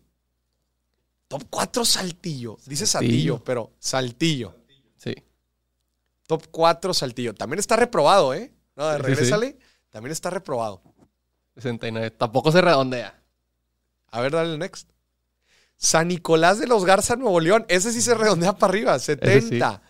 [1.28, 2.58] Top 4, Saltillo.
[2.66, 3.44] Dice Saltillo, Saltillo.
[3.44, 4.56] pero Saltillo.
[4.96, 5.14] Sí.
[6.28, 7.34] Top 4, Saltillo.
[7.36, 8.54] También está reprobado, ¿eh?
[8.78, 9.04] No, Sí, sí, sí.
[9.16, 9.58] regrésale.
[9.90, 10.82] También está reprobado.
[11.56, 12.12] 69.
[12.12, 13.22] Tampoco se redondea.
[14.12, 14.90] A ver, dale el next.
[15.76, 17.66] San Nicolás de los Garza, Nuevo León.
[17.68, 19.82] Ese sí se redondea para arriba, 70.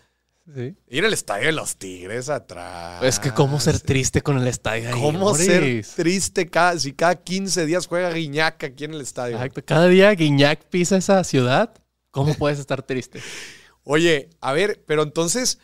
[0.54, 0.74] Sí.
[0.88, 3.02] Ir al estadio de los Tigres atrás.
[3.04, 5.00] Es que cómo ser triste con el estadio ahí.
[5.00, 9.36] ¿Cómo ser triste cada, si cada 15 días juega Guiñac aquí en el estadio?
[9.36, 9.62] Exacto.
[9.64, 11.72] Cada día Guiñac pisa esa ciudad.
[12.10, 13.20] ¿Cómo puedes estar triste?
[13.84, 15.58] Oye, a ver, pero entonces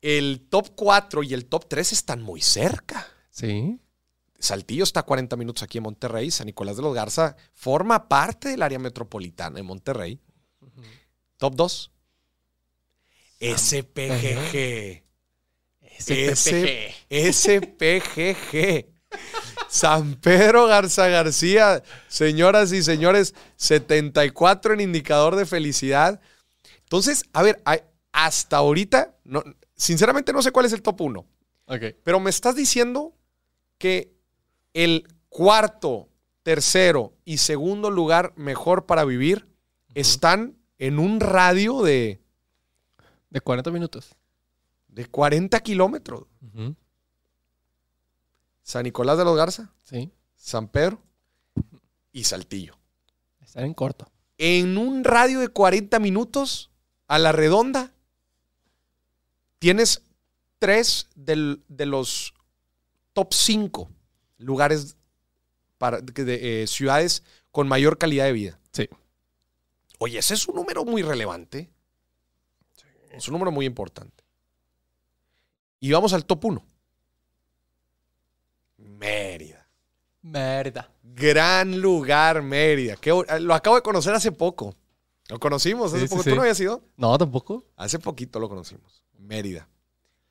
[0.00, 3.06] el top 4 y el top 3 están muy cerca.
[3.30, 3.80] Sí.
[4.38, 6.30] Saltillo está a 40 minutos aquí en Monterrey.
[6.30, 10.20] San Nicolás de los Garza forma parte del área metropolitana de Monterrey.
[11.38, 11.93] Top 2.
[13.40, 15.02] SPGG.
[15.98, 17.32] SPPG.
[17.32, 18.86] SPGG.
[19.68, 26.20] San Pedro Garza García, señoras y señores, 74 en indicador de felicidad.
[26.82, 27.60] Entonces, a ver,
[28.12, 29.42] hasta ahorita, no,
[29.76, 31.26] sinceramente no sé cuál es el top 1,
[31.66, 31.82] Ok.
[32.04, 33.14] pero me estás diciendo
[33.78, 34.12] que
[34.74, 36.08] el cuarto,
[36.44, 39.48] tercero y segundo lugar mejor para vivir
[39.94, 42.20] están en un radio de,
[43.34, 44.14] De 40 minutos.
[44.88, 46.24] de 40 kilómetros.
[48.62, 50.12] San Nicolás de los Garza, Sí.
[50.36, 51.02] San Pedro
[52.12, 52.78] y Saltillo.
[53.40, 54.08] Están en corto.
[54.38, 56.70] En un radio de 40 minutos
[57.08, 57.92] a la redonda,
[59.58, 60.02] tienes
[60.60, 62.34] tres del- de los
[63.14, 63.90] top 5
[64.38, 64.96] lugares
[65.78, 68.60] para de, de, eh, ciudades con mayor calidad de vida.
[68.72, 68.88] Sí.
[69.98, 71.70] Oye, ese es un número muy relevante.
[73.16, 74.24] Es un número muy importante.
[75.80, 76.64] Y vamos al top 1.
[78.78, 79.66] Mérida.
[80.22, 80.90] Mierda.
[81.02, 82.96] Gran lugar, Mérida.
[83.40, 84.74] Lo acabo de conocer hace poco.
[85.28, 86.22] Lo conocimos hace Sí, poco.
[86.22, 86.30] sí.
[86.30, 86.82] ¿Tú no habías ido?
[86.96, 87.64] No, tampoco.
[87.76, 89.04] Hace poquito lo conocimos.
[89.18, 89.68] Mérida.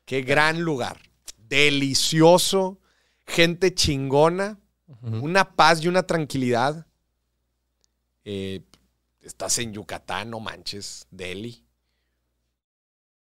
[0.04, 1.00] Qué gran lugar.
[1.38, 2.78] Delicioso.
[3.26, 4.58] Gente chingona.
[5.02, 6.86] Una paz y una tranquilidad.
[8.24, 8.62] Eh,
[9.20, 11.06] estás en Yucatán, no manches.
[11.10, 11.63] Delhi.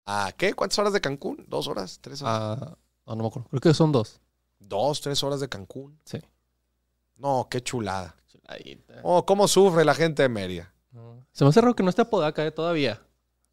[0.05, 0.53] ¿A qué?
[0.53, 1.45] ¿Cuántas horas de Cancún?
[1.47, 1.99] ¿Dos horas?
[2.01, 2.59] ¿Tres horas?
[2.61, 3.47] Ah, no, no me acuerdo.
[3.49, 4.19] Creo que son dos.
[4.59, 5.99] Dos, tres horas de Cancún.
[6.05, 6.19] Sí.
[7.15, 8.15] No, qué chulada.
[8.27, 8.99] Chuladita.
[9.03, 10.73] Oh, cómo sufre la gente de Mérida.
[10.91, 11.25] No.
[11.31, 13.01] Se me hace raro que no esté Apodaca eh, todavía.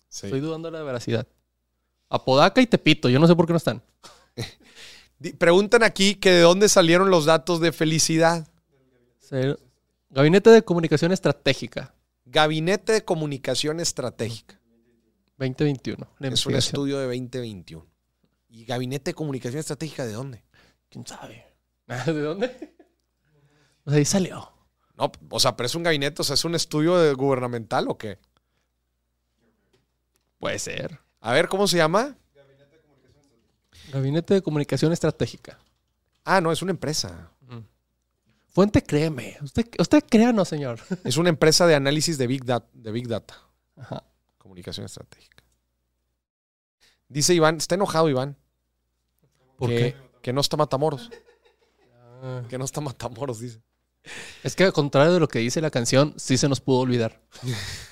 [0.09, 0.27] Sí.
[0.27, 1.27] Estoy dudando de la veracidad.
[2.09, 3.09] Apodaca y Tepito.
[3.09, 3.83] Yo no sé por qué no están.
[5.39, 8.49] Preguntan aquí que de dónde salieron los datos de felicidad.
[10.11, 11.95] Gabinete de Comunicación Estratégica.
[12.25, 14.60] Gabinete de Comunicación Estratégica.
[15.41, 16.07] 2021.
[16.19, 17.87] La Es un estudio de 2021.
[18.49, 20.45] ¿Y Gabinete de Comunicación Estratégica de dónde?
[20.89, 21.45] ¿Quién sabe?
[22.07, 22.75] ¿De dónde?
[23.85, 24.53] Pues ahí salió.
[24.97, 27.97] No, o sea, pero es un gabinete, o sea, es un estudio de- gubernamental o
[27.97, 28.19] qué?
[30.39, 30.99] Puede ser.
[31.21, 32.17] A ver, ¿cómo se llama?
[33.93, 35.59] Gabinete de Comunicación Estratégica.
[36.25, 37.31] Ah, no, es una empresa.
[38.53, 39.37] Fuente, créeme.
[39.43, 40.81] Usted, usted créanos, señor.
[41.05, 42.69] Es una empresa de análisis de Big Data.
[42.73, 43.37] De Big Data.
[43.77, 44.05] Ajá.
[44.41, 45.45] Comunicación Estratégica.
[47.09, 48.39] Dice Iván, está enojado Iván.
[49.57, 49.97] ¿Por que, qué?
[50.23, 51.11] que no está Matamoros.
[52.23, 52.43] Ah.
[52.49, 53.61] Que no está Matamoros, dice.
[54.43, 57.21] Es que al contrario de lo que dice la canción, sí se nos pudo olvidar.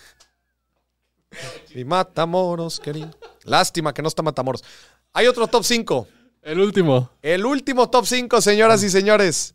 [1.75, 3.11] Y Matamoros, querido.
[3.45, 4.65] Lástima que no está Matamoros.
[5.13, 6.09] Hay otro top 5.
[6.43, 7.11] El último.
[7.23, 9.55] El último top 5, señoras y señores.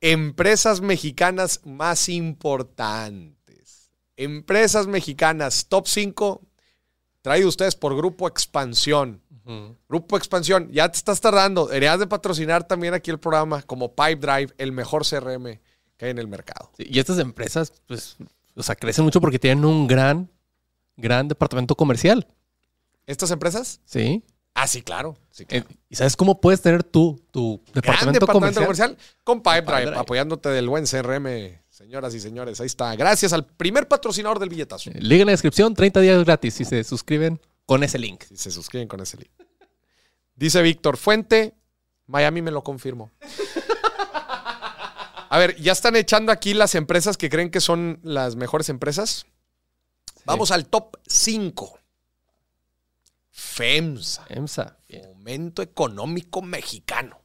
[0.00, 3.33] Empresas mexicanas más importantes.
[4.16, 6.40] Empresas mexicanas, top 5,
[7.22, 9.20] traído ustedes por Grupo Expansión.
[9.88, 11.66] Grupo Expansión, ya te estás tardando.
[11.66, 15.60] Deberías de patrocinar también aquí el programa como Pipe Drive, el mejor CRM
[15.96, 16.70] que hay en el mercado.
[16.76, 18.16] Sí, y estas empresas, pues,
[18.54, 20.30] o sea, crecen mucho porque tienen un gran,
[20.96, 22.26] gran departamento comercial.
[23.06, 23.80] ¿Estas empresas?
[23.84, 24.24] Sí.
[24.54, 25.16] Ah, sí, claro.
[25.30, 25.66] Sí, claro.
[25.68, 28.96] Eh, ¿Y sabes cómo puedes tener tú tu Gran departamento, departamento comercial?
[28.96, 32.60] comercial con Pipe Pipe apoyándote del buen CRM, señoras y señores.
[32.60, 32.94] Ahí está.
[32.94, 34.90] Gracias al primer patrocinador del billetazo.
[34.90, 38.22] Eh, Liga en la descripción, 30 días gratis si se suscriben con ese link.
[38.28, 39.30] Si se suscriben con ese link.
[40.36, 41.54] Dice Víctor Fuente,
[42.06, 43.10] Miami me lo confirmó.
[45.28, 49.26] A ver, ya están echando aquí las empresas que creen que son las mejores empresas.
[50.24, 51.78] Vamos al top 5.
[53.30, 54.78] FEMSA, EMSA.
[54.88, 55.02] Bien.
[55.02, 57.20] Fomento Económico Mexicano.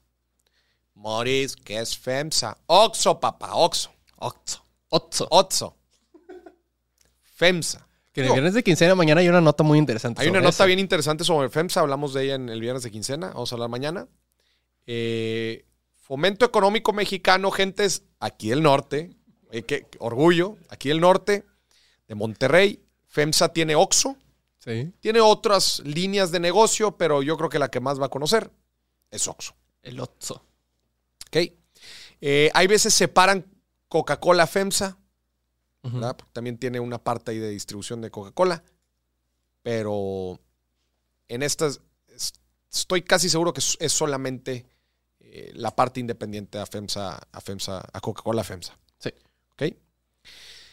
[0.95, 2.57] Moris, ¿qué es FEMSA?
[2.65, 3.91] Oxo, papá, Oxo.
[4.19, 4.65] Oxo.
[4.89, 5.27] Oxo.
[5.31, 5.75] Oxo.
[7.35, 7.87] FEMSA.
[8.11, 10.21] Que en el Digo, viernes de quincena mañana hay una nota muy interesante.
[10.21, 10.65] Hay una nota eso.
[10.65, 13.69] bien interesante sobre FEMSA, hablamos de ella en el viernes de quincena, vamos a hablar
[13.69, 14.07] mañana.
[14.87, 15.65] Eh,
[16.01, 19.11] fomento económico mexicano, gentes aquí del norte,
[19.51, 21.45] eh, qué orgullo, aquí del norte,
[22.07, 22.83] de Monterrey.
[23.07, 24.17] FEMSA tiene OXO,
[24.57, 24.91] Sí.
[24.99, 28.51] tiene otras líneas de negocio, pero yo creo que la que más va a conocer
[29.11, 29.53] es OXO.
[29.83, 30.43] El Oxo.
[31.27, 31.37] ¿ok?
[32.21, 33.45] Eh, hay veces separan
[33.89, 34.97] Coca-Cola FEMSA,
[36.33, 38.63] También tiene una parte ahí de distribución de Coca-Cola.
[39.63, 40.39] Pero
[41.27, 42.33] en estas es-
[42.71, 44.65] estoy casi seguro que es, solamente
[45.19, 48.77] eh, la parte independiente a FEMSA, a FEMSA, a Coca-Cola FEMSA.
[48.99, 49.09] Sí.
[49.53, 49.73] ¿Ok?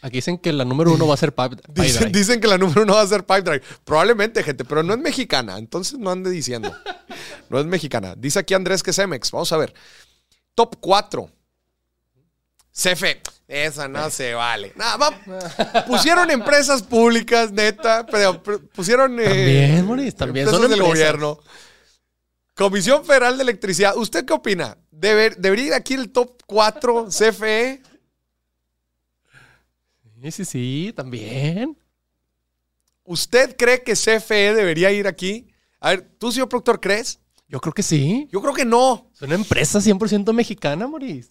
[0.01, 2.19] Aquí dicen que la número uno va a ser Pipe, Dicen, Drive.
[2.19, 3.63] dicen que la número uno va a ser Pipe Drive.
[3.83, 5.57] Probablemente, gente, pero no es mexicana.
[5.57, 6.71] Entonces no ande diciendo.
[7.49, 8.13] No es mexicana.
[8.17, 9.31] Dice aquí Andrés que es Emex.
[9.31, 9.73] Vamos a ver.
[10.53, 11.31] Top 4.
[12.77, 13.21] CFE.
[13.47, 14.73] Esa no se vale.
[14.75, 19.17] Nada, va- pusieron empresas públicas, neta, pero pero pusieron.
[19.19, 21.13] eh, También, Moris, también empresas son del empresas.
[21.17, 21.39] gobierno.
[22.55, 23.95] Comisión Federal de Electricidad.
[23.95, 24.77] ¿Usted qué opina?
[24.91, 27.81] Deber- debería ir aquí el top 4 CFE.
[30.21, 31.77] Sí, sí, sí, también.
[33.03, 35.47] ¿Usted cree que CFE debería ir aquí?
[35.79, 37.19] A ver, ¿tú, señor productor, crees?
[37.47, 38.27] Yo creo que sí.
[38.31, 39.09] Yo creo que no.
[39.13, 41.29] Es una empresa 100% mexicana, Moris.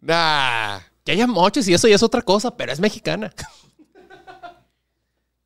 [0.00, 0.80] Nah.
[1.04, 3.32] Que haya moches y eso ya es otra cosa, pero es mexicana.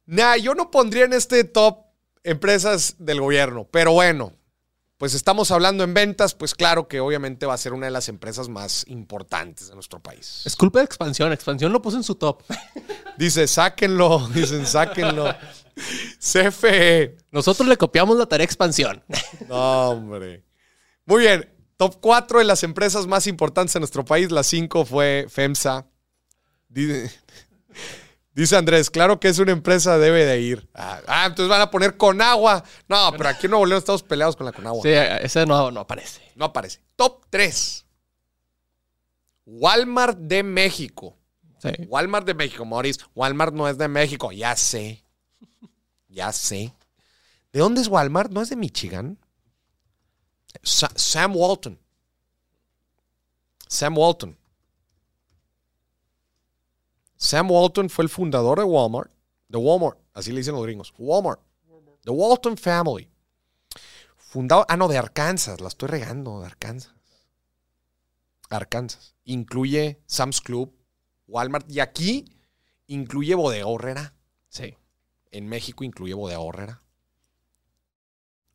[0.07, 1.79] Nah, yo no pondría en este top
[2.25, 4.35] empresas del gobierno, pero bueno,
[4.99, 8.09] pues estamos hablando en ventas, pues claro que obviamente va a ser una de las
[8.09, 10.43] empresas más importantes de nuestro país.
[10.45, 11.33] Es culpa de expansión.
[11.33, 12.43] Expansión lo puso en su top.
[13.19, 15.35] Dice, sáquenlo, dicen, sáquenlo.
[16.19, 17.17] CFE.
[17.31, 19.05] Nosotros le copiamos la tarea expansión.
[19.49, 20.45] No, hombre.
[21.07, 21.54] Muy bien.
[21.77, 24.31] Top 4 de las empresas más importantes en nuestro país.
[24.31, 25.87] La 5 fue FEMSA.
[26.69, 27.11] Dice,
[28.33, 30.69] dice Andrés, claro que es una empresa, debe de ir.
[30.75, 32.65] Ah, ah, entonces van a poner Conagua.
[32.89, 34.83] No, pero aquí en Nuevo León estamos peleados con la Conagua.
[34.83, 36.23] Sí, ese no, no aparece.
[36.37, 36.81] No aparece.
[36.97, 37.85] Top 3.
[39.47, 41.17] Walmart de México.
[41.59, 41.71] Sí.
[41.89, 42.99] Walmart de México, Morris.
[43.15, 44.33] Walmart no es de México.
[44.33, 45.05] Ya sé.
[46.09, 46.75] Ya sé.
[47.53, 48.31] ¿De dónde es Walmart?
[48.31, 49.19] ¿No es de Michigan?
[50.63, 51.79] Sa- Sam Walton.
[53.69, 54.37] Sam Walton.
[57.17, 59.11] Sam Walton fue el fundador de Walmart.
[59.49, 59.99] De Walmart.
[60.13, 60.93] Así le dicen los gringos.
[60.99, 61.41] Walmart.
[62.05, 63.11] The Walton Family.
[64.17, 64.67] Fundado.
[64.69, 65.61] Ah, no, de Arkansas.
[65.61, 66.41] La estoy regando.
[66.41, 66.93] De Arkansas.
[68.51, 69.15] Arkansas.
[69.25, 70.73] Incluye Sam's Club,
[71.27, 71.69] Walmart.
[71.71, 72.37] Y aquí
[72.87, 74.15] incluye Bodega Horrera.
[74.49, 74.77] Sí.
[75.31, 76.83] En México incluye Bodega Horrera.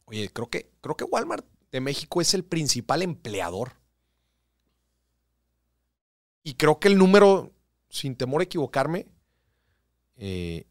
[0.06, 3.74] Oye, creo que, creo que Walmart de México es el principal empleador.
[6.44, 7.52] Y creo que el número,
[7.90, 9.08] sin temor a equivocarme,
[10.16, 10.66] eh,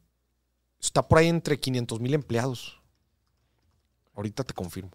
[0.80, 2.80] está por ahí entre 500 mil empleados.
[4.14, 4.90] Ahorita te confirmo.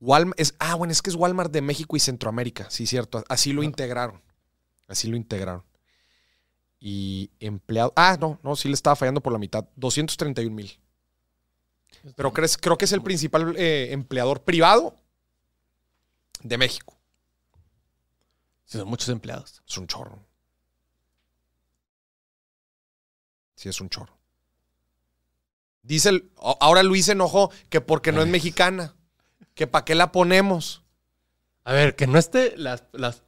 [0.00, 2.68] Walmart es, ah, bueno, es que es Walmart de México y Centroamérica.
[2.70, 3.24] Sí, cierto.
[3.28, 4.22] Así lo integraron.
[4.86, 5.64] Así lo integraron.
[6.78, 7.92] Y empleado.
[7.96, 9.66] Ah, no, no, sí le estaba fallando por la mitad.
[9.76, 10.78] 231 mil.
[12.16, 14.94] Pero crees, creo que es el principal eh, empleador privado
[16.42, 16.96] de México.
[18.64, 19.62] Sí, son muchos empleados.
[19.68, 20.18] Es un chorro.
[23.56, 24.16] Sí, es un chorro.
[25.82, 28.94] Dice el, ahora Luis se enojó que porque no es mexicana.
[29.54, 30.82] Que para qué la ponemos.
[31.64, 33.22] A ver, que no esté las, las,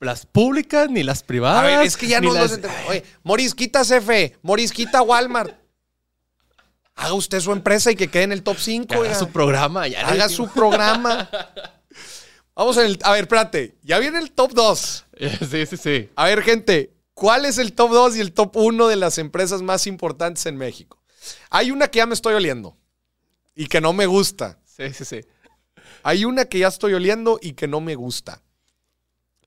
[0.00, 1.60] las públicas ni las privadas.
[1.62, 4.36] A ver, es que ya no las- ente- Oye, Moris, quita CFE.
[4.42, 5.57] Moris, quita Walmart.
[6.98, 8.88] Haga usted su empresa y que quede en el top 5.
[8.88, 9.86] Que haga su programa.
[9.86, 11.30] Ya Haga su programa.
[12.56, 12.98] Vamos en el.
[13.04, 13.76] A ver, espérate.
[13.82, 15.04] Ya viene el top 2.
[15.50, 16.10] Sí, sí, sí.
[16.14, 19.62] A ver, gente, ¿cuál es el top 2 y el top 1 de las empresas
[19.62, 21.02] más importantes en México?
[21.50, 22.76] Hay una que ya me estoy oliendo
[23.54, 24.60] y que no me gusta.
[24.64, 25.20] Sí, sí, sí.
[26.04, 28.42] Hay una que ya estoy oliendo y que no me gusta.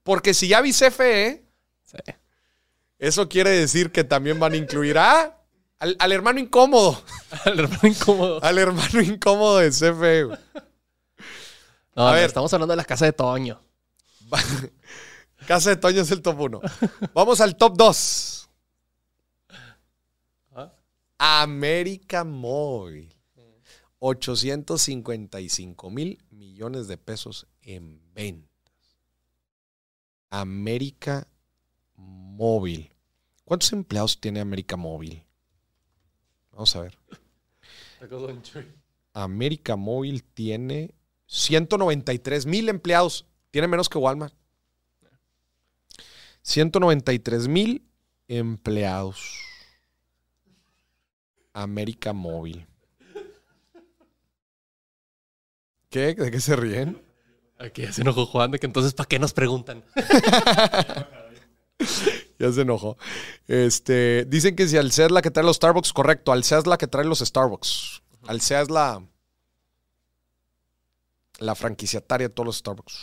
[0.03, 1.45] Porque si ya vi CFE,
[1.85, 2.13] sí.
[2.99, 5.40] eso quiere decir que también van a incluir a,
[5.81, 7.01] al, al hermano incómodo.
[7.45, 8.43] Al hermano incómodo.
[8.43, 10.23] Al hermano incómodo de CFE.
[10.25, 10.37] güey.
[11.95, 12.25] No, A ver.
[12.25, 13.59] estamos hablando de la casa de Toño.
[15.47, 16.61] Casa de Toño es el top 1.
[17.13, 18.49] Vamos al top 2.
[20.55, 20.71] Ah.
[21.17, 23.13] América Móvil.
[23.99, 28.49] 855 mil millones de pesos en ventas.
[30.29, 31.27] América
[31.95, 32.91] Móvil.
[33.45, 35.23] ¿Cuántos empleados tiene América Móvil?
[36.61, 36.95] Vamos a ver.
[39.13, 40.93] América Móvil tiene
[41.25, 43.25] 193 mil empleados.
[43.49, 44.35] Tiene menos que Walmart.
[46.43, 47.83] 193 mil
[48.27, 49.39] empleados.
[51.51, 52.67] América Móvil.
[55.89, 56.13] ¿Qué?
[56.13, 57.01] ¿De qué se ríen?
[57.57, 59.83] Aquí se enojó Juan de que entonces, ¿para qué nos preguntan?
[62.41, 62.97] Ya se enojó.
[63.47, 66.31] Este, dicen que si Alsea es la que trae los Starbucks, correcto.
[66.31, 68.01] Alsea es la que trae los Starbucks.
[68.25, 69.05] Alsea es la,
[71.37, 72.97] la franquiciataria de todos los Starbucks.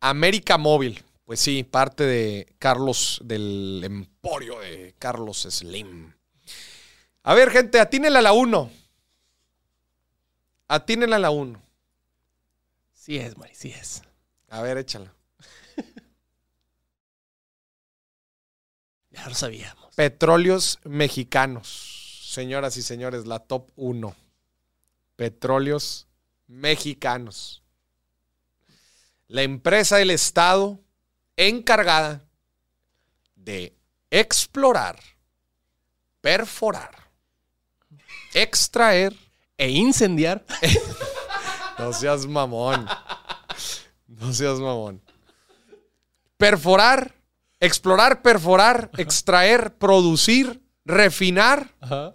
[0.00, 1.02] América Móvil.
[1.24, 6.12] Pues sí, parte de Carlos, del emporio de Carlos Slim.
[7.22, 8.70] A ver, gente, atínenle a la 1.
[10.68, 11.62] Atínenle a la 1.
[12.92, 14.02] Sí es, Mari, sí es.
[14.50, 15.16] A ver, échala.
[19.16, 19.94] Ya lo sabíamos.
[19.94, 22.28] Petróleos mexicanos.
[22.30, 24.14] Señoras y señores, la top 1.
[25.16, 26.06] Petróleos
[26.46, 27.62] mexicanos.
[29.26, 30.78] La empresa del Estado
[31.36, 32.22] encargada
[33.34, 33.74] de
[34.10, 34.98] explorar,
[36.20, 37.10] perforar,
[38.34, 39.14] extraer
[39.58, 40.44] E incendiar.
[41.78, 42.86] No seas mamón.
[44.06, 45.02] No seas mamón.
[46.38, 47.14] Perforar,
[47.60, 52.14] explorar, perforar, extraer, producir, refinar Ajá.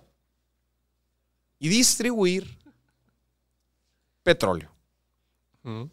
[1.59, 2.57] y distribuir
[4.23, 4.71] petróleo.
[5.63, 5.89] Ujú.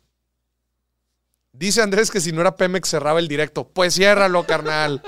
[1.52, 3.68] Dice Andrés que si no era Pemex cerraba el directo.
[3.68, 5.02] Pues ciérralo, carnal.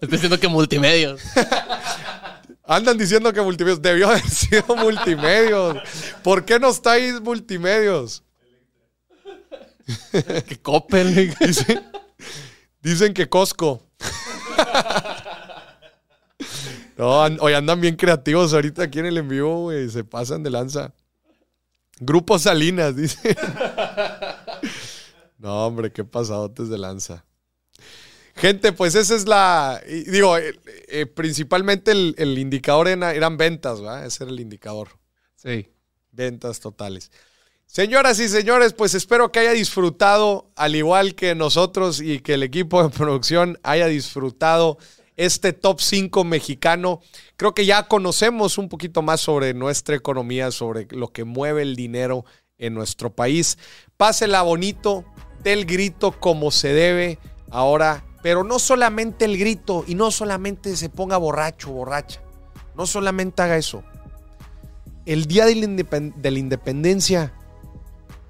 [0.00, 1.20] Estoy diciendo que multimedios.
[2.66, 3.82] Andan diciendo que multimedios.
[3.82, 5.76] Debió haber sido multimedios.
[6.22, 8.22] ¿Por qué no estáis multimedios?
[10.48, 11.34] que Coppel.
[11.40, 11.84] Dicen,
[12.90, 13.82] dicen que Costco.
[16.96, 19.88] No, hoy andan bien creativos ahorita aquí en el envío, güey.
[19.90, 20.92] Se pasan de lanza.
[21.98, 23.36] Grupo Salinas, dice.
[25.38, 27.24] No, hombre, qué pasadotes de lanza.
[28.36, 29.80] Gente, pues esa es la.
[29.86, 30.58] Digo, eh,
[30.88, 34.06] eh, principalmente el, el indicador era- eran ventas, ¿verdad?
[34.06, 34.88] Ese era el indicador.
[35.36, 35.68] Sí.
[36.12, 37.10] Ventas totales.
[37.74, 42.44] Señoras y señores, pues espero que haya disfrutado, al igual que nosotros y que el
[42.44, 44.78] equipo de producción haya disfrutado
[45.16, 47.00] este top 5 mexicano.
[47.36, 51.74] Creo que ya conocemos un poquito más sobre nuestra economía, sobre lo que mueve el
[51.74, 52.24] dinero
[52.58, 53.58] en nuestro país.
[53.96, 55.04] Pásela bonito,
[55.42, 57.18] del grito como se debe
[57.50, 62.22] ahora, pero no solamente el grito y no solamente se ponga borracho, borracha.
[62.76, 63.82] No solamente haga eso
[65.06, 67.34] el día de la, independ- de la independencia,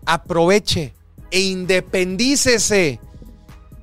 [0.07, 0.95] aproveche
[1.31, 3.01] e independícese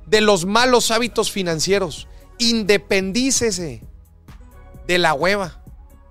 [0.06, 2.08] de los malos hábitos financieros.
[2.38, 3.82] Independícese
[4.86, 5.62] de la hueva.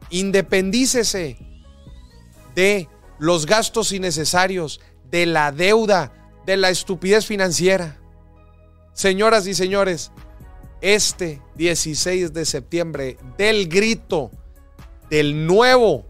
[0.10, 1.38] Independícese
[2.56, 2.90] de
[3.20, 6.12] los gastos innecesarios, de la deuda,
[6.46, 8.00] de la estupidez financiera.
[8.94, 10.12] Señoras y señores,
[10.82, 14.32] este 16 de septiembre del grito
[15.10, 16.06] del nuevo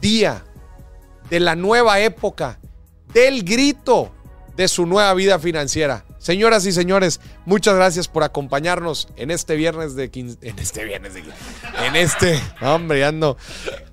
[0.00, 0.44] día
[1.28, 2.60] de la nueva época,
[3.12, 4.12] del grito
[4.56, 6.04] de su nueva vida financiera.
[6.18, 11.14] Señoras y señores, muchas gracias por acompañarnos en este viernes de quin- en este viernes
[11.14, 11.22] de
[11.86, 13.36] en este, hombre, ando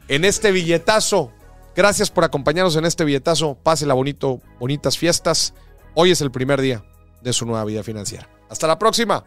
[0.07, 1.31] en este billetazo.
[1.75, 3.59] Gracias por acompañarnos en este billetazo.
[3.61, 5.53] Pásela bonito, bonitas fiestas.
[5.93, 6.83] Hoy es el primer día
[7.21, 8.27] de su nueva vida financiera.
[8.49, 9.23] Hasta la próxima.